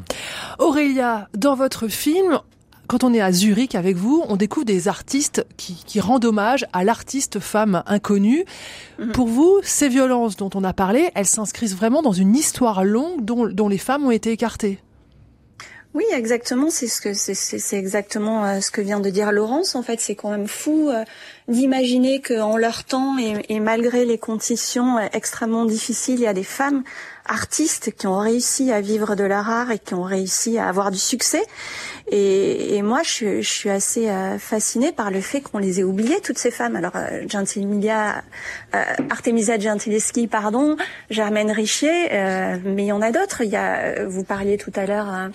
Aurélia, 0.59 1.27
dans 1.35 1.55
votre 1.55 1.87
film, 1.87 2.39
quand 2.91 3.05
on 3.05 3.13
est 3.13 3.21
à 3.21 3.31
Zurich 3.31 3.75
avec 3.75 3.95
vous, 3.95 4.21
on 4.27 4.35
découvre 4.35 4.65
des 4.65 4.89
artistes 4.89 5.45
qui, 5.55 6.01
rendent 6.01 6.25
hommage 6.25 6.65
à 6.73 6.83
l'artiste 6.83 7.39
femme 7.39 7.83
inconnue. 7.85 8.43
Mhm. 8.99 9.13
Pour 9.13 9.27
vous, 9.27 9.61
ces 9.63 9.87
violences 9.87 10.35
dont 10.35 10.49
on 10.55 10.65
a 10.65 10.73
parlé, 10.73 11.09
elles 11.15 11.25
s'inscrivent 11.25 11.73
vraiment 11.73 12.01
dans 12.01 12.11
une 12.11 12.35
histoire 12.35 12.83
longue 12.83 13.23
dont, 13.23 13.67
les 13.69 13.77
femmes 13.77 14.05
ont 14.05 14.11
été 14.11 14.31
écartées. 14.31 14.77
Oui, 15.93 16.03
exactement. 16.13 16.69
C'est 16.69 16.87
ce 16.87 16.99
que 16.99 17.13
c'est 17.13 17.77
exactement 17.77 18.45
euh, 18.45 18.59
ce 18.59 18.71
que 18.71 18.81
vient 18.81 18.99
de 18.99 19.09
dire 19.09 19.31
Laurence. 19.31 19.75
En 19.75 19.83
fait, 19.83 20.01
c'est 20.01 20.15
quand 20.15 20.29
même 20.29 20.47
fou 20.47 20.89
euh, 20.89 21.03
d'imaginer 21.47 22.21
qu'en 22.21 22.57
leur 22.57 22.83
temps 22.83 23.17
et, 23.17 23.59
malgré 23.59 24.05
les 24.05 24.17
conditions 24.17 24.97
euh, 24.97 25.07
extrêmement 25.13 25.65
difficiles, 25.65 26.15
il 26.15 26.23
y 26.23 26.27
a 26.27 26.33
des 26.33 26.43
femmes 26.43 26.83
artistes 27.25 27.91
qui 27.97 28.07
ont 28.07 28.19
réussi 28.19 28.71
à 28.71 28.81
vivre 28.81 29.15
de 29.15 29.23
leur 29.23 29.49
art 29.49 29.71
et 29.71 29.79
qui 29.79 29.93
ont 29.93 30.03
réussi 30.03 30.57
à 30.57 30.67
avoir 30.67 30.91
du 30.91 30.97
succès. 30.97 31.43
Et, 32.13 32.75
et 32.75 32.81
moi, 32.81 33.03
je, 33.03 33.41
je, 33.41 33.49
suis 33.49 33.69
assez 33.69 34.09
euh, 34.09 34.37
fascinée 34.37 34.91
par 34.91 35.11
le 35.11 35.21
fait 35.21 35.39
qu'on 35.39 35.59
les 35.59 35.79
ait 35.79 35.83
oubliées, 35.83 36.19
toutes 36.21 36.37
ces 36.37 36.51
femmes. 36.51 36.75
Alors, 36.75 36.91
euh, 36.97 37.23
Gentimilia, 37.25 38.21
euh, 38.75 38.83
Artemisia 39.09 39.57
Gentileschi, 39.57 40.27
pardon, 40.27 40.75
Germaine 41.09 41.51
Richier, 41.51 42.09
mais 42.65 42.83
il 42.83 42.87
y 42.87 42.91
en 42.91 43.01
a 43.01 43.11
d'autres. 43.11 43.41
Il 43.41 43.49
y 43.49 43.55
a, 43.55 44.05
vous 44.05 44.25
parliez 44.25 44.57
tout 44.57 44.73
à 44.75 44.85
l'heure 44.85 45.29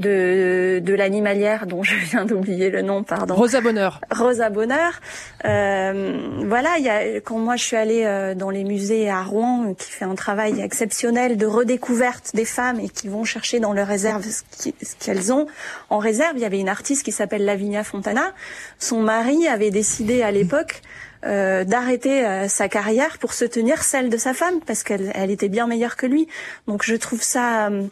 de, 0.00 0.80
de 0.82 0.94
l'animalière 0.94 1.66
dont 1.66 1.82
je 1.82 1.94
viens 1.94 2.24
d'oublier 2.24 2.70
le 2.70 2.82
nom, 2.82 3.02
pardon. 3.02 3.34
Rosa 3.34 3.60
Bonheur. 3.60 4.00
Rosa 4.10 4.50
Bonheur. 4.50 5.00
Euh, 5.44 6.42
voilà, 6.46 6.78
il 6.78 6.84
y 6.84 6.88
a, 6.88 7.20
quand 7.20 7.38
moi 7.38 7.56
je 7.56 7.64
suis 7.64 7.76
allée 7.76 8.04
euh, 8.04 8.34
dans 8.34 8.50
les 8.50 8.64
musées 8.64 9.08
à 9.08 9.22
Rouen, 9.22 9.74
qui 9.74 9.90
fait 9.90 10.04
un 10.04 10.14
travail 10.14 10.60
exceptionnel 10.60 11.36
de 11.36 11.46
redécouverte 11.46 12.34
des 12.34 12.44
femmes 12.44 12.80
et 12.80 12.88
qui 12.88 13.08
vont 13.08 13.24
chercher 13.24 13.60
dans 13.60 13.72
leurs 13.72 13.86
réserves 13.86 14.26
ce 14.26 14.70
qu'elles 14.98 15.32
ont. 15.32 15.46
En 15.88 15.98
réserve, 15.98 16.32
il 16.36 16.42
y 16.42 16.46
avait 16.46 16.60
une 16.60 16.68
artiste 16.68 17.04
qui 17.04 17.12
s'appelle 17.12 17.44
Lavinia 17.44 17.84
Fontana. 17.84 18.32
Son 18.78 19.00
mari 19.00 19.46
avait 19.46 19.70
décidé 19.70 20.22
à 20.22 20.30
l'époque 20.30 20.82
euh, 21.26 21.64
d'arrêter 21.64 22.24
euh, 22.24 22.48
sa 22.48 22.70
carrière 22.70 23.18
pour 23.18 23.34
se 23.34 23.44
tenir 23.44 23.82
celle 23.82 24.08
de 24.08 24.16
sa 24.16 24.32
femme 24.32 24.60
parce 24.66 24.82
qu'elle 24.82 25.12
elle 25.14 25.30
était 25.30 25.50
bien 25.50 25.66
meilleure 25.66 25.96
que 25.96 26.06
lui. 26.06 26.28
Donc 26.66 26.82
je 26.82 26.94
trouve 26.94 27.22
ça 27.22 27.68
euh, 27.68 27.82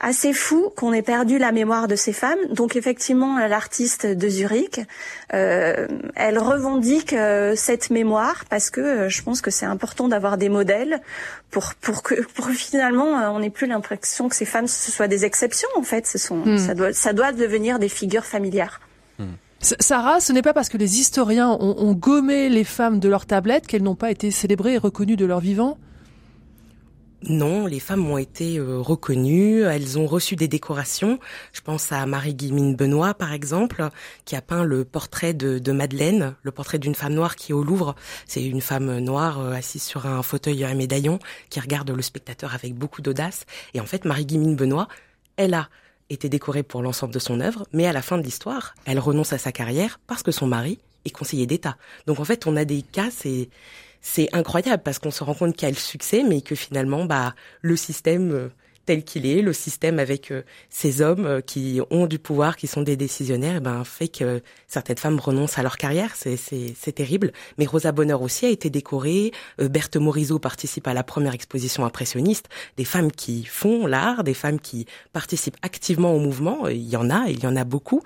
assez 0.00 0.32
fou 0.32 0.72
qu'on 0.76 0.92
ait 0.92 1.02
perdu 1.02 1.38
la 1.38 1.50
mémoire 1.52 1.88
de 1.88 1.96
ces 1.96 2.12
femmes. 2.12 2.38
Donc 2.50 2.76
effectivement, 2.76 3.38
l'artiste 3.46 4.06
de 4.06 4.28
Zurich, 4.28 4.80
euh, 5.34 5.88
elle 6.14 6.38
revendique 6.38 7.12
euh, 7.12 7.54
cette 7.56 7.90
mémoire 7.90 8.44
parce 8.48 8.70
que 8.70 8.80
euh, 8.80 9.08
je 9.08 9.22
pense 9.22 9.40
que 9.40 9.50
c'est 9.50 9.66
important 9.66 10.08
d'avoir 10.08 10.38
des 10.38 10.48
modèles 10.48 11.00
pour 11.50 11.74
pour 11.80 12.02
que 12.02 12.22
pour 12.34 12.46
finalement 12.48 13.34
on 13.34 13.40
n'ait 13.40 13.50
plus 13.50 13.66
l'impression 13.66 14.28
que 14.28 14.36
ces 14.36 14.44
femmes 14.44 14.68
ce 14.68 14.92
soient 14.92 15.08
des 15.08 15.24
exceptions 15.24 15.68
en 15.76 15.82
fait. 15.82 16.06
Ce 16.06 16.18
sont 16.18 16.36
hmm. 16.36 16.58
ça 16.58 16.74
doit 16.74 16.92
ça 16.92 17.12
doit 17.12 17.32
devenir 17.32 17.78
des 17.78 17.88
figures 17.88 18.24
familières. 18.24 18.80
Hmm. 19.18 19.34
Sarah, 19.60 20.20
ce 20.20 20.32
n'est 20.32 20.42
pas 20.42 20.52
parce 20.52 20.68
que 20.68 20.78
les 20.78 21.00
historiens 21.00 21.48
ont, 21.50 21.74
ont 21.78 21.92
gommé 21.92 22.48
les 22.48 22.62
femmes 22.62 23.00
de 23.00 23.08
leur 23.08 23.26
tablette 23.26 23.66
qu'elles 23.66 23.82
n'ont 23.82 23.96
pas 23.96 24.12
été 24.12 24.30
célébrées 24.30 24.74
et 24.74 24.78
reconnues 24.78 25.16
de 25.16 25.26
leur 25.26 25.40
vivant? 25.40 25.78
Non, 27.22 27.66
les 27.66 27.80
femmes 27.80 28.08
ont 28.08 28.16
été 28.16 28.58
euh, 28.58 28.78
reconnues, 28.78 29.62
elles 29.62 29.98
ont 29.98 30.06
reçu 30.06 30.36
des 30.36 30.46
décorations. 30.46 31.18
Je 31.52 31.60
pense 31.60 31.90
à 31.90 32.06
Marie-Guillemine 32.06 32.76
Benoît, 32.76 33.12
par 33.12 33.32
exemple, 33.32 33.88
qui 34.24 34.36
a 34.36 34.40
peint 34.40 34.62
le 34.62 34.84
portrait 34.84 35.34
de, 35.34 35.72
Madeleine, 35.72 36.36
le 36.42 36.52
portrait 36.52 36.78
d'une 36.78 36.94
femme 36.94 37.14
noire 37.14 37.34
qui 37.34 37.50
est 37.50 37.54
au 37.54 37.64
Louvre. 37.64 37.96
C'est 38.26 38.44
une 38.44 38.60
femme 38.60 38.98
noire 39.00 39.40
euh, 39.40 39.52
assise 39.52 39.82
sur 39.82 40.06
un 40.06 40.22
fauteuil 40.22 40.62
à 40.64 40.72
médaillon 40.74 41.18
qui 41.50 41.58
regarde 41.58 41.90
le 41.90 42.02
spectateur 42.02 42.54
avec 42.54 42.74
beaucoup 42.74 43.02
d'audace. 43.02 43.46
Et 43.74 43.80
en 43.80 43.86
fait, 43.86 44.04
Marie-Guillemine 44.04 44.54
Benoît, 44.54 44.86
elle 45.36 45.54
a 45.54 45.68
été 46.10 46.28
décorée 46.28 46.62
pour 46.62 46.82
l'ensemble 46.82 47.12
de 47.12 47.18
son 47.18 47.40
œuvre, 47.40 47.66
mais 47.72 47.86
à 47.86 47.92
la 47.92 48.00
fin 48.00 48.16
de 48.16 48.22
l'histoire, 48.22 48.76
elle 48.86 49.00
renonce 49.00 49.32
à 49.32 49.38
sa 49.38 49.50
carrière 49.50 49.98
parce 50.06 50.22
que 50.22 50.30
son 50.30 50.46
mari 50.46 50.78
est 51.04 51.10
conseiller 51.10 51.46
d'État. 51.46 51.76
Donc 52.06 52.20
en 52.20 52.24
fait, 52.24 52.46
on 52.46 52.56
a 52.56 52.64
des 52.64 52.82
cas, 52.82 53.08
c'est 53.10 53.50
c'est 54.10 54.34
incroyable 54.34 54.82
parce 54.82 54.98
qu'on 54.98 55.10
se 55.10 55.22
rend 55.22 55.34
compte 55.34 55.54
qu'il 55.54 55.68
y 55.68 55.70
a 55.70 55.70
le 55.70 55.76
succès, 55.76 56.24
mais 56.26 56.40
que 56.40 56.54
finalement, 56.54 57.04
bah, 57.04 57.34
le 57.60 57.76
système 57.76 58.32
euh, 58.32 58.48
tel 58.86 59.04
qu'il 59.04 59.26
est, 59.26 59.42
le 59.42 59.52
système 59.52 59.98
avec 59.98 60.30
euh, 60.30 60.44
ces 60.70 61.02
hommes 61.02 61.26
euh, 61.26 61.40
qui 61.42 61.82
ont 61.90 62.06
du 62.06 62.18
pouvoir, 62.18 62.56
qui 62.56 62.68
sont 62.68 62.80
des 62.80 62.96
décisionnaires, 62.96 63.56
eh 63.58 63.60
ben, 63.60 63.84
fait 63.84 64.08
que 64.08 64.40
certaines 64.66 64.96
femmes 64.96 65.20
renoncent 65.20 65.58
à 65.58 65.62
leur 65.62 65.76
carrière. 65.76 66.14
C'est 66.16 66.92
terrible. 66.94 67.32
Mais 67.58 67.66
Rosa 67.66 67.92
Bonheur 67.92 68.22
aussi 68.22 68.46
a 68.46 68.48
été 68.48 68.70
décorée. 68.70 69.32
Berthe 69.58 69.96
Morisot 69.96 70.38
participe 70.38 70.88
à 70.88 70.94
la 70.94 71.02
première 71.02 71.34
exposition 71.34 71.84
impressionniste. 71.84 72.48
Des 72.78 72.86
femmes 72.86 73.12
qui 73.12 73.44
font 73.44 73.86
l'art, 73.86 74.24
des 74.24 74.32
femmes 74.32 74.58
qui 74.58 74.86
participent 75.12 75.58
activement 75.60 76.14
au 76.14 76.18
mouvement. 76.18 76.66
Il 76.68 76.88
y 76.88 76.96
en 76.96 77.10
a, 77.10 77.26
il 77.28 77.40
y 77.40 77.46
en 77.46 77.56
a 77.56 77.64
beaucoup. 77.64 78.02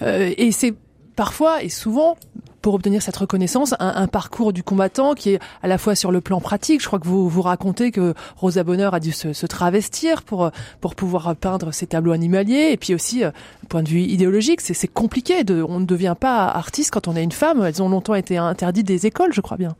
et 0.00 0.52
c'est 0.52 0.74
parfois 1.16 1.64
et 1.64 1.68
souvent 1.68 2.16
pour 2.64 2.72
obtenir 2.72 3.02
cette 3.02 3.18
reconnaissance, 3.18 3.74
un, 3.78 4.06
parcours 4.06 4.54
du 4.54 4.62
combattant 4.62 5.12
qui 5.12 5.34
est 5.34 5.38
à 5.62 5.68
la 5.68 5.76
fois 5.76 5.94
sur 5.94 6.10
le 6.10 6.22
plan 6.22 6.40
pratique. 6.40 6.80
Je 6.80 6.86
crois 6.86 6.98
que 6.98 7.06
vous 7.06 7.28
vous 7.28 7.42
racontez 7.42 7.90
que 7.90 8.14
Rosa 8.36 8.64
Bonheur 8.64 8.94
a 8.94 9.00
dû 9.00 9.12
se, 9.12 9.44
travestir 9.44 10.22
pour 10.22 10.50
pour 10.80 10.94
pouvoir 10.94 11.36
peindre 11.36 11.72
ses 11.72 11.86
tableaux 11.86 12.12
animaliers, 12.12 12.70
et 12.72 12.78
puis 12.78 12.94
aussi, 12.94 13.22
euh, 13.22 13.32
point 13.68 13.82
de 13.82 13.90
vue 13.90 14.00
idéologique, 14.00 14.62
c'est 14.62 14.88
compliqué. 14.88 15.44
De, 15.44 15.62
on 15.62 15.78
ne 15.78 15.84
devient 15.84 16.16
pas 16.18 16.46
artiste 16.46 16.90
quand 16.90 17.06
on 17.06 17.16
est 17.16 17.22
une 17.22 17.32
femme. 17.32 17.62
Elles 17.62 17.82
ont 17.82 17.90
longtemps 17.90 18.14
été 18.14 18.38
interdites 18.38 18.86
des 18.86 19.04
écoles, 19.04 19.34
je 19.34 19.42
crois 19.42 19.58
bien. 19.58 19.76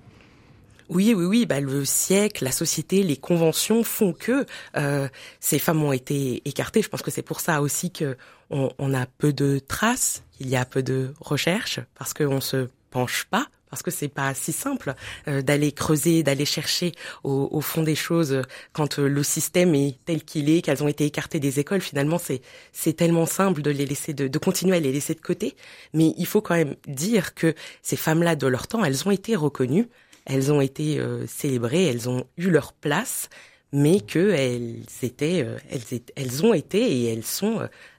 Oui, 0.91 1.15
oui, 1.17 1.25
oui. 1.25 1.47
Bah, 1.47 1.61
le 1.61 1.85
siècle, 1.87 2.45
la 2.45 2.53
société, 2.53 3.03
les 3.03 3.17
conventions 3.17 3.83
font 3.83 4.13
que 4.13 4.45
euh, 4.77 5.09
ces 5.41 5.59
femmes 5.59 5.83
ont 5.83 5.93
été 5.93 6.43
écartées. 6.45 6.83
Je 6.83 6.91
pense 6.91 7.01
que 7.01 7.11
c'est 7.11 7.23
pour 7.23 7.41
ça 7.41 7.63
aussi 7.63 7.91
que 7.91 8.17
on, 8.51 8.95
a 8.95 9.07
peu 9.07 9.33
de 9.33 9.59
traces, 9.59 10.23
il 10.41 10.49
y 10.49 10.57
a 10.57 10.65
peu 10.65 10.83
de 10.83 11.15
recherches, 11.21 11.81
parce 11.97 12.15
qu'on 12.15 12.41
se 12.41 12.69
penche 12.91 13.25
pas 13.25 13.47
parce 13.71 13.83
que 13.83 13.91
c'est 13.91 14.07
pas 14.07 14.33
si 14.35 14.53
simple 14.53 14.95
euh, 15.27 15.43
d'aller 15.43 15.73
creuser, 15.73 16.23
d'aller 16.23 16.45
chercher 16.45 16.93
au, 17.25 17.61
fond 17.61 17.83
des 17.83 17.97
choses 17.97 18.43
quand 18.73 19.01
euh, 19.01 19.09
le 19.09 19.25
système 19.25 19.75
est 19.75 19.99
tel 20.05 20.23
qu'il 20.23 20.49
est, 20.49 20.63
qu'elles 20.63 20.85
ont 20.85 20.87
été 20.87 21.07
écartées 21.07 21.41
des 21.41 21.59
écoles. 21.59 21.81
Finalement, 21.81 22.19
c'est 22.19 22.41
c'est 22.71 22.93
tellement 22.93 23.27
simple 23.27 23.63
de 23.63 23.73
les 23.73 23.85
laisser 23.85 24.15
de, 24.15 24.29
de 24.29 24.39
continuer 24.39 24.77
à 24.77 24.81
les 24.81 24.93
laisser 24.93 25.17
de 25.17 25.21
côté. 25.21 25.57
Mais 25.93 26.15
il 26.17 26.27
faut 26.27 26.41
quand 26.41 26.55
même 26.55 26.77
dire 26.87 27.35
que 27.35 27.53
ces 27.83 27.97
femmes-là 27.97 28.37
de 28.37 28.47
leur 28.47 28.69
temps, 28.69 28.85
elles 28.85 29.09
ont 29.09 29.11
été 29.11 29.35
reconnues 29.35 29.89
elles 30.27 30.53
ont 30.53 30.61
été 30.61 30.99
euh, 30.99 31.27
célébrées, 31.27 31.85
elles 31.85 32.09
ont 32.09 32.27
eu 32.37 32.51
leur 32.51 32.73
place, 32.73 33.29
mais 33.75 34.01
que 34.01 34.31
elles 34.31 34.83
étaient, 35.03 35.43
euh, 35.45 35.59
elles, 35.69 36.01
elles 36.15 36.47
ont 36.47 36.55
été 36.55 36.79
et 36.79 37.13
elles 37.13 37.25
sont 37.25 37.59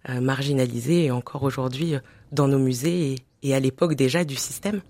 euh, 0.10 0.22
marginalisées 0.22 1.12
encore 1.12 1.44
aujourd'hui 1.44 1.96
dans 2.32 2.48
nos 2.48 2.60
musées 2.60 3.12
et, 3.12 3.50
et 3.50 3.54
à 3.54 3.60
l'époque 3.60 3.94
déjà 3.96 4.24
du 4.24 4.36
système. 4.36 4.82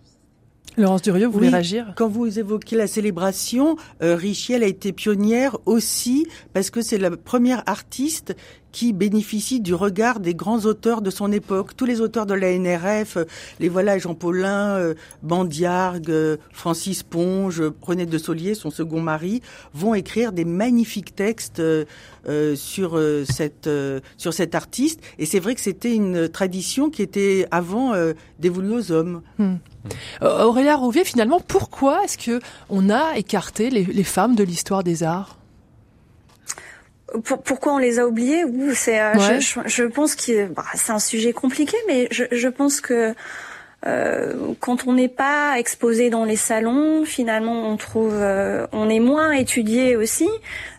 Laurence 0.77 1.01
Durieux, 1.01 1.25
vous 1.25 1.31
voulez 1.31 1.49
réagir? 1.49 1.93
Quand 1.95 2.09
vous 2.09 2.37
évoquez 2.37 2.75
la 2.75 2.85
célébration, 2.85 3.77
euh, 4.03 4.15
Richiel 4.15 4.61
a 4.61 4.67
été 4.67 4.91
pionnière 4.91 5.57
aussi 5.65 6.27
parce 6.53 6.69
que 6.69 6.81
c'est 6.81 6.97
la 6.97 7.11
première 7.11 7.63
artiste 7.65 8.35
qui 8.75 8.91
bénéficie 8.91 9.61
du 9.61 9.73
regard 9.73 10.19
des 10.19 10.33
grands 10.33 10.65
auteurs 10.65 11.01
de 11.01 11.09
son 11.09 11.31
époque. 11.31 11.77
Tous 11.77 11.85
les 11.85 12.01
auteurs 12.01 12.25
de 12.25 12.33
la 12.33 12.51
NRF, 12.51 13.15
euh, 13.15 13.23
les 13.61 13.69
voilà, 13.69 13.97
Jean 13.97 14.15
Paulin, 14.15 14.75
euh, 14.75 14.95
Bandiargue, 15.23 16.09
euh, 16.09 16.35
Francis 16.51 17.01
Ponge, 17.01 17.63
René 17.81 18.05
de 18.05 18.17
Solier, 18.17 18.53
son 18.53 18.71
second 18.71 18.99
mari, 18.99 19.41
vont 19.73 19.93
écrire 19.93 20.33
des 20.33 20.43
magnifiques 20.43 21.15
textes 21.15 21.61
sur 22.55 22.99
cette 23.29 23.69
sur 24.17 24.33
cet 24.33 24.55
artiste. 24.55 24.99
Et 25.19 25.25
c'est 25.25 25.39
vrai 25.39 25.55
que 25.55 25.61
c'était 25.61 25.93
une 25.93 26.27
tradition 26.27 26.89
qui 26.89 27.01
était 27.01 27.47
avant 27.51 27.93
dévolue 28.39 28.73
aux 28.73 28.91
hommes. 28.91 29.21
Euh, 29.39 30.43
Aurélia 30.43 30.75
Rouvier, 30.75 31.05
finalement, 31.05 31.39
pourquoi 31.39 32.03
est-ce 32.03 32.17
que 32.17 32.41
on 32.69 32.89
a 32.89 33.15
écarté 33.15 33.69
les 33.69 34.03
femmes 34.03 34.35
de 34.35 34.43
l'histoire 34.43 34.83
des 34.83 35.03
arts? 35.03 35.37
Pour- 37.23 37.41
pourquoi 37.41 37.73
on 37.73 37.77
les 37.77 37.99
a 37.99 38.07
oubliés 38.07 38.43
c'est, 38.73 38.99
euh, 38.99 39.13
Ouais. 39.13 39.39
je, 39.41 39.59
je- 39.65 39.67
je 39.67 39.83
pense 39.83 40.15
que 40.15 40.47
bah, 40.47 40.63
c'est 40.75 40.91
un 40.91 40.99
sujet 40.99 41.33
compliqué, 41.33 41.77
mais 41.87 42.07
je, 42.11 42.23
je 42.31 42.47
pense 42.47 42.81
que 42.81 43.13
euh, 43.87 44.33
quand 44.61 44.87
on 44.87 44.93
n'est 44.93 45.07
pas 45.09 45.59
exposé 45.59 46.09
dans 46.09 46.25
les 46.25 46.37
salons, 46.37 47.05
finalement, 47.05 47.69
on 47.69 47.77
trouve, 47.77 48.13
euh, 48.15 48.65
on 48.71 48.89
est 48.89 48.99
moins 48.99 49.31
étudié 49.31 49.95
aussi. 49.95 50.27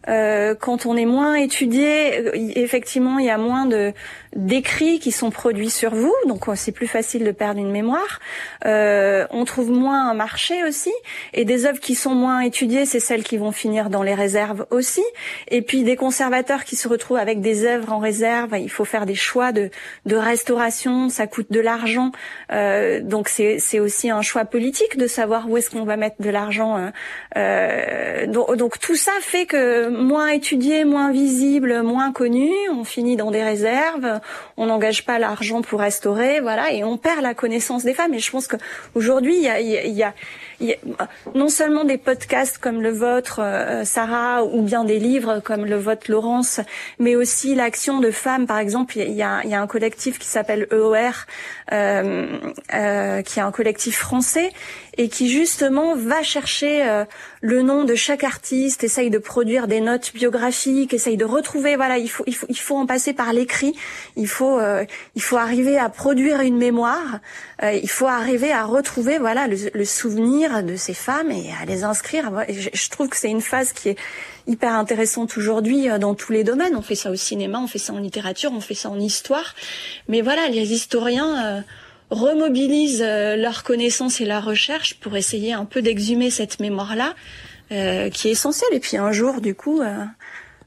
Euh, 0.09 0.55
quand 0.55 0.87
on 0.87 0.97
est 0.97 1.07
moins 1.07 1.35
étudié, 1.35 2.19
euh, 2.19 2.31
effectivement, 2.55 3.19
il 3.19 3.27
y 3.27 3.31
a 3.31 3.39
moins 3.39 3.67
de 3.67 3.93
d'écrits 4.35 4.99
qui 4.99 5.13
sont 5.13 5.31
produits 5.31 5.71
sur 5.71 5.95
vous, 5.95 6.15
donc 6.27 6.47
euh, 6.47 6.53
c'est 6.55 6.73
plus 6.73 6.87
facile 6.87 7.25
de 7.25 7.31
perdre 7.31 7.59
une 7.59 7.71
mémoire. 7.71 8.21
Euh, 8.67 9.27
on 9.31 9.47
trouve 9.47 9.71
moins 9.71 10.11
un 10.11 10.15
marché 10.15 10.63
aussi, 10.65 10.93
et 11.33 11.47
des 11.47 11.65
œuvres 11.65 11.81
qui 11.81 11.95
sont 11.95 12.15
moins 12.15 12.41
étudiées, 12.41 12.85
c'est 12.85 13.01
celles 13.01 13.23
qui 13.23 13.39
vont 13.39 13.53
finir 13.53 13.89
dans 13.89 14.03
les 14.03 14.15
réserves 14.15 14.67
aussi. 14.71 15.03
Et 15.49 15.63
puis 15.63 15.85
des 15.85 15.97
conservateurs 15.97 16.65
qui 16.65 16.77
se 16.77 16.87
retrouvent 16.87 17.17
avec 17.17 17.41
des 17.41 17.65
œuvres 17.65 17.93
en 17.93 17.99
réserve, 17.99 18.55
il 18.59 18.71
faut 18.71 18.85
faire 18.85 19.07
des 19.07 19.15
choix 19.15 19.53
de, 19.53 19.71
de 20.05 20.17
restauration, 20.17 21.09
ça 21.09 21.27
coûte 21.27 21.51
de 21.51 21.61
l'argent, 21.61 22.13
Euh, 22.53 23.01
donc 23.01 23.29
c'est 23.29 23.81
aussi 23.81 24.11
un 24.11 24.23
choix 24.23 24.45
politique 24.45 24.97
de 24.97 25.07
savoir 25.07 25.49
où 25.49 25.57
est-ce 25.57 25.71
qu'on 25.71 25.85
va 25.85 25.97
mettre 25.97 26.21
de 26.21 26.31
l'argent. 26.31 26.77
euh, 26.77 26.91
euh, 27.37 28.27
donc, 28.27 28.57
donc 28.57 28.79
tout 28.79 28.97
ça 28.97 29.13
fait 29.21 29.47
que 29.47 29.89
moins 29.97 30.29
étudié, 30.29 30.85
moins 30.85 31.11
visible, 31.13 31.83
moins 31.83 32.13
connu, 32.13 32.51
on 32.73 32.85
finit 32.85 33.17
dans 33.17 33.31
des 33.31 33.43
réserves, 33.43 34.21
on 34.57 34.67
n'engage 34.67 35.05
pas 35.05 35.19
l'argent 35.19 35.63
pour 35.63 35.81
restaurer, 35.81 36.41
voilà, 36.41 36.73
et 36.73 36.85
on 36.85 36.97
perd 36.97 37.23
la 37.23 37.35
connaissance 37.35 37.83
des 37.85 37.95
femmes. 37.95 38.15
Et 38.15 38.19
je 38.19 38.31
pense 38.31 38.47
que 38.47 38.57
aujourd'hui 38.95 39.37
il 39.37 39.43
y 39.43 39.49
a, 39.49 39.61
y 39.61 40.03
a- 40.03 40.15
a 40.61 41.09
non 41.35 41.49
seulement 41.49 41.85
des 41.85 41.99
podcasts 41.99 42.59
comme 42.59 42.81
le 42.83 42.91
vôtre, 42.91 43.41
euh, 43.43 43.85
Sarah, 43.85 44.45
ou 44.45 44.63
bien 44.63 44.85
des 44.85 44.99
livres 44.99 45.41
comme 45.41 45.65
le 45.65 45.77
vôtre, 45.77 46.11
Laurence, 46.11 46.61
mais 46.99 47.17
aussi 47.17 47.55
l'action 47.55 48.01
de 48.01 48.11
femmes. 48.11 48.47
Par 48.47 48.59
exemple, 48.59 48.97
il 48.99 49.13
y 49.13 49.23
a- 49.23 49.43
un 49.45 49.67
collectif 49.67 50.19
qui 50.19 50.29
s'appelle 50.29 50.67
EOR, 50.71 51.13
euh, 51.73 52.27
euh, 52.75 53.23
qui 53.23 53.39
est 53.39 53.43
un 53.43 53.51
collectif 53.51 53.97
français 53.99 54.51
et 54.99 55.09
qui 55.09 55.29
justement 55.29 55.95
va 55.95 56.23
chercher 56.23 56.87
euh, 56.89 57.05
le 57.43 57.63
nom 57.63 57.85
de 57.85 57.95
chaque 57.95 58.25
artiste, 58.25 58.85
essaye 58.85 59.11
de 59.11 59.19
produire 59.19 59.67
des 59.67 59.81
notes 59.81 60.13
biographiques, 60.15 60.95
essaye 60.95 61.17
de 61.17 61.25
retrouver. 61.25 61.77
Voilà, 61.77 61.99
il 61.99 62.09
faut 62.09 62.25
il 62.27 62.35
faut 62.35 62.47
il 62.49 62.59
faut 62.59 62.77
en 62.77 62.87
passer 62.87 63.13
par 63.13 63.33
l'écrit. 63.33 63.75
Il 64.17 64.29
faut 64.29 64.59
euh, 64.59 64.85
il 65.15 65.23
faut 65.23 65.37
arriver 65.37 65.79
à 65.79 65.89
produire 65.89 66.41
une 66.41 66.57
mémoire. 66.57 67.21
Euh, 67.63 67.73
il 67.73 67.91
faut 67.91 68.07
arriver 68.07 68.53
à 68.53 68.65
retrouver 68.65 69.19
voilà 69.19 69.47
le 69.49 69.85
souvenir 69.85 70.46
de 70.63 70.77
ces 70.77 70.95
femmes 70.95 71.31
et 71.31 71.51
à 71.61 71.65
les 71.65 71.85
inscrire. 71.85 72.25
Et 72.49 72.55
Je, 72.55 72.71
je 72.73 72.89
trouve 72.91 73.09
que 73.09 73.17
c'est 73.17 73.31
une 73.31 73.41
phase 73.41 73.73
qui 73.73 73.91
est 73.91 73.99
hyper 74.47 74.73
intéressante 74.73 75.37
aujourd'hui 75.37 75.89
euh, 75.89 75.99
dans 75.99 76.15
tous 76.15 76.33
les 76.33 76.45
domaines. 76.45 76.77
On 76.77 76.83
fait 76.83 76.95
ça 76.95 77.11
au 77.11 77.17
cinéma, 77.17 77.59
on 77.61 77.67
fait 77.67 77.79
ça 77.79 77.93
en 77.93 77.99
littérature, 77.99 78.51
on 78.55 78.61
fait 78.61 78.75
ça 78.75 78.89
en 78.91 78.99
histoire. 78.99 79.55
Mais 80.09 80.21
voilà, 80.23 80.49
les 80.49 80.73
historiens. 80.73 81.33
euh, 81.45 81.61
remobilisent 82.09 83.03
euh, 83.03 83.35
leurs 83.35 83.65
connaissances 83.65 84.21
et 84.21 84.25
la 84.25 84.39
recherche 84.41 84.95
pour 85.01 85.17
essayer 85.17 85.53
un 85.53 85.65
peu 85.65 85.83
d'exhumer 85.83 86.31
cette 86.31 86.61
mémoire-là, 86.61 87.15
euh, 87.73 88.11
qui 88.11 88.29
est 88.29 88.31
essentielle. 88.31 88.73
Et 88.73 88.79
puis 88.79 88.97
un 88.97 89.11
jour, 89.11 89.41
du 89.41 89.57
coup, 89.57 89.81
euh, 89.81 90.05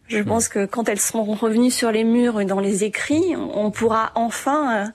je 0.10 0.22
pense 0.22 0.50
que 0.50 0.66
quand 0.66 0.90
elles 0.90 1.00
seront 1.00 1.24
revenues 1.36 1.72
sur 1.72 1.92
les 1.94 2.04
murs 2.04 2.42
et 2.42 2.46
dans 2.46 2.60
les 2.60 2.84
écrits, 2.84 3.38
on, 3.38 3.68
on 3.68 3.72
pourra 3.72 4.12
enfin 4.16 4.62
euh, 4.76 4.88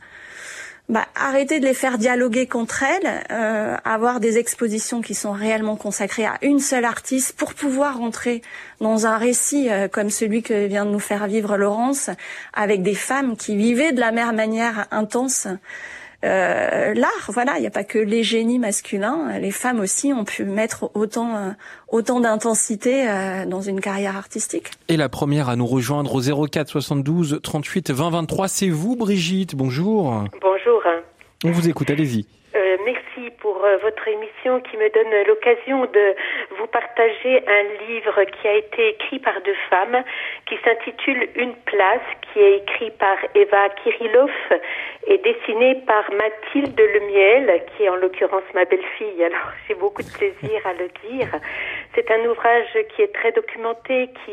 bah, 0.90 1.06
arrêter 1.14 1.60
de 1.60 1.64
les 1.64 1.72
faire 1.72 1.96
dialoguer 1.96 2.46
contre 2.46 2.82
elles, 2.82 3.24
euh, 3.30 3.76
avoir 3.86 4.20
des 4.20 4.36
expositions 4.36 5.00
qui 5.00 5.14
sont 5.14 5.32
réellement 5.32 5.76
consacrées 5.76 6.26
à 6.26 6.36
une 6.42 6.60
seule 6.60 6.84
artiste 6.84 7.34
pour 7.36 7.54
pouvoir 7.54 8.02
entrer 8.02 8.42
dans 8.80 9.06
un 9.06 9.16
récit 9.16 9.70
euh, 9.70 9.88
comme 9.88 10.10
celui 10.10 10.42
que 10.42 10.66
vient 10.66 10.84
de 10.84 10.90
nous 10.90 10.98
faire 10.98 11.26
vivre 11.26 11.56
Laurence, 11.56 12.10
avec 12.52 12.82
des 12.82 12.94
femmes 12.94 13.36
qui 13.36 13.56
vivaient 13.56 13.92
de 13.92 14.00
la 14.00 14.12
même 14.12 14.36
manière 14.36 14.86
intense 14.90 15.48
euh, 16.24 16.94
l'art. 16.94 17.28
Voilà, 17.28 17.54
il 17.56 17.60
n'y 17.60 17.66
a 17.66 17.70
pas 17.70 17.84
que 17.84 17.98
les 17.98 18.22
génies 18.22 18.58
masculins, 18.58 19.38
les 19.38 19.50
femmes 19.50 19.80
aussi 19.80 20.12
ont 20.12 20.24
pu 20.24 20.44
mettre 20.44 20.90
autant 20.94 21.36
euh, 21.36 21.50
autant 21.88 22.20
d'intensité 22.20 23.08
euh, 23.08 23.44
dans 23.46 23.60
une 23.60 23.80
carrière 23.80 24.16
artistique. 24.16 24.70
Et 24.88 24.96
la 24.96 25.08
première 25.08 25.48
à 25.48 25.56
nous 25.56 25.66
rejoindre 25.66 26.14
au 26.14 26.46
04 26.46 26.68
72 26.68 27.40
38 27.42 27.90
20 27.90 28.10
23, 28.10 28.48
c'est 28.48 28.68
vous 28.68 28.96
Brigitte. 28.96 29.54
Bonjour. 29.54 30.24
Bonjour. 30.40 30.82
On 31.44 31.50
vous 31.50 31.68
écoute, 31.68 31.90
allez-y. 31.90 32.26
Euh, 32.56 32.76
merci 32.84 33.30
pour 33.40 33.58
votre 33.82 34.08
émission 34.08 34.60
qui 34.60 34.76
me 34.76 34.88
donne 34.94 35.26
l'occasion 35.26 35.86
de 35.86 36.14
vous 36.58 36.66
partager 36.68 37.42
un 37.46 37.88
livre 37.88 38.24
qui 38.24 38.48
a 38.48 38.54
été 38.54 38.90
écrit 38.90 39.18
par 39.18 39.34
deux 39.44 39.56
femmes 39.68 40.04
qui 40.54 40.62
s'intitule 40.64 41.28
Une 41.34 41.54
place, 41.66 42.02
qui 42.22 42.40
est 42.40 42.58
écrit 42.58 42.90
par 42.92 43.16
Eva 43.34 43.68
Kirillov 43.82 44.30
et 45.06 45.18
dessiné 45.18 45.76
par 45.86 46.04
Mathilde 46.12 46.78
Lemiel, 46.78 47.64
qui 47.76 47.84
est 47.84 47.88
en 47.88 47.96
l'occurrence 47.96 48.44
ma 48.54 48.64
belle-fille. 48.64 49.24
Alors 49.24 49.50
j'ai 49.68 49.74
beaucoup 49.74 50.02
de 50.02 50.10
plaisir 50.10 50.66
à 50.66 50.72
le 50.74 50.88
lire. 51.04 51.28
C'est 51.94 52.10
un 52.10 52.24
ouvrage 52.26 52.78
qui 52.94 53.02
est 53.02 53.12
très 53.12 53.32
documenté, 53.32 54.10
qui 54.24 54.32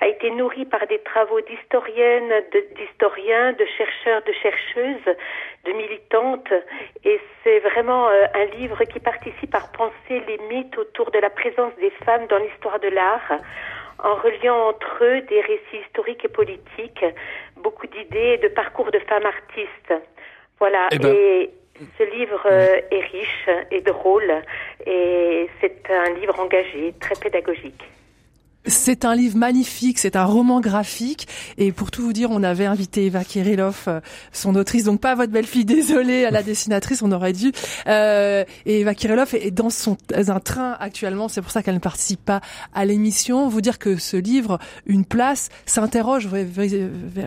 a 0.00 0.06
été 0.06 0.30
nourri 0.30 0.64
par 0.66 0.86
des 0.86 0.98
travaux 1.00 1.40
d'historiennes, 1.40 2.32
d'historiens, 2.76 3.52
de 3.52 3.66
chercheurs, 3.76 4.22
de 4.22 4.32
chercheuses, 4.32 5.16
de 5.64 5.72
militantes. 5.72 6.52
Et 7.04 7.20
c'est 7.42 7.58
vraiment 7.60 8.08
euh, 8.08 8.26
un 8.34 8.44
livre 8.56 8.84
qui 8.84 9.00
participe 9.00 9.54
à 9.54 9.60
repenser 9.60 10.22
les 10.28 10.38
mythes 10.48 10.78
autour 10.78 11.10
de 11.10 11.18
la 11.18 11.30
présence 11.30 11.74
des 11.80 11.90
femmes 12.04 12.26
dans 12.28 12.38
l'histoire 12.38 12.78
de 12.78 12.88
l'art, 12.88 13.40
en 14.02 14.14
reliant 14.16 14.68
entre 14.68 14.98
eux 15.04 15.20
des 15.22 15.40
récits 15.40 15.78
historiques 15.86 16.24
et 16.24 16.28
politiques, 16.28 17.04
beaucoup 17.56 17.86
d'idées 17.86 18.34
et 18.34 18.38
de 18.38 18.48
parcours 18.48 18.90
de 18.90 18.98
femmes 19.00 19.26
artistes. 19.26 19.94
Voilà. 20.58 20.88
Eh 20.92 20.98
ben- 20.98 21.14
Et 21.14 21.50
ce 21.98 22.02
livre 22.04 22.40
euh, 22.46 22.80
est 22.90 23.00
riche 23.12 23.48
et 23.70 23.80
drôle, 23.82 24.32
et 24.86 25.48
c'est 25.60 25.90
un 25.90 26.10
livre 26.14 26.38
engagé, 26.40 26.94
très 27.00 27.14
pédagogique. 27.16 27.84
C'est 28.68 29.04
un 29.04 29.14
livre 29.14 29.36
magnifique, 29.36 29.98
c'est 29.98 30.16
un 30.16 30.24
roman 30.24 30.60
graphique. 30.60 31.28
Et 31.56 31.70
pour 31.70 31.92
tout 31.92 32.02
vous 32.02 32.12
dire, 32.12 32.30
on 32.32 32.42
avait 32.42 32.64
invité 32.64 33.06
Eva 33.06 33.22
Kirillov, 33.22 33.84
euh, 33.86 34.00
son 34.32 34.56
autrice, 34.56 34.84
donc 34.84 35.00
pas 35.00 35.14
votre 35.14 35.32
belle-fille, 35.32 35.64
désolée, 35.76 36.24
à 36.24 36.30
la 36.32 36.42
dessinatrice, 36.42 37.02
on 37.02 37.12
aurait 37.12 37.32
dû. 37.32 37.52
Euh, 37.86 38.44
et 38.64 38.80
Eva 38.80 38.94
Kirillov 38.94 39.34
est 39.34 39.52
dans 39.52 39.70
son 39.70 39.96
un 40.14 40.40
train 40.40 40.76
actuellement, 40.80 41.28
c'est 41.28 41.42
pour 41.42 41.52
ça 41.52 41.62
qu'elle 41.62 41.74
ne 41.74 41.80
participe 41.80 42.24
pas 42.24 42.40
à 42.74 42.84
l'émission. 42.84 43.48
Vous 43.48 43.60
dire 43.60 43.78
que 43.78 43.96
ce 43.96 44.16
livre, 44.16 44.58
Une 44.86 45.04
place, 45.04 45.48
s'interroge 45.66 46.28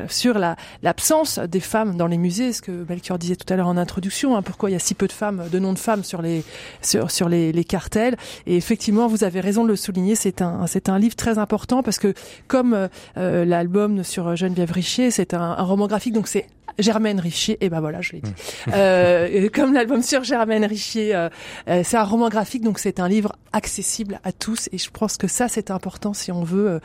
sur 0.10 0.38
la 0.38 0.56
l'absence 0.84 1.40
des 1.40 1.60
femmes 1.60 1.96
dans 1.96 2.08
les 2.08 2.18
musées, 2.18 2.52
ce 2.52 2.62
que 2.62 2.86
Melchior 2.90 3.18
disait 3.18 3.36
tout 3.36 3.52
à 3.52 3.56
l'heure 3.56 3.68
en 3.68 3.78
introduction, 3.78 4.36
hein, 4.36 4.42
pourquoi 4.42 4.70
il 4.70 4.74
y 4.74 4.76
a 4.76 4.80
si 4.80 4.94
peu 4.94 5.08
de 5.08 5.14
femmes, 5.14 5.46
de 5.52 5.60
noms 5.60 5.74
de 5.74 5.80
femmes 5.80 6.04
sur 6.04 6.22
les 6.22 6.44
sur, 6.82 7.12
sur 7.12 7.30
les, 7.30 7.52
les 7.52 7.64
cartels. 7.64 8.18
Et 8.46 8.58
effectivement, 8.58 9.08
vous 9.08 9.24
avez 9.24 9.40
raison 9.40 9.64
de 9.64 9.70
le 9.70 9.76
souligner, 9.76 10.16
c'est 10.16 10.42
un 10.42 10.68
c'est 10.68 10.90
un 10.90 11.00
livre 11.00 11.16
très 11.16 11.29
important 11.38 11.84
parce 11.84 12.00
que 12.00 12.14
comme 12.48 12.90
euh, 13.18 13.46
l'album 13.46 14.04
sur 14.04 14.36
Geneviève 14.36 14.72
Richer, 14.72 15.12
c'est 15.12 15.34
un 15.34 15.54
roman 15.56 15.88
graphique, 15.88 16.14
donc 16.14 16.28
c'est 16.28 16.48
Germaine 16.78 17.20
Richier, 17.20 17.58
et 17.62 17.70
ben 17.70 17.80
voilà, 17.80 18.02
je 18.02 18.14
l'ai 18.14 18.22
dit. 18.22 18.32
Mmh. 18.32 18.72
Euh, 18.74 19.50
comme 19.54 19.74
l'album 19.74 20.02
sur 20.02 20.24
Germaine 20.24 20.66
Richier, 20.66 21.16
euh, 21.16 21.30
euh, 21.68 21.82
c'est 21.84 21.98
un 21.98 22.04
roman 22.04 22.30
graphique, 22.30 22.64
donc 22.64 22.80
c'est 22.80 23.00
un 23.00 23.08
livre 23.08 23.36
accessible 23.54 24.20
à 24.24 24.32
tous, 24.32 24.70
et 24.72 24.78
je 24.78 24.90
pense 24.92 25.18
que 25.18 25.28
ça 25.28 25.48
c'est 25.48 25.72
important 25.72 26.14
si 26.14 26.32
on 26.32 26.44
veut 26.44 26.80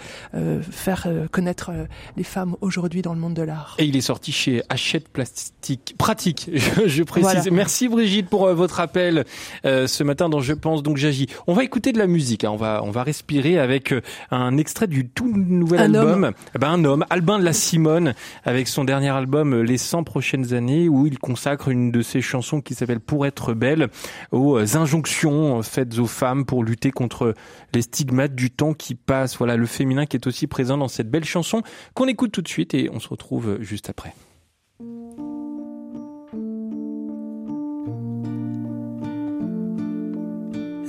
faire 0.70 1.06
connaître 1.30 1.70
les 2.16 2.24
femmes 2.24 2.56
aujourd'hui 2.62 3.02
dans 3.02 3.12
le 3.12 3.20
monde 3.20 3.34
de 3.34 3.42
l'art. 3.42 3.76
Et 3.78 3.84
il 3.84 3.96
est 3.96 4.00
sorti 4.00 4.32
chez 4.32 4.62
Hachette 4.70 5.08
Plastique 5.08 5.94
Pratique, 5.98 6.50
je, 6.54 6.88
je 6.88 7.02
précise. 7.02 7.50
Merci 7.50 7.88
Brigitte 7.88 8.30
pour 8.30 8.48
votre 8.54 8.80
appel 8.80 9.24
ce 9.64 10.02
matin 10.02 10.30
dans 10.30 10.40
Je 10.40 10.54
pense 10.54 10.82
donc 10.82 10.96
j'agis. 10.96 11.26
On 11.46 11.52
va 11.52 11.64
écouter 11.64 11.92
de 11.92 11.98
la 11.98 12.06
musique, 12.06 12.44
hein. 12.44 12.50
on 12.50 12.56
va 12.56 12.82
on 12.82 12.90
va 12.90 13.02
respirer 13.02 13.58
avec 13.58 13.94
un 14.30 14.56
extrait 14.56 14.86
du 14.86 15.06
tout 15.06 15.30
nouvel 15.34 15.80
album. 15.80 16.32
Eh 16.54 16.58
ben, 16.58 16.70
un 16.70 16.84
homme, 16.84 17.04
Albin 17.10 17.38
de 17.38 17.44
la 17.44 17.52
Simone, 17.52 18.14
avec 18.44 18.68
son 18.68 18.84
dernier 18.84 19.10
album 19.10 19.62
Les 19.62 19.73
100 19.78 20.04
prochaines 20.04 20.54
années, 20.54 20.88
où 20.88 21.06
il 21.06 21.18
consacre 21.18 21.68
une 21.68 21.90
de 21.90 22.02
ses 22.02 22.20
chansons 22.20 22.60
qui 22.60 22.74
s'appelle 22.74 23.00
Pour 23.00 23.26
être 23.26 23.54
belle, 23.54 23.88
aux 24.32 24.76
injonctions 24.76 25.62
faites 25.62 25.98
aux 25.98 26.06
femmes 26.06 26.44
pour 26.44 26.64
lutter 26.64 26.90
contre 26.90 27.34
les 27.72 27.82
stigmates 27.82 28.34
du 28.34 28.50
temps 28.50 28.74
qui 28.74 28.94
passe. 28.94 29.36
Voilà, 29.36 29.56
le 29.56 29.66
féminin 29.66 30.06
qui 30.06 30.16
est 30.16 30.26
aussi 30.26 30.46
présent 30.46 30.78
dans 30.78 30.88
cette 30.88 31.10
belle 31.10 31.24
chanson 31.24 31.62
qu'on 31.94 32.06
écoute 32.06 32.32
tout 32.32 32.42
de 32.42 32.48
suite 32.48 32.74
et 32.74 32.90
on 32.92 33.00
se 33.00 33.08
retrouve 33.08 33.58
juste 33.60 33.90
après. 33.90 34.14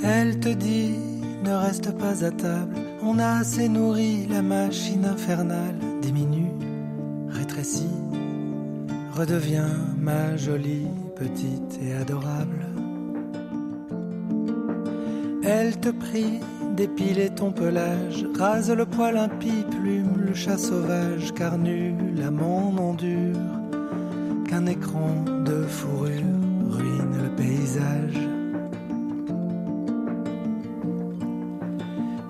Elle 0.03 0.39
te 0.39 0.49
dit, 0.49 0.93
ne 1.43 1.51
reste 1.51 1.97
pas 1.97 2.23
à 2.23 2.31
table 2.31 2.85
on 3.07 3.19
a 3.19 3.39
assez 3.39 3.69
nourri, 3.69 4.25
la 4.27 4.41
machine 4.41 5.05
infernale 5.05 5.75
diminue, 6.01 6.51
rétrécit, 7.29 7.87
redevient 9.15 9.75
ma 9.97 10.35
jolie 10.35 10.87
petite 11.15 11.79
et 11.81 11.93
adorable. 11.93 12.65
Elle 15.43 15.79
te 15.79 15.89
prie 15.89 16.39
d'épiler 16.75 17.29
ton 17.29 17.51
pelage, 17.51 18.25
rase 18.37 18.71
le 18.71 18.85
poil 18.85 19.15
impie, 19.15 19.63
plume 19.79 20.25
le 20.27 20.33
chat 20.33 20.57
sauvage, 20.57 21.33
car 21.33 21.57
nul 21.57 22.21
amant 22.27 22.73
n'endure 22.73 23.37
qu'un 24.49 24.65
écran 24.65 25.23
de 25.45 25.63
fourrure 25.63 26.41
ruine 26.69 27.17
le 27.23 27.29
paysage. 27.29 28.19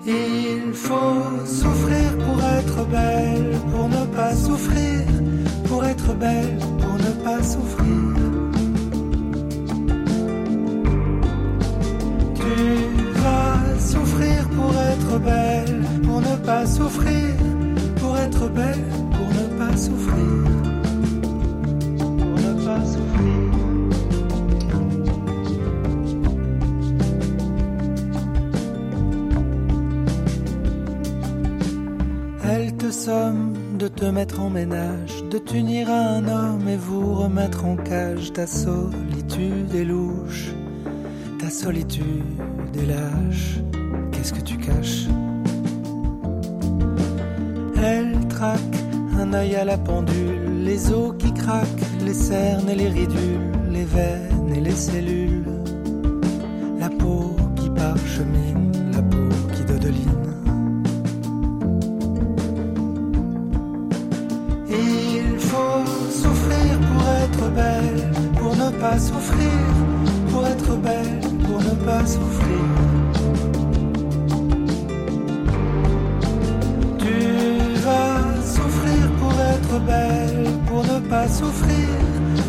Il 0.06 0.72
faut 0.72 1.44
souffrir 1.44 2.16
pour 2.18 2.40
être 2.44 2.86
belle, 2.88 3.58
pour 3.72 3.88
ne 3.88 4.06
pas 4.14 4.34
souffrir, 4.34 5.00
pour 5.64 5.84
être 5.84 6.14
belle, 6.14 6.58
souffrir. 7.42 7.86
Tu 12.34 12.54
vas 13.22 13.80
souffrir 13.80 14.48
pour 14.50 14.72
être 14.92 15.18
belle, 15.18 15.82
pour 16.04 16.20
ne 16.20 16.36
pas 16.44 16.66
souffrir, 16.66 17.34
pour 17.96 18.16
être 18.18 18.48
belle, 18.48 18.84
pour 19.16 19.28
ne 19.38 19.44
pas 19.58 19.76
souffrir. 19.76 20.44
Pour 21.98 22.36
ne 22.46 22.64
pas 22.64 22.84
souffrir. 22.84 23.46
somme 33.06 33.55
de 33.76 33.88
te 33.88 34.04
mettre 34.06 34.40
en 34.40 34.48
ménage, 34.48 35.24
de 35.30 35.38
t'unir 35.38 35.90
à 35.90 36.00
un 36.00 36.28
homme 36.28 36.66
et 36.68 36.76
vous 36.76 37.14
remettre 37.14 37.64
en 37.64 37.76
cage. 37.76 38.32
Ta 38.32 38.46
solitude 38.46 39.74
est 39.74 39.84
louche, 39.84 40.54
ta 41.38 41.50
solitude 41.50 42.04
est 42.74 42.86
lâche. 42.86 43.58
Qu'est-ce 44.12 44.32
que 44.32 44.40
tu 44.40 44.56
caches? 44.56 45.06
Elle 47.82 48.26
traque 48.28 48.60
un 49.18 49.32
œil 49.34 49.56
à 49.56 49.64
la 49.64 49.78
pendule, 49.78 50.64
les 50.64 50.90
os 50.90 51.14
qui 51.18 51.32
craquent, 51.34 51.66
les 52.04 52.14
cernes 52.14 52.68
et 52.70 52.74
les 52.74 52.88
ridules, 52.88 53.52
les 53.70 53.84
veines 53.84 54.52
et 54.54 54.60
les 54.60 54.74
cellules, 54.74 55.44
la 56.78 56.88
peau 56.88 57.36
qui 57.56 57.68
parchemine, 57.70 58.35
souffrir, 68.98 69.60
pour 70.30 70.46
être 70.46 70.76
belle, 70.76 71.20
pour 71.44 71.58
ne 71.60 71.74
pas 71.84 72.04
souffrir. 72.06 72.64
Tu 76.98 77.18
vas 77.84 78.18
souffrir 78.54 79.02
pour 79.20 79.34
être 79.54 79.76
belle, 79.90 80.46
pour 80.66 80.82
ne 80.84 80.98
pas 81.08 81.28
souffrir, 81.28 81.88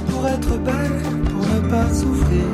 pour 0.10 0.28
être 0.28 0.58
belle, 0.70 1.02
pour 1.32 1.46
ne 1.54 1.60
pas 1.70 1.90
souffrir, 1.94 2.48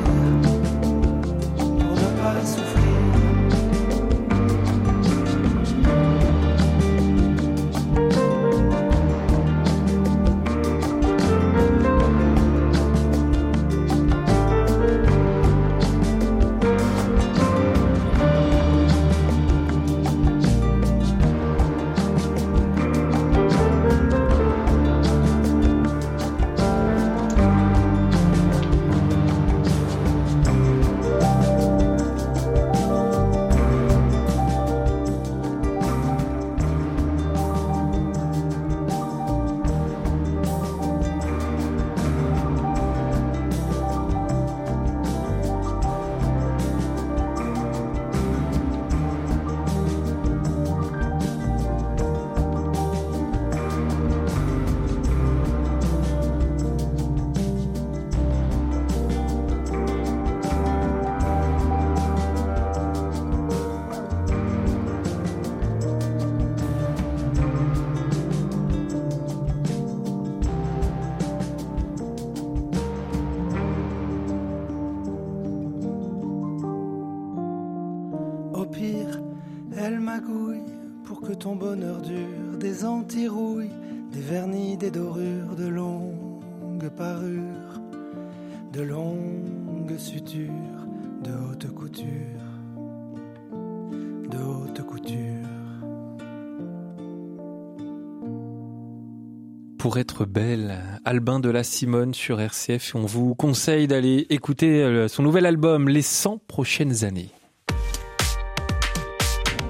pour 99.84 99.98
être 99.98 100.24
belle, 100.24 100.82
Albin 101.04 101.40
de 101.40 101.50
la 101.50 101.62
Simone 101.62 102.14
sur 102.14 102.40
RCF. 102.40 102.94
On 102.94 103.04
vous 103.04 103.34
conseille 103.34 103.86
d'aller 103.86 104.26
écouter 104.30 104.82
euh, 104.82 105.08
son 105.08 105.22
nouvel 105.22 105.44
album 105.44 105.90
Les 105.90 106.00
100 106.00 106.38
prochaines 106.48 107.04
années. 107.04 107.28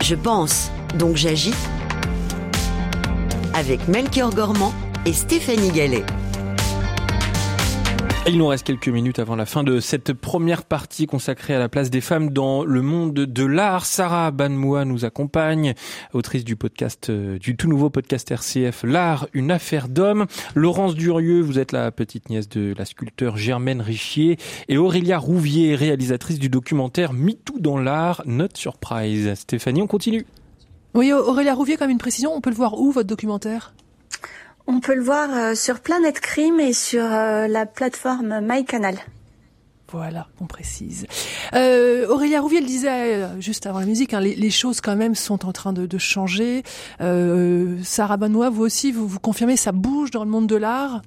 Je 0.04 0.14
pense, 0.14 0.70
donc 1.00 1.16
j'agis 1.16 1.52
avec 3.54 3.88
Melchior 3.88 4.32
Gormand 4.32 4.72
et 5.04 5.12
Stéphanie 5.12 5.72
Gallet. 5.72 6.04
Il 8.26 8.38
nous 8.38 8.46
reste 8.46 8.64
quelques 8.64 8.88
minutes 8.88 9.18
avant 9.18 9.36
la 9.36 9.44
fin 9.44 9.64
de 9.64 9.80
cette 9.80 10.14
première 10.14 10.64
partie 10.64 11.04
consacrée 11.04 11.54
à 11.54 11.58
la 11.58 11.68
place 11.68 11.90
des 11.90 12.00
femmes 12.00 12.30
dans 12.30 12.64
le 12.64 12.80
monde 12.80 13.12
de 13.12 13.44
l'art. 13.44 13.84
Sarah 13.84 14.30
Banmoua 14.30 14.86
nous 14.86 15.04
accompagne, 15.04 15.74
autrice 16.14 16.42
du 16.42 16.56
podcast, 16.56 17.10
euh, 17.10 17.38
du 17.38 17.54
tout 17.54 17.68
nouveau 17.68 17.90
podcast 17.90 18.30
RCF, 18.30 18.84
L'art, 18.84 19.28
une 19.34 19.50
affaire 19.50 19.88
d'homme. 19.88 20.24
Laurence 20.54 20.94
Durieux, 20.94 21.42
vous 21.42 21.58
êtes 21.58 21.72
la 21.72 21.92
petite 21.92 22.30
nièce 22.30 22.48
de 22.48 22.72
la 22.78 22.86
sculpteur 22.86 23.36
Germaine 23.36 23.82
Richier 23.82 24.38
et 24.68 24.78
Aurélia 24.78 25.18
Rouvier, 25.18 25.74
réalisatrice 25.74 26.38
du 26.38 26.48
documentaire 26.48 27.12
MeToo 27.12 27.58
dans 27.58 27.76
l'art, 27.76 28.22
Not 28.24 28.48
Surprise. 28.54 29.34
Stéphanie, 29.34 29.82
on 29.82 29.86
continue. 29.86 30.24
Oui, 30.94 31.12
Aurélia 31.12 31.52
Rouvier, 31.52 31.76
comme 31.76 31.90
une 31.90 31.98
précision, 31.98 32.32
on 32.34 32.40
peut 32.40 32.50
le 32.50 32.56
voir 32.56 32.80
où 32.80 32.90
votre 32.90 33.08
documentaire? 33.08 33.74
On 34.66 34.80
peut 34.80 34.94
le 34.94 35.02
voir 35.02 35.30
euh, 35.32 35.54
sur 35.54 35.80
Planète 35.80 36.20
Crime 36.20 36.60
et 36.60 36.72
sur 36.72 37.04
euh, 37.04 37.46
la 37.46 37.66
plateforme 37.66 38.40
MyCanal. 38.40 38.98
Voilà, 39.94 40.26
on 40.40 40.46
précise. 40.46 41.06
Euh, 41.54 42.08
Aurélia 42.08 42.40
Rouvier 42.40 42.60
disait 42.60 43.14
euh, 43.14 43.40
juste 43.40 43.66
avant 43.66 43.78
la 43.78 43.86
musique, 43.86 44.12
hein, 44.12 44.20
les, 44.20 44.50
choses 44.50 44.80
quand 44.80 44.96
même 44.96 45.14
sont 45.14 45.46
en 45.46 45.52
train 45.52 45.72
de, 45.72 45.98
changer. 45.98 46.64
Euh, 47.00 47.78
Sarah 47.84 48.16
Banois, 48.16 48.50
vous 48.50 48.62
aussi, 48.62 48.90
vous, 48.90 49.06
vous 49.06 49.20
confirmez, 49.20 49.56
ça 49.56 49.70
bouge 49.70 50.10
dans 50.10 50.24
le 50.24 50.30
monde 50.30 50.48
de 50.48 50.56
l'art? 50.56 51.02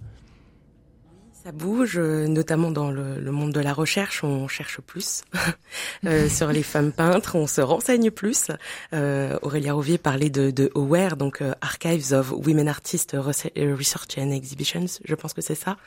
Ça 1.47 1.53
bouge, 1.53 1.97
euh, 1.97 2.27
notamment 2.27 2.71
dans 2.71 2.91
le, 2.91 3.21
le, 3.21 3.31
monde 3.31 3.53
de 3.53 3.61
la 3.61 3.71
recherche, 3.71 4.21
on 4.21 4.49
cherche 4.49 4.81
plus 4.81 5.21
euh, 6.05 6.27
sur 6.37 6.51
les 6.51 6.61
femmes 6.61 6.91
peintres, 6.91 7.35
on 7.35 7.47
se 7.47 7.61
renseigne 7.61 8.11
plus. 8.11 8.51
Euh, 8.91 9.39
Aurélia 9.41 9.73
Rouvier 9.73 9.97
parlait 9.97 10.29
de, 10.29 10.51
de 10.51 10.69
AWARE, 10.75 11.15
donc 11.15 11.41
euh, 11.41 11.53
Archives 11.61 12.11
of 12.11 12.33
Women 12.33 12.67
Artists 12.67 13.15
Research 13.15 14.17
and 14.17 14.31
Exhibitions, 14.31 14.99
je 15.05 15.15
pense 15.15 15.33
que 15.33 15.41
c'est 15.41 15.55
ça. 15.55 15.77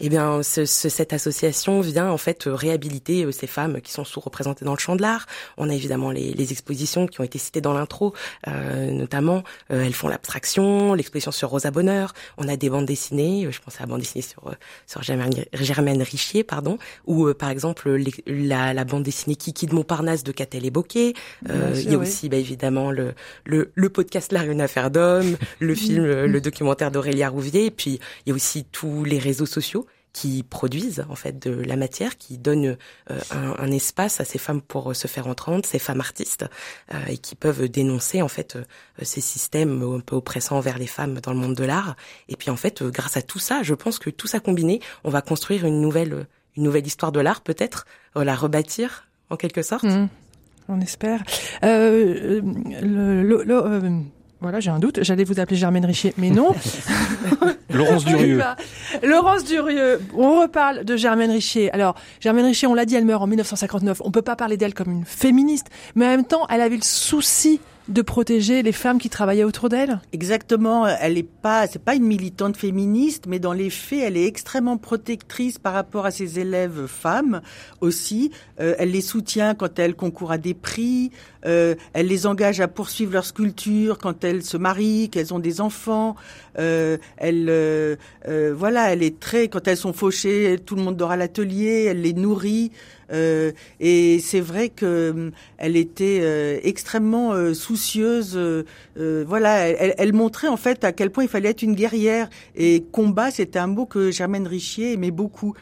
Eh 0.00 0.08
bien, 0.08 0.42
ce, 0.42 0.64
ce, 0.64 0.88
cette 0.88 1.12
association 1.12 1.80
vient 1.80 2.10
en 2.10 2.18
fait 2.18 2.44
réhabiliter 2.46 3.24
euh, 3.24 3.32
ces 3.32 3.48
femmes 3.48 3.80
qui 3.80 3.90
sont 3.90 4.04
sous-représentées 4.04 4.64
dans 4.64 4.74
le 4.74 4.78
champ 4.78 4.94
de 4.94 5.02
l'art. 5.02 5.26
On 5.56 5.68
a 5.68 5.74
évidemment 5.74 6.10
les, 6.10 6.32
les, 6.32 6.52
expositions 6.52 7.06
qui 7.06 7.20
ont 7.20 7.24
été 7.24 7.38
citées 7.38 7.60
dans 7.60 7.72
l'intro, 7.72 8.14
euh, 8.46 8.92
notamment 8.92 9.42
euh, 9.72 9.84
elles 9.84 9.94
font 9.94 10.08
l'abstraction, 10.08 10.94
l'exposition 10.94 11.32
sur 11.32 11.48
Rosa 11.50 11.70
Bonheur. 11.70 12.12
On 12.36 12.46
a 12.48 12.56
des 12.56 12.70
bandes 12.70 12.86
dessinées, 12.86 13.46
euh, 13.46 13.50
je 13.50 13.60
pense 13.60 13.76
à 13.76 13.80
la 13.80 13.86
bande 13.86 14.00
dessinée 14.00 14.22
sur 14.22 14.46
euh, 14.46 14.52
sur 14.86 15.02
Germaine, 15.02 15.32
Germaine 15.52 16.02
Richier, 16.02 16.44
pardon, 16.44 16.78
ou 17.06 17.32
par 17.34 17.50
exemple 17.50 17.90
les, 17.90 18.12
la, 18.26 18.72
la, 18.72 18.84
bande 18.84 19.02
dessinée 19.02 19.34
Kiki 19.36 19.66
de 19.66 19.74
Montparnasse 19.74 20.22
de 20.22 20.32
Catel 20.32 20.64
et 20.64 20.70
Bocquet. 20.70 21.14
il 21.48 21.90
y 21.90 21.94
a 21.94 21.98
aussi 21.98 22.28
bah, 22.28 22.36
évidemment 22.36 22.90
le, 22.90 23.14
le, 23.44 23.72
le 23.74 23.88
podcast 23.88 24.32
L'art 24.32 24.44
une 24.44 24.60
affaire 24.60 24.90
d'homme, 24.90 25.36
le 25.58 25.74
film, 25.78 26.04
le 26.04 26.40
documentaire 26.40 26.90
d'Aurélia 26.90 27.28
Rouvier, 27.28 27.66
et 27.66 27.70
puis 27.70 27.98
il 28.24 28.30
y 28.30 28.32
a 28.32 28.34
aussi 28.34 28.64
tous 28.64 29.04
les 29.04 29.18
réseaux 29.18 29.46
sociaux 29.46 29.87
qui 30.12 30.42
produisent 30.42 31.04
en 31.08 31.14
fait 31.14 31.38
de 31.38 31.50
la 31.50 31.76
matière, 31.76 32.18
qui 32.18 32.38
donnent 32.38 32.76
euh, 33.10 33.20
un, 33.30 33.54
un, 33.58 33.70
espace 33.70 34.20
à 34.20 34.24
ces 34.24 34.38
femmes 34.38 34.60
pour 34.60 34.94
se 34.96 35.06
faire 35.06 35.26
entendre, 35.26 35.64
ces 35.64 35.78
femmes 35.78 36.00
artistes, 36.00 36.46
euh, 36.92 36.98
et 37.08 37.18
qui 37.18 37.34
peuvent 37.34 37.68
dénoncer 37.68 38.22
en 38.22 38.28
fait 38.28 38.56
euh, 38.56 38.64
ces 39.02 39.20
systèmes 39.20 39.82
un 39.82 40.00
peu 40.00 40.16
oppressants 40.16 40.56
envers 40.56 40.78
les 40.78 40.86
femmes 40.86 41.20
dans 41.20 41.32
le 41.32 41.38
monde 41.38 41.54
de 41.54 41.64
l'art. 41.64 41.96
Et 42.28 42.36
puis 42.36 42.50
en 42.50 42.56
fait, 42.56 42.82
grâce 42.82 43.16
à 43.16 43.22
tout 43.22 43.38
ça, 43.38 43.62
je 43.62 43.74
pense 43.74 43.98
que 43.98 44.10
tout 44.10 44.26
ça 44.26 44.40
combiné, 44.40 44.80
on 45.04 45.10
va 45.10 45.22
construire 45.22 45.64
une 45.66 45.80
nouvelle 45.80 46.26
une 46.56 46.64
nouvelle 46.64 46.86
histoire 46.86 47.12
de 47.12 47.20
l'art 47.20 47.42
peut-être, 47.42 47.86
la 48.16 48.34
rebâtir 48.34 49.06
en 49.30 49.36
quelque 49.36 49.62
sorte. 49.62 49.84
Mmh. 49.84 50.08
On 50.68 50.80
espère. 50.80 51.22
Euh, 51.64 52.40
le, 52.42 53.22
le, 53.22 53.42
le, 53.44 54.02
voilà, 54.40 54.60
j'ai 54.60 54.70
un 54.70 54.78
doute. 54.78 55.00
J'allais 55.02 55.24
vous 55.24 55.40
appeler 55.40 55.56
Germaine 55.56 55.84
Richier, 55.84 56.14
mais 56.16 56.30
non. 56.30 56.54
Laurence 57.70 58.04
Durieux. 58.06 58.40
Laurence 59.02 59.44
Durieux. 59.44 60.00
On 60.16 60.40
reparle 60.40 60.84
de 60.84 60.96
Germaine 60.96 61.32
Richier. 61.32 61.72
Alors, 61.72 61.96
Germaine 62.20 62.44
Richier, 62.46 62.68
on 62.68 62.74
l'a 62.74 62.84
dit, 62.84 62.94
elle 62.94 63.04
meurt 63.04 63.22
en 63.22 63.26
1959. 63.26 64.00
On 64.04 64.12
peut 64.12 64.22
pas 64.22 64.36
parler 64.36 64.56
d'elle 64.56 64.74
comme 64.74 64.92
une 64.92 65.04
féministe, 65.04 65.66
mais 65.96 66.06
en 66.06 66.10
même 66.10 66.24
temps, 66.24 66.46
elle 66.50 66.60
avait 66.60 66.76
le 66.76 66.82
souci 66.82 67.60
de 67.88 68.02
protéger 68.02 68.62
les 68.62 68.72
femmes 68.72 68.98
qui 68.98 69.08
travaillaient 69.08 69.44
autour 69.44 69.68
d'elle 69.68 70.00
Exactement. 70.12 70.86
Elle 70.86 71.16
est 71.16 71.22
pas, 71.22 71.66
c'est 71.66 71.82
pas 71.82 71.94
une 71.94 72.04
militante 72.04 72.56
féministe, 72.56 73.24
mais 73.26 73.38
dans 73.38 73.52
les 73.52 73.70
faits, 73.70 74.00
elle 74.04 74.16
est 74.16 74.26
extrêmement 74.26 74.76
protectrice 74.76 75.58
par 75.58 75.72
rapport 75.72 76.06
à 76.06 76.10
ses 76.10 76.38
élèves 76.38 76.86
femmes 76.86 77.40
aussi. 77.80 78.30
Euh, 78.60 78.74
elle 78.78 78.90
les 78.90 79.00
soutient 79.00 79.54
quand 79.54 79.78
elles 79.78 79.94
concourent 79.94 80.32
à 80.32 80.38
des 80.38 80.54
prix. 80.54 81.10
Euh, 81.46 81.74
elle 81.92 82.06
les 82.06 82.26
engage 82.26 82.60
à 82.60 82.68
poursuivre 82.68 83.12
leur 83.12 83.24
sculpture 83.24 83.98
quand 83.98 84.24
elles 84.24 84.44
se 84.44 84.56
marient, 84.56 85.08
qu'elles 85.08 85.32
ont 85.32 85.38
des 85.38 85.60
enfants. 85.60 86.16
Euh, 86.58 86.98
elle, 87.16 87.46
euh, 87.48 87.96
euh, 88.28 88.54
voilà, 88.56 88.92
elle 88.92 89.02
est 89.02 89.18
très, 89.18 89.48
quand 89.48 89.66
elles 89.68 89.76
sont 89.76 89.92
fauchées, 89.92 90.56
tout 90.64 90.76
le 90.76 90.82
monde 90.82 90.96
dort 90.96 91.10
à 91.10 91.16
l'atelier. 91.16 91.84
Elle 91.88 92.02
les 92.02 92.12
nourrit. 92.12 92.72
Euh, 93.10 93.52
et 93.80 94.18
c'est 94.20 94.40
vrai 94.40 94.68
que 94.68 95.10
hum, 95.10 95.30
elle 95.56 95.76
était 95.76 96.18
euh, 96.20 96.58
extrêmement 96.62 97.32
euh, 97.32 97.54
soucieuse. 97.54 98.38
voilà, 98.96 99.68
elle, 99.68 99.94
elle, 99.96 100.12
montrait 100.12 100.48
en 100.48 100.58
fait 100.58 100.84
à 100.84 100.92
quel 100.92 101.10
point 101.10 101.24
il 101.24 101.30
fallait 101.30 101.50
être 101.50 101.62
une 101.62 101.74
guerrière. 101.74 102.28
Et 102.54 102.84
combat, 102.92 103.30
c'était 103.30 103.58
un 103.58 103.66
mot 103.66 103.86
que 103.86 104.10
Germaine 104.10 104.46
Richier 104.46 104.92
aimait 104.92 105.10
beaucoup. 105.10 105.54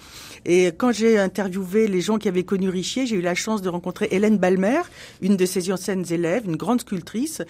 Et 0.48 0.66
quand 0.66 0.92
j'ai 0.92 1.18
interviewé 1.18 1.88
les 1.88 2.00
gens 2.00 2.18
qui 2.18 2.28
avaient 2.28 2.44
connu 2.44 2.68
Richier, 2.68 3.04
j'ai 3.04 3.16
eu 3.16 3.20
la 3.20 3.34
chance 3.34 3.62
de 3.62 3.68
rencontrer 3.68 4.06
Hélène 4.12 4.38
Balmer, 4.38 4.82
une 5.20 5.36
de 5.36 5.44
ses 5.44 5.72
anciennes 5.72 6.04
élèves, 6.10 6.44
une 6.46 6.54
grande 6.54 6.82
sculptrice, 6.82 7.42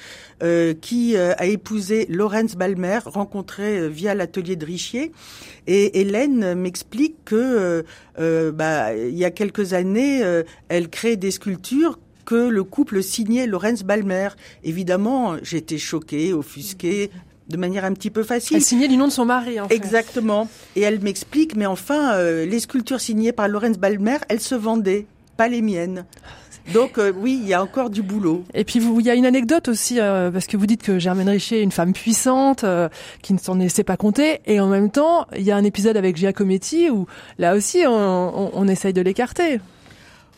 euh, 0.42 0.72
qui 0.72 1.14
euh, 1.14 1.34
a 1.36 1.44
épousé 1.44 2.06
Laurence 2.08 2.56
Balmer, 2.56 3.00
euh, 3.58 3.88
via 3.88 4.14
l'atelier 4.14 4.56
de 4.56 4.64
Richier. 4.64 5.12
Et 5.66 6.00
Hélène 6.00 6.54
m'explique 6.54 7.16
que 7.24 7.84
euh, 8.18 8.52
bah, 8.52 8.94
il 8.94 9.16
y 9.16 9.24
a 9.24 9.30
quelques 9.30 9.72
années, 9.72 10.22
elle 10.68 10.88
crée 10.88 11.16
des 11.16 11.30
sculptures 11.30 11.98
que 12.24 12.48
le 12.48 12.64
couple 12.64 13.02
signait 13.02 13.46
Laurence 13.46 13.82
Balmer. 13.82 14.28
Évidemment, 14.64 15.36
j'étais 15.42 15.78
choquée, 15.78 16.32
offusquée, 16.32 17.10
de 17.48 17.56
manière 17.56 17.84
un 17.84 17.92
petit 17.92 18.10
peu 18.10 18.22
facile. 18.22 18.56
Elle 18.56 18.62
signait 18.62 18.88
du 18.88 18.96
nom 18.96 19.06
de 19.06 19.12
son 19.12 19.24
mari, 19.24 19.60
en 19.60 19.68
fait. 19.68 19.74
Exactement. 19.74 20.48
Et 20.74 20.82
elle 20.82 21.00
m'explique, 21.00 21.56
mais 21.56 21.66
enfin, 21.66 22.14
euh, 22.14 22.44
les 22.44 22.60
sculptures 22.60 23.00
signées 23.00 23.32
par 23.32 23.48
Lorenz 23.48 23.78
Balmer, 23.78 24.18
elles 24.28 24.40
se 24.40 24.54
vendaient, 24.54 25.06
pas 25.36 25.48
les 25.48 25.62
miennes. 25.62 26.04
Donc 26.72 26.98
euh, 26.98 27.12
oui, 27.16 27.38
il 27.40 27.48
y 27.48 27.54
a 27.54 27.62
encore 27.62 27.90
du 27.90 28.02
boulot. 28.02 28.44
Et 28.54 28.64
puis 28.64 28.80
vous, 28.80 28.98
il 29.00 29.06
y 29.06 29.10
a 29.10 29.14
une 29.14 29.26
anecdote 29.26 29.68
aussi 29.68 30.00
euh, 30.00 30.30
parce 30.30 30.46
que 30.46 30.56
vous 30.56 30.66
dites 30.66 30.82
que 30.82 30.98
Germaine 30.98 31.28
Richer 31.28 31.60
est 31.60 31.62
une 31.62 31.72
femme 31.72 31.92
puissante 31.92 32.64
euh, 32.64 32.88
qui 33.22 33.32
ne 33.32 33.38
s'en 33.38 33.54
laissait 33.54 33.84
pas 33.84 33.96
compter, 33.96 34.40
et 34.46 34.60
en 34.60 34.66
même 34.68 34.90
temps, 34.90 35.26
il 35.36 35.42
y 35.42 35.52
a 35.52 35.56
un 35.56 35.64
épisode 35.64 35.96
avec 35.96 36.16
Giacometti 36.16 36.90
où 36.90 37.06
là 37.38 37.54
aussi 37.54 37.84
on, 37.86 37.92
on, 37.92 38.50
on 38.52 38.68
essaye 38.68 38.92
de 38.92 39.00
l'écarter. 39.00 39.60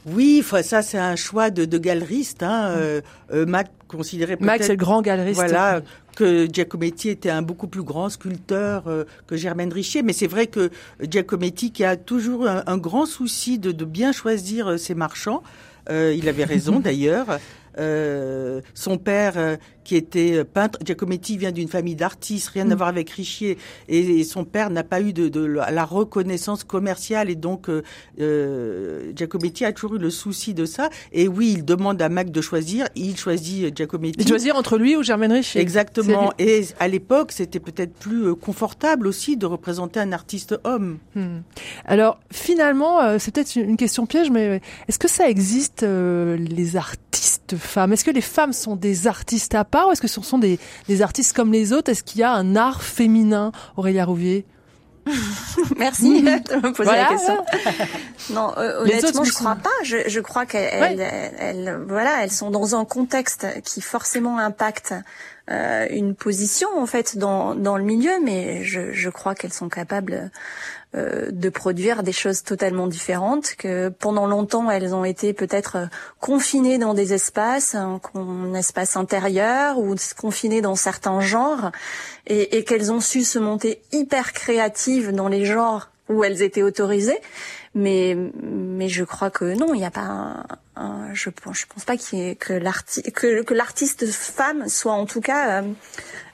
Oui, 0.06 0.44
ça 0.62 0.82
c'est 0.82 0.98
un 0.98 1.16
choix 1.16 1.50
de, 1.50 1.64
de 1.64 1.78
galeriste. 1.78 2.42
Hein. 2.42 2.74
Euh, 2.76 3.00
euh, 3.32 3.46
Mac 3.46 3.70
considérait 3.88 4.36
Mac 4.40 4.62
c'est 4.62 4.70
le 4.70 4.76
grand 4.76 5.02
galeriste. 5.02 5.36
Voilà 5.36 5.82
que 6.18 6.48
Giacometti 6.52 7.10
était 7.10 7.30
un 7.30 7.42
beaucoup 7.42 7.68
plus 7.68 7.84
grand 7.84 8.08
sculpteur 8.08 8.88
euh, 8.88 9.04
que 9.28 9.36
Germaine 9.36 9.72
Richier, 9.72 10.02
mais 10.02 10.12
c'est 10.12 10.26
vrai 10.26 10.48
que 10.48 10.70
Giacometti 11.00 11.70
qui 11.70 11.84
a 11.84 11.96
toujours 11.96 12.48
un, 12.48 12.64
un 12.66 12.76
grand 12.76 13.06
souci 13.06 13.60
de, 13.60 13.70
de, 13.70 13.84
bien 13.84 14.10
choisir 14.10 14.66
euh, 14.66 14.76
ses 14.78 14.94
marchands. 14.94 15.44
Euh, 15.90 16.14
il 16.16 16.28
avait 16.28 16.44
raison 16.44 16.80
d'ailleurs. 16.80 17.38
Euh, 17.78 18.60
son 18.74 18.98
père 18.98 19.34
euh, 19.36 19.56
qui 19.84 19.96
était 19.96 20.44
peintre, 20.44 20.78
Giacometti 20.84 21.38
vient 21.38 21.50
d'une 21.50 21.68
famille 21.68 21.96
d'artistes, 21.96 22.48
rien 22.48 22.66
mm. 22.66 22.72
à 22.72 22.74
voir 22.74 22.88
avec 22.90 23.08
Richier, 23.08 23.56
et, 23.88 24.20
et 24.20 24.24
son 24.24 24.44
père 24.44 24.68
n'a 24.68 24.84
pas 24.84 25.00
eu 25.00 25.14
de, 25.14 25.28
de, 25.28 25.40
la 25.40 25.84
reconnaissance 25.84 26.62
commerciale, 26.62 27.30
et 27.30 27.36
donc 27.36 27.70
euh, 27.70 27.82
euh, 28.20 29.12
Giacometti 29.16 29.64
a 29.64 29.72
toujours 29.72 29.94
eu 29.94 29.98
le 29.98 30.10
souci 30.10 30.52
de 30.52 30.66
ça. 30.66 30.90
Et 31.12 31.26
oui, 31.26 31.54
il 31.56 31.64
demande 31.64 32.02
à 32.02 32.10
Mac 32.10 32.30
de 32.30 32.40
choisir, 32.42 32.86
il 32.96 33.16
choisit 33.16 33.74
Giacometti. 33.74 34.24
De 34.24 34.28
choisir 34.28 34.56
entre 34.56 34.76
lui 34.76 34.94
ou 34.94 35.02
Germaine 35.02 35.32
Richier. 35.32 35.60
Exactement. 35.60 36.32
Et 36.38 36.66
à 36.78 36.88
l'époque, 36.88 37.32
c'était 37.32 37.60
peut-être 37.60 37.94
plus 37.94 38.34
confortable 38.34 39.06
aussi 39.06 39.38
de 39.38 39.46
représenter 39.46 40.00
un 40.00 40.12
artiste 40.12 40.60
homme. 40.64 40.98
Hmm. 41.14 41.38
Alors 41.86 42.20
finalement, 42.30 43.18
c'est 43.18 43.32
peut-être 43.32 43.56
une 43.56 43.78
question 43.78 44.04
piège, 44.04 44.30
mais 44.30 44.60
est-ce 44.88 44.98
que 44.98 45.08
ça 45.08 45.30
existe 45.30 45.82
les 45.82 46.76
artistes 46.76 47.07
femmes 47.56 47.92
Est-ce 47.92 48.04
que 48.04 48.10
les 48.10 48.20
femmes 48.20 48.52
sont 48.52 48.76
des 48.76 49.06
artistes 49.06 49.54
à 49.54 49.64
part 49.64 49.88
ou 49.88 49.92
est-ce 49.92 50.02
que 50.02 50.08
ce 50.08 50.20
sont 50.20 50.38
des, 50.38 50.58
des 50.86 51.02
artistes 51.02 51.34
comme 51.34 51.52
les 51.52 51.72
autres? 51.72 51.90
Est-ce 51.90 52.02
qu'il 52.02 52.20
y 52.20 52.24
a 52.24 52.32
un 52.32 52.56
art 52.56 52.82
féminin, 52.82 53.52
Aurélia 53.76 54.04
Rouvier? 54.04 54.46
Merci 55.78 56.22
de 56.22 56.56
me 56.56 56.72
poser 56.72 56.90
voilà. 56.90 57.02
la 57.02 57.08
question. 57.08 57.44
Non, 58.30 58.52
euh, 58.58 58.82
honnêtement, 58.82 59.24
je 59.24 59.32
crois 59.32 59.54
pas. 59.54 59.70
Je, 59.82 59.96
je 60.06 60.20
crois 60.20 60.44
qu'elles, 60.44 60.98
ouais. 60.98 61.32
elles, 61.38 61.80
voilà, 61.86 62.24
elles 62.24 62.30
sont 62.30 62.50
dans 62.50 62.74
un 62.74 62.84
contexte 62.84 63.46
qui 63.64 63.80
forcément 63.80 64.38
impacte 64.38 64.92
euh, 65.50 65.86
une 65.90 66.14
position 66.14 66.68
en 66.78 66.86
fait 66.86 67.16
dans 67.16 67.54
dans 67.54 67.76
le 67.76 67.84
milieu, 67.84 68.12
mais 68.22 68.64
je, 68.64 68.92
je 68.92 69.10
crois 69.10 69.34
qu'elles 69.34 69.52
sont 69.52 69.68
capables 69.68 70.30
euh, 70.94 71.30
de 71.30 71.48
produire 71.48 72.02
des 72.02 72.12
choses 72.12 72.42
totalement 72.42 72.86
différentes, 72.86 73.54
que 73.56 73.88
pendant 73.88 74.26
longtemps 74.26 74.70
elles 74.70 74.94
ont 74.94 75.04
été 75.04 75.32
peut-être 75.32 75.76
euh, 75.76 75.86
confinées 76.20 76.78
dans 76.78 76.94
des 76.94 77.12
espaces, 77.12 77.74
un, 77.74 78.00
un 78.14 78.54
espace 78.54 78.96
intérieur 78.96 79.78
ou 79.78 79.94
confinées 80.16 80.60
dans 80.60 80.76
certains 80.76 81.20
genres, 81.20 81.72
et, 82.26 82.56
et 82.56 82.64
qu'elles 82.64 82.90
ont 82.90 83.00
su 83.00 83.22
se 83.22 83.38
monter 83.38 83.82
hyper 83.92 84.32
créatives 84.32 85.12
dans 85.12 85.28
les 85.28 85.44
genres 85.44 85.90
où 86.08 86.24
elles 86.24 86.42
étaient 86.42 86.62
autorisées. 86.62 87.20
Mais, 87.74 88.16
mais 88.42 88.88
je 88.88 89.04
crois 89.04 89.30
que 89.30 89.44
non, 89.54 89.74
il 89.74 89.78
n'y 89.78 89.84
a 89.84 89.90
pas 89.90 90.00
un, 90.00 90.44
un- 90.78 91.12
je 91.14 91.30
pense, 91.30 91.58
je 91.58 91.66
pense 91.66 91.84
pas 91.84 91.94
ait, 92.12 92.36
que 92.36 92.52
l'artiste, 92.52 93.10
que, 93.12 93.42
que 93.42 93.54
l'artiste 93.54 94.06
femme 94.10 94.68
soit 94.68 94.92
en 94.92 95.06
tout 95.06 95.20
cas, 95.20 95.62
euh, 95.62 95.72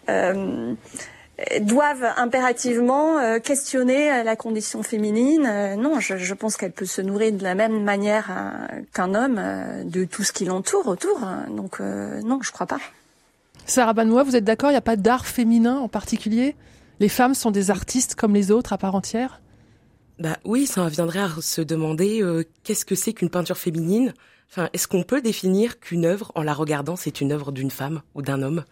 euh, 0.09 0.75
doivent 1.61 2.07
impérativement 2.17 3.19
euh, 3.19 3.39
questionner 3.41 4.13
euh, 4.13 4.23
la 4.23 4.37
condition 4.37 4.83
féminine. 4.83 5.47
Euh, 5.47 5.75
non, 5.77 5.99
je, 5.99 6.17
je 6.17 6.35
pense 6.35 6.57
qu'elle 6.57 6.73
peut 6.73 6.85
se 6.87 7.03
nourrir 7.03 7.33
de 7.33 7.43
la 7.43 7.55
même 7.57 7.83
manière 7.83 8.31
euh, 8.31 8.81
qu'un 8.93 9.15
homme 9.15 9.39
euh, 9.39 9.83
de 9.85 10.05
tout 10.05 10.23
ce 10.23 10.33
qui 10.33 10.45
l'entoure 10.45 10.87
autour. 10.87 11.21
Donc 11.51 11.81
euh, 11.81 12.21
non, 12.23 12.39
je 12.43 12.53
crois 12.53 12.67
pas. 12.67 12.79
Sarah 13.67 13.95
Banois, 13.95 14.23
vous 14.23 14.37
êtes 14.37 14.45
d'accord 14.45 14.71
Il 14.71 14.75
n'y 14.75 14.79
a 14.79 14.83
pas 14.83 14.97
d'art 14.97 15.27
féminin 15.27 15.79
en 15.79 15.89
particulier? 15.89 16.55
Les 17.01 17.09
femmes 17.09 17.35
sont 17.35 17.51
des 17.51 17.71
artistes 17.73 18.15
comme 18.15 18.35
les 18.35 18.51
autres 18.53 18.73
à 18.73 18.79
part 18.79 18.95
entière? 18.95 19.41
Bah 20.21 20.37
oui, 20.45 20.67
ça 20.67 20.85
reviendrait 20.85 21.19
à 21.19 21.31
se 21.41 21.61
demander 21.61 22.23
euh, 22.23 22.45
qu'est-ce 22.63 22.85
que 22.85 22.95
c'est 22.95 23.13
qu'une 23.13 23.31
peinture 23.31 23.59
féminine? 23.59 24.15
Enfin, 24.51 24.69
est-ce 24.73 24.89
qu'on 24.89 25.03
peut 25.03 25.21
définir 25.21 25.81
qu'une 25.81 26.05
œuvre, 26.05 26.33
en 26.35 26.43
la 26.43 26.55
regardant, 26.55 26.97
c'est 26.97 27.21
une 27.21 27.33
œuvre 27.33 27.53
d'une 27.53 27.71
femme 27.71 28.03
ou 28.15 28.23
d'un 28.23 28.43
homme? 28.43 28.65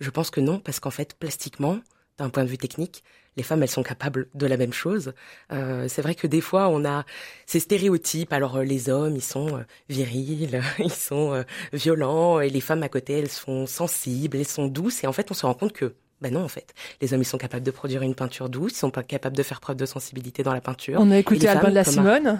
Je 0.00 0.10
pense 0.10 0.30
que 0.30 0.40
non, 0.40 0.58
parce 0.58 0.80
qu'en 0.80 0.90
fait, 0.90 1.14
plastiquement, 1.14 1.80
d'un 2.18 2.30
point 2.30 2.44
de 2.44 2.48
vue 2.48 2.58
technique, 2.58 3.04
les 3.36 3.44
femmes, 3.44 3.62
elles 3.62 3.70
sont 3.70 3.84
capables 3.84 4.28
de 4.34 4.46
la 4.46 4.56
même 4.56 4.72
chose. 4.72 5.12
Euh, 5.52 5.86
c'est 5.88 6.02
vrai 6.02 6.16
que 6.16 6.26
des 6.26 6.40
fois, 6.40 6.68
on 6.68 6.84
a 6.84 7.04
ces 7.46 7.60
stéréotypes. 7.60 8.32
Alors, 8.32 8.56
euh, 8.56 8.64
les 8.64 8.88
hommes, 8.90 9.14
ils 9.14 9.22
sont 9.22 9.58
euh, 9.58 9.62
virils, 9.88 10.60
ils 10.80 10.92
sont 10.92 11.32
euh, 11.32 11.42
violents, 11.72 12.40
et 12.40 12.50
les 12.50 12.60
femmes 12.60 12.82
à 12.82 12.88
côté, 12.88 13.14
elles 13.14 13.30
sont 13.30 13.66
sensibles, 13.66 14.36
elles 14.36 14.48
sont 14.48 14.66
douces. 14.66 15.04
Et 15.04 15.06
en 15.06 15.12
fait, 15.12 15.30
on 15.30 15.34
se 15.34 15.46
rend 15.46 15.54
compte 15.54 15.72
que 15.72 15.94
ben 16.20 16.32
non, 16.34 16.42
en 16.42 16.48
fait. 16.48 16.74
Les 17.00 17.14
hommes, 17.14 17.22
ils 17.22 17.24
sont 17.26 17.38
capables 17.38 17.64
de 17.64 17.70
produire 17.70 18.02
une 18.02 18.14
peinture 18.16 18.48
douce, 18.48 18.72
ils 18.72 18.76
sont 18.78 18.90
pas 18.90 19.02
capables 19.04 19.36
de 19.36 19.42
faire 19.44 19.60
preuve 19.60 19.76
de 19.76 19.86
sensibilité 19.86 20.42
dans 20.42 20.52
la 20.52 20.60
peinture. 20.60 20.98
On 21.00 21.10
a 21.12 21.16
écouté 21.18 21.46
Albin 21.48 21.68
de 21.70 21.74
la 21.74 21.84
Simone. 21.84 22.38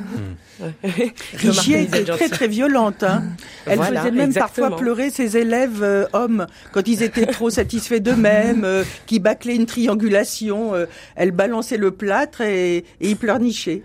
Richier 1.34 1.82
était 1.82 2.04
très 2.04 2.28
très 2.28 2.48
violente. 2.48 3.02
Hein. 3.02 3.22
Elle 3.66 3.76
Voilà, 3.76 4.00
faisait 4.00 4.10
même 4.10 4.26
exactement. 4.30 4.68
parfois 4.70 4.82
pleurer 4.84 5.10
ses 5.10 5.36
élèves 5.36 5.82
euh, 5.82 6.06
hommes 6.12 6.46
quand 6.72 6.86
ils 6.88 7.02
étaient 7.02 7.26
trop 7.26 7.50
satisfaits 7.50 8.00
d'eux-mêmes, 8.00 8.64
euh, 8.64 8.84
qui 9.06 9.18
bâclaient 9.20 9.56
une 9.56 9.66
triangulation. 9.66 10.74
euh, 10.74 10.86
elle 11.16 11.30
balançait 11.30 11.76
le 11.76 11.90
plâtre 11.92 12.40
et, 12.40 12.78
et 12.78 12.84
ils 13.00 13.16
pleurnichaient. 13.16 13.82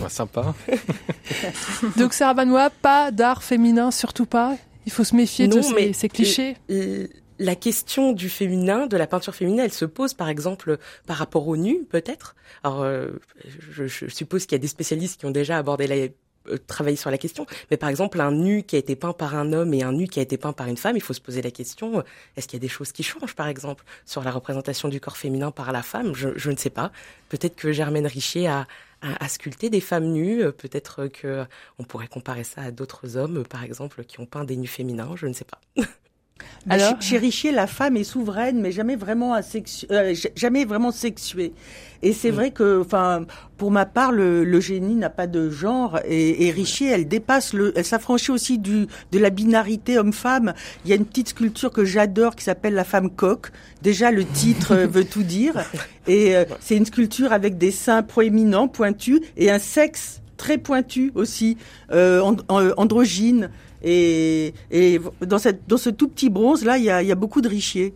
Ouais, 0.00 0.08
sympa. 0.08 0.54
Donc 1.96 2.12
Sarah 2.14 2.34
Banois, 2.34 2.70
pas 2.70 3.10
d'art 3.10 3.42
féminin, 3.42 3.90
surtout 3.90 4.26
pas. 4.26 4.56
Il 4.86 4.92
faut 4.92 5.04
se 5.04 5.14
méfier 5.14 5.46
de 5.48 5.56
Non, 5.56 5.62
ces, 5.62 5.74
mais 5.74 5.92
ces 5.92 6.08
clichés. 6.08 6.56
euh, 6.70 7.06
La 7.42 7.56
question 7.56 8.12
du 8.12 8.28
féminin, 8.28 8.86
de 8.86 8.96
la 8.96 9.06
peinture 9.06 9.34
féminine, 9.34 9.60
elle 9.60 9.72
se 9.72 9.84
pose 9.84 10.14
par 10.14 10.28
exemple 10.28 10.78
par 11.06 11.16
rapport 11.16 11.48
au 11.48 11.56
nu, 11.56 11.84
peut-être. 11.84 12.36
Alors, 12.62 12.82
euh, 12.82 13.08
je, 13.70 13.86
je 13.86 14.06
suppose 14.08 14.46
qu'il 14.46 14.52
y 14.52 14.60
a 14.60 14.60
des 14.60 14.68
spécialistes 14.68 15.18
qui 15.18 15.26
ont 15.26 15.30
déjà 15.30 15.58
abordé 15.58 15.86
la 15.86 15.96
euh, 16.48 16.58
travaillé 16.66 16.96
sur 16.96 17.10
la 17.10 17.18
question, 17.18 17.46
mais 17.70 17.76
par 17.76 17.88
exemple 17.88 18.20
un 18.20 18.32
nu 18.32 18.64
qui 18.64 18.74
a 18.74 18.78
été 18.78 18.96
peint 18.96 19.12
par 19.12 19.36
un 19.36 19.52
homme 19.52 19.74
et 19.74 19.82
un 19.82 19.92
nu 19.92 20.08
qui 20.08 20.18
a 20.18 20.22
été 20.22 20.36
peint 20.36 20.52
par 20.52 20.66
une 20.66 20.76
femme, 20.76 20.96
il 20.96 21.02
faut 21.02 21.12
se 21.12 21.20
poser 21.20 21.40
la 21.40 21.52
question 21.52 21.98
euh, 21.98 22.02
est-ce 22.36 22.48
qu'il 22.48 22.56
y 22.58 22.60
a 22.60 22.66
des 22.66 22.68
choses 22.68 22.90
qui 22.90 23.04
changent 23.04 23.36
par 23.36 23.46
exemple 23.46 23.84
sur 24.06 24.24
la 24.24 24.32
représentation 24.32 24.88
du 24.88 25.00
corps 25.00 25.16
féminin 25.16 25.52
par 25.52 25.70
la 25.70 25.82
femme? 25.82 26.14
Je, 26.14 26.30
je 26.36 26.50
ne 26.50 26.56
sais 26.56 26.70
pas. 26.70 26.90
Peut-être 27.28 27.54
que 27.54 27.70
Germaine 27.70 28.06
Richier 28.06 28.48
a, 28.48 28.66
a 29.02 29.28
sculpté 29.28 29.70
des 29.70 29.80
femmes 29.80 30.06
nues, 30.12 30.42
euh, 30.42 30.52
peut-être 30.52 31.06
que 31.08 31.26
euh, 31.26 31.44
on 31.78 31.84
pourrait 31.84 32.08
comparer 32.08 32.44
ça 32.44 32.62
à 32.62 32.70
d'autres 32.70 33.16
hommes, 33.16 33.44
par 33.44 33.64
exemple, 33.64 34.04
qui 34.04 34.20
ont 34.20 34.26
peint 34.26 34.44
des 34.44 34.56
nus 34.56 34.68
féminins, 34.68 35.14
je 35.16 35.26
ne 35.26 35.32
sais 35.32 35.44
pas. 35.44 35.60
Mais 36.66 36.74
Alors 36.74 37.00
chez- 37.00 37.18
Richier, 37.18 37.52
la 37.52 37.66
femme 37.66 37.96
est 37.96 38.04
souveraine, 38.04 38.60
mais 38.60 38.72
jamais 38.72 38.96
vraiment 38.96 39.34
asexu- 39.36 39.86
euh, 39.90 40.14
jamais 40.36 40.64
vraiment 40.64 40.90
sexuée. 40.92 41.52
Et 42.04 42.12
c'est 42.12 42.30
vrai 42.32 42.50
que, 42.50 42.80
enfin, 42.80 43.26
pour 43.58 43.70
ma 43.70 43.86
part, 43.86 44.10
le, 44.10 44.42
le 44.42 44.60
génie 44.60 44.96
n'a 44.96 45.08
pas 45.10 45.28
de 45.28 45.50
genre. 45.50 46.00
Et, 46.04 46.46
et 46.46 46.50
Richier, 46.50 46.88
elle 46.88 47.06
dépasse 47.06 47.52
le, 47.52 47.72
elle 47.76 47.84
s'affranchit 47.84 48.32
aussi 48.32 48.58
du 48.58 48.86
de 49.12 49.18
la 49.20 49.30
binarité 49.30 49.98
homme-femme. 49.98 50.52
Il 50.84 50.90
y 50.90 50.92
a 50.92 50.96
une 50.96 51.04
petite 51.06 51.28
sculpture 51.28 51.70
que 51.70 51.84
j'adore 51.84 52.34
qui 52.34 52.42
s'appelle 52.42 52.74
la 52.74 52.82
femme 52.84 53.08
coq. 53.10 53.52
Déjà, 53.82 54.10
le 54.10 54.24
titre 54.24 54.72
euh, 54.74 54.86
veut 54.90 55.04
tout 55.04 55.22
dire. 55.22 55.54
Et 56.08 56.34
euh, 56.34 56.44
c'est 56.60 56.76
une 56.76 56.86
sculpture 56.86 57.32
avec 57.32 57.56
des 57.56 57.70
seins 57.70 58.02
proéminents, 58.02 58.66
pointus, 58.66 59.20
et 59.36 59.50
un 59.52 59.60
sexe 59.60 60.20
très 60.36 60.58
pointu 60.58 61.12
aussi, 61.14 61.56
euh, 61.92 62.20
and- 62.20 62.36
androgyne. 62.76 63.48
Et, 63.82 64.54
et 64.70 65.00
dans, 65.20 65.38
cette, 65.38 65.66
dans 65.68 65.76
ce 65.76 65.90
tout 65.90 66.08
petit 66.08 66.30
bronze 66.30 66.64
là, 66.64 66.78
il 66.78 66.84
y 66.84 66.90
a, 66.90 67.14
beaucoup 67.14 67.40
de 67.40 67.48
richier. 67.48 67.94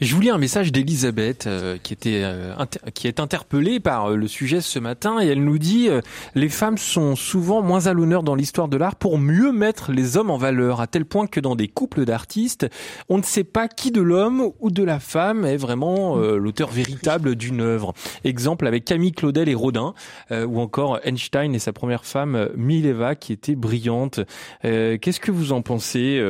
Je 0.00 0.14
vous 0.14 0.20
lis 0.20 0.30
un 0.30 0.38
message 0.38 0.72
d'Elisabeth 0.72 1.46
euh, 1.46 1.76
qui 1.82 1.92
était 1.92 2.22
euh, 2.24 2.54
qui 2.94 3.06
est 3.06 3.20
interpellée 3.20 3.80
par 3.80 4.10
euh, 4.10 4.16
le 4.16 4.26
sujet 4.26 4.60
ce 4.60 4.78
matin 4.78 5.20
et 5.20 5.26
elle 5.28 5.44
nous 5.44 5.58
dit 5.58 5.88
euh, 5.88 6.00
les 6.34 6.48
femmes 6.48 6.78
sont 6.78 7.14
souvent 7.14 7.62
moins 7.62 7.86
à 7.86 7.92
l'honneur 7.92 8.22
dans 8.22 8.34
l'histoire 8.34 8.68
de 8.68 8.76
l'art 8.76 8.96
pour 8.96 9.18
mieux 9.18 9.52
mettre 9.52 9.92
les 9.92 10.16
hommes 10.16 10.30
en 10.30 10.36
valeur 10.36 10.80
à 10.80 10.86
tel 10.86 11.04
point 11.04 11.26
que 11.26 11.40
dans 11.40 11.54
des 11.54 11.68
couples 11.68 12.04
d'artistes 12.04 12.66
on 13.08 13.18
ne 13.18 13.22
sait 13.22 13.44
pas 13.44 13.68
qui 13.68 13.92
de 13.92 14.00
l'homme 14.00 14.50
ou 14.60 14.70
de 14.70 14.82
la 14.82 14.98
femme 14.98 15.44
est 15.44 15.56
vraiment 15.56 16.18
euh, 16.18 16.36
l'auteur 16.36 16.70
véritable 16.70 17.36
d'une 17.36 17.60
œuvre. 17.60 17.94
Exemple 18.24 18.66
avec 18.66 18.84
Camille 18.84 19.12
Claudel 19.12 19.48
et 19.48 19.54
Rodin 19.54 19.94
ou 20.30 20.60
encore 20.60 20.98
Einstein 21.04 21.54
et 21.54 21.58
sa 21.58 21.72
première 21.72 22.04
femme 22.04 22.48
Mileva 22.56 23.14
qui 23.14 23.32
était 23.32 23.54
brillante. 23.54 24.20
Qu'est-ce 24.62 25.20
que 25.20 25.30
vous 25.30 25.52
en 25.52 25.62
pensez 25.62 26.22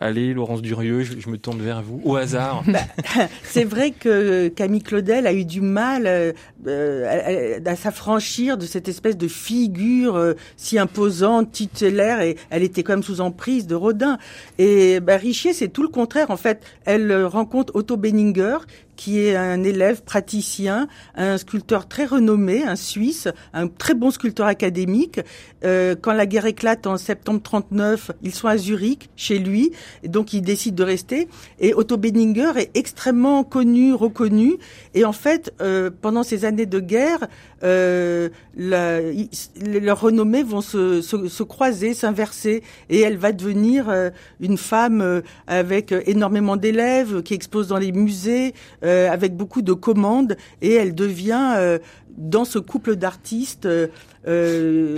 Allez 0.00 0.34
Laurence 0.34 0.62
Durieux, 0.62 1.02
je, 1.02 1.18
je 1.18 1.28
me 1.28 1.38
tourne 1.38 1.60
vers 1.60 1.82
vous 1.82 2.00
au 2.04 2.16
hasard. 2.16 2.62
C'est 3.44 3.64
vrai 3.64 3.90
que 3.90 4.48
Camille 4.48 4.82
Claudel 4.82 5.26
a 5.26 5.32
eu 5.32 5.44
du 5.44 5.60
mal 5.60 6.06
euh, 6.06 6.32
euh, 6.66 7.60
à, 7.64 7.76
s'affranchir 7.76 8.58
de 8.58 8.66
cette 8.66 8.88
espèce 8.88 9.16
de 9.16 9.28
figure 9.28 10.16
euh, 10.16 10.34
si 10.56 10.78
imposante, 10.78 11.52
tutélaire, 11.52 12.20
et 12.20 12.36
elle 12.50 12.62
était 12.62 12.82
quand 12.82 12.94
même 12.94 13.02
sous 13.02 13.20
emprise 13.20 13.66
de 13.66 13.74
Rodin. 13.74 14.18
Et 14.58 15.00
bah, 15.00 15.16
Richier, 15.16 15.52
c'est 15.52 15.68
tout 15.68 15.82
le 15.82 15.88
contraire. 15.88 16.30
En 16.30 16.36
fait, 16.36 16.62
elle 16.84 17.10
euh, 17.10 17.28
rencontre 17.28 17.74
Otto 17.76 17.96
Benninger, 17.96 18.58
qui 18.96 19.20
est 19.20 19.36
un 19.36 19.62
élève 19.62 20.02
praticien, 20.02 20.88
un 21.14 21.38
sculpteur 21.38 21.86
très 21.86 22.06
renommé, 22.06 22.64
un 22.64 22.76
Suisse, 22.76 23.28
un 23.52 23.68
très 23.68 23.94
bon 23.94 24.10
sculpteur 24.10 24.46
académique. 24.46 25.20
Euh, 25.64 25.94
quand 26.00 26.12
la 26.12 26.26
guerre 26.26 26.46
éclate 26.46 26.86
en 26.86 26.96
septembre 26.96 27.40
39, 27.42 28.12
ils 28.22 28.34
sont 28.34 28.48
à 28.48 28.56
Zurich, 28.56 29.08
chez 29.16 29.38
lui, 29.38 29.72
et 30.02 30.08
donc 30.08 30.32
il 30.32 30.42
décide 30.42 30.74
de 30.74 30.84
rester. 30.84 31.28
Et 31.60 31.74
Otto 31.74 31.96
Benninger 31.96 32.52
est 32.56 32.76
extrêmement 32.76 33.44
connu, 33.44 33.94
reconnu, 33.94 34.56
et 34.94 35.04
en 35.04 35.12
fait, 35.12 35.52
euh, 35.60 35.90
pendant 36.00 36.22
ces 36.22 36.44
années 36.44 36.66
de 36.66 36.80
guerre, 36.80 37.28
euh, 37.62 38.28
la, 38.56 39.00
leurs 39.00 40.00
renommées 40.00 40.42
vont 40.42 40.60
se, 40.60 41.00
se, 41.00 41.28
se 41.28 41.42
croiser, 41.42 41.94
s'inverser, 41.94 42.62
et 42.90 43.00
elle 43.00 43.16
va 43.16 43.32
devenir 43.32 43.88
euh, 43.88 44.10
une 44.40 44.58
femme 44.58 45.00
euh, 45.00 45.20
avec 45.46 45.92
énormément 46.06 46.56
d'élèves, 46.56 47.22
qui 47.22 47.34
expose 47.34 47.68
dans 47.68 47.78
les 47.78 47.92
musées, 47.92 48.54
euh, 48.86 49.10
avec 49.10 49.36
beaucoup 49.36 49.62
de 49.62 49.72
commandes, 49.72 50.36
et 50.62 50.72
elle 50.72 50.94
devient, 50.94 51.54
euh, 51.56 51.78
dans 52.16 52.44
ce 52.44 52.58
couple 52.58 52.96
d'artistes, 52.96 53.66
euh, 53.66 53.88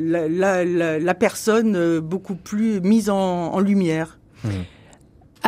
la, 0.01 1.15
personne 1.15 1.99
beaucoup 2.01 2.35
plus 2.35 2.81
mise 2.81 3.11
en, 3.11 3.53
en 3.53 3.61
lumière. 3.61 4.19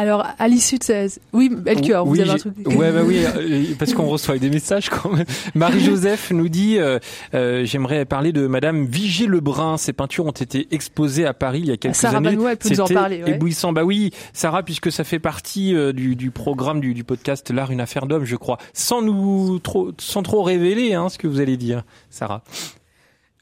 Alors, 0.01 0.27
à 0.39 0.49
l'issue 0.49 0.79
de 0.79 0.83
ces... 0.83 1.21
Oui, 1.35 1.51
Belchior, 1.55 2.07
vous 2.07 2.19
avez 2.19 2.31
un 2.31 2.37
truc... 2.37 2.55
Ouais, 2.65 2.91
bah 2.91 3.03
oui, 3.05 3.19
euh, 3.37 3.65
parce 3.79 3.93
qu'on 3.93 4.07
reçoit 4.07 4.39
des 4.39 4.49
messages 4.49 4.89
quand 4.89 5.13
même. 5.13 5.27
Marie-Joseph 5.55 6.31
nous 6.31 6.49
dit, 6.49 6.79
euh, 6.79 6.99
euh, 7.35 7.67
j'aimerais 7.67 8.07
parler 8.07 8.33
de 8.33 8.47
Madame 8.47 8.87
Vigier 8.87 9.27
Lebrun. 9.27 9.77
Ses 9.77 9.93
peintures 9.93 10.25
ont 10.25 10.31
été 10.31 10.69
exposées 10.71 11.27
à 11.27 11.35
Paris 11.35 11.61
il 11.61 11.67
y 11.67 11.71
a 11.71 11.77
quelques 11.77 11.97
Sarah 11.97 12.17
années. 12.17 12.31
Elle 12.31 12.57
peut 12.57 12.71
nous 12.71 12.81
en 12.81 12.87
parler, 12.87 13.23
ouais. 13.23 13.33
éblouissant. 13.33 13.75
Bah 13.75 13.85
oui, 13.85 14.11
Sarah, 14.33 14.63
puisque 14.63 14.91
ça 14.91 15.05
fait 15.05 15.19
partie 15.19 15.75
euh, 15.75 15.93
du, 15.93 16.17
du 16.17 16.31
programme 16.31 16.81
du, 16.81 16.95
du 16.95 17.05
podcast 17.05 17.51
L'art 17.51 17.71
une 17.71 17.83
affaire 17.83 18.07
d'homme, 18.07 18.25
je 18.25 18.37
crois. 18.37 18.57
Sans 18.73 19.03
nous 19.03 19.59
trop, 19.59 19.91
sans 19.99 20.23
trop 20.23 20.43
révéler, 20.43 20.95
hein, 20.95 21.11
ce 21.11 21.19
que 21.19 21.27
vous 21.27 21.41
allez 21.41 21.59
dire, 21.59 21.83
Sarah. 22.09 22.43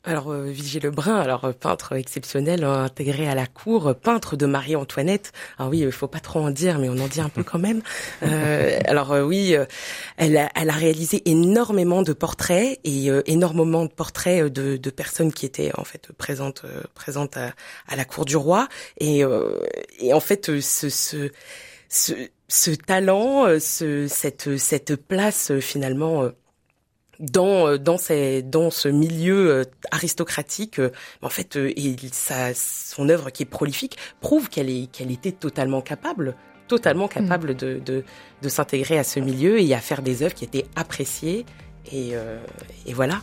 Alors, 0.04 0.30
euh, 0.32 0.44
Vigier 0.44 0.80
Lebrun, 0.80 1.16
alors 1.16 1.44
euh, 1.44 1.52
peintre 1.52 1.92
exceptionnel, 1.96 2.64
euh, 2.64 2.84
intégré 2.84 3.28
à 3.28 3.34
la 3.34 3.46
cour, 3.46 3.94
peintre 3.94 4.36
de 4.36 4.46
Marie-Antoinette. 4.46 5.32
Ah 5.58 5.68
oui, 5.68 5.80
il 5.80 5.92
faut 5.92 6.06
pas 6.06 6.20
trop 6.20 6.40
en 6.40 6.50
dire, 6.50 6.78
mais 6.78 6.88
on 6.88 6.98
en 6.98 7.08
dit 7.08 7.20
un 7.20 7.28
peu 7.28 7.42
quand 7.42 7.58
même. 7.58 7.82
Euh, 8.22 8.80
alors 8.86 9.10
oui, 9.24 9.54
elle, 10.16 10.36
a, 10.36 10.50
elle 10.54 10.70
a 10.70 10.72
réalisé 10.72 11.22
énormément 11.28 12.02
de 12.02 12.12
portraits 12.12 12.78
et 12.84 13.10
euh, 13.10 13.22
énormément 13.26 13.84
de 13.84 13.90
portraits 13.90 14.52
de, 14.52 14.76
de 14.76 14.90
personnes 14.90 15.32
qui 15.32 15.46
étaient 15.46 15.70
en 15.78 15.84
fait 15.84 16.10
présentes, 16.18 16.62
euh, 16.64 16.82
présentes 16.94 17.36
à, 17.36 17.52
à 17.86 17.96
la 17.96 18.04
cour 18.04 18.24
du 18.24 18.36
roi. 18.36 18.68
Et, 18.98 19.24
euh, 19.24 19.60
et 20.00 20.12
en 20.12 20.20
fait, 20.20 20.60
ce, 20.60 20.88
ce, 20.90 21.30
ce, 21.88 22.12
ce 22.48 22.70
talent, 22.72 23.46
ce, 23.60 24.06
cette, 24.08 24.56
cette 24.58 24.96
place 24.96 25.50
euh, 25.50 25.60
finalement. 25.60 26.28
Dans 27.20 27.66
euh, 27.66 27.78
dans 27.78 27.98
ces 27.98 28.42
dans 28.42 28.70
ce 28.70 28.88
milieu 28.88 29.50
euh, 29.50 29.64
aristocratique 29.90 30.78
euh, 30.78 30.90
en 31.22 31.28
fait 31.28 31.56
et 31.56 31.96
sa 32.12 32.54
son 32.54 33.08
œuvre 33.08 33.30
qui 33.30 33.42
est 33.42 33.46
prolifique 33.46 33.96
prouve 34.20 34.48
qu'elle 34.48 34.70
est 34.70 34.90
qu'elle 34.90 35.10
était 35.10 35.32
totalement 35.32 35.80
capable 35.80 36.36
totalement 36.68 37.08
capable 37.08 37.56
de 37.56 37.80
de, 37.84 38.04
de 38.42 38.48
s'intégrer 38.48 38.98
à 38.98 39.04
ce 39.04 39.18
milieu 39.20 39.60
et 39.60 39.74
à 39.74 39.80
faire 39.80 40.02
des 40.02 40.22
œuvres 40.22 40.34
qui 40.34 40.44
étaient 40.44 40.66
appréciées. 40.76 41.44
Et 41.90 42.10
euh, 42.12 42.38
et 42.86 42.92
voilà. 42.92 43.22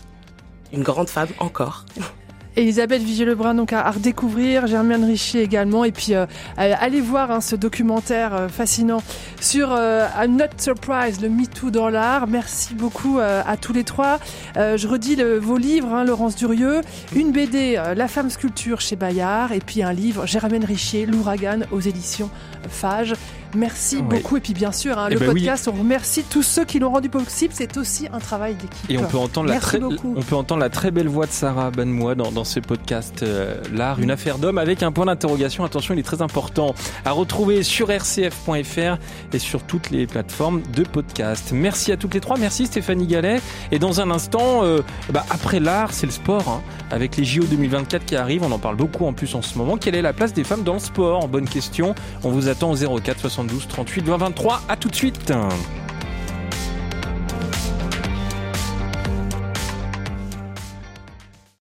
Une 0.74 0.84
grande 0.84 1.10
femme 1.10 1.30
encore. 1.40 1.86
Elisabeth 2.56 3.02
Vigier-Lebrun 3.02 3.54
donc 3.54 3.74
à, 3.74 3.90
redécouvrir, 3.92 4.68
Germaine 4.68 5.04
Richer 5.04 5.42
également, 5.42 5.84
et 5.84 5.92
puis 5.92 6.14
euh, 6.14 6.26
allez 6.58 7.02
voir 7.02 7.32
hein, 7.32 7.42
ce 7.42 7.56
documentaire 7.56 8.34
euh, 8.34 8.48
fascinant 8.48 9.04
sur 9.42 9.74
euh, 9.74 10.08
I'm 10.18 10.38
Not 10.38 10.46
Surprised, 10.58 11.22
le 11.22 11.30
MeToo 11.30 11.70
dans 11.70 11.90
l'art. 11.90 12.28
Merci 12.28 12.74
beaucoup 12.74 13.20
à 13.20 13.58
tous 13.58 13.74
les 13.74 13.84
trois. 13.84 14.20
je 14.56 14.88
redis 14.88 15.18
vos 15.40 15.58
livres, 15.58 15.94
hein, 15.94 16.04
Laurence 16.04 16.36
Durieux, 16.36 16.82
une 17.16 17.32
BD 17.32 17.80
La 17.96 18.08
femme 18.08 18.30
sculpture 18.30 18.82
chez 18.82 18.96
Bayard, 18.96 19.52
et 19.52 19.60
puis 19.60 19.84
un 19.84 19.94
livre 19.94 20.26
Germaine 20.26 20.64
Richer, 20.64 21.06
L'ouragan 21.06 21.62
aux 21.72 21.82
éditions 21.82 22.30
Fage. 22.70 23.14
Merci 23.56 24.02
beaucoup. 24.02 24.38
Et 24.38 24.42
puis 24.42 24.54
bien 24.54 24.72
sûr, 24.72 24.98
hein, 24.98 25.08
eh 25.10 25.14
le 25.14 25.20
ben 25.20 25.28
podcast, 25.28 25.68
on 25.68 25.78
remercie 25.78 26.24
tous 26.24 26.44
ceux 26.44 26.66
qui 26.66 26.80
l'ont 26.80 26.92
rendu 26.92 27.10
possible. 27.10 27.54
C'est 27.56 27.78
aussi 27.78 28.08
un 28.12 28.20
travail 28.20 28.56
d'équipe. 28.56 28.90
Et 28.90 28.98
on 28.98 29.06
peut 29.06 29.18
entendre 29.18 29.50
la 29.50 29.60
très, 29.60 29.82
on 29.82 30.22
peut 30.22 30.36
entendre 30.36 30.62
la 30.62 30.70
très 30.70 30.92
belle 30.92 31.08
voix 31.08 31.26
de 31.26 31.32
Sarah 31.32 31.72
Banmois 31.72 32.16
dans, 32.16 32.32
dans 32.32 32.44
ce 32.44 32.60
podcast 32.60 33.24
euh, 33.24 33.56
l'art, 33.74 34.00
une 34.00 34.12
affaire 34.12 34.38
d'homme 34.38 34.58
avec 34.58 34.84
un 34.84 34.92
point 34.92 35.06
d'interrogation. 35.06 35.64
Attention, 35.64 35.94
il 35.94 36.00
est 36.00 36.04
très 36.04 36.22
important 36.22 36.76
à 37.06 37.12
retrouver 37.12 37.64
sur 37.64 37.88
rcf.fr 37.88 38.98
et 39.34 39.40
sur 39.40 39.64
toutes 39.64 39.90
les 39.90 40.08
plateformes 40.08 40.62
de 40.74 40.84
podcast. 40.84 41.52
Merci 41.54 41.92
à 41.92 41.98
toutes 41.98 42.14
les 42.14 42.20
trois. 42.20 42.38
Merci 42.38 42.66
Stéphanie 42.66 43.08
Gallet. 43.08 43.42
Et 43.72 43.80
dans 43.80 44.02
un 44.02 44.12
instant, 44.12 44.64
euh, 44.64 44.82
bah, 45.12 45.26
après 45.30 45.60
l'art, 45.60 45.94
c'est 45.94 46.06
le 46.06 46.12
sport. 46.12 46.48
Hein, 46.48 46.62
avec 46.92 47.18
les 47.18 47.26
JO 47.26 47.44
2024 47.44 48.06
qui 48.06 48.16
arrivent, 48.16 48.44
on 48.44 48.52
en 48.52 48.60
parle 48.60 48.76
beaucoup 48.76 49.06
en 49.06 49.14
plus 49.14 49.34
en 49.36 49.42
ce 49.42 49.58
moment. 49.58 49.78
Quelle 49.78 49.96
est 49.96 50.02
la 50.02 50.14
place 50.14 50.34
des 50.34 50.44
femmes 50.44 50.64
dans 50.64 50.74
le 50.74 50.80
sport? 50.80 51.28
Bonne 51.28 51.48
question. 51.48 51.96
On 52.24 52.30
vous 52.30 52.48
attend 52.48 52.72
au 52.72 53.00
04 53.00 53.30
72 53.48 53.68
38 53.68 54.06
20 54.06 54.18
23. 54.18 54.62
À 54.68 54.76
tout 54.76 54.90
de 54.90 54.96
suite. 54.96 55.32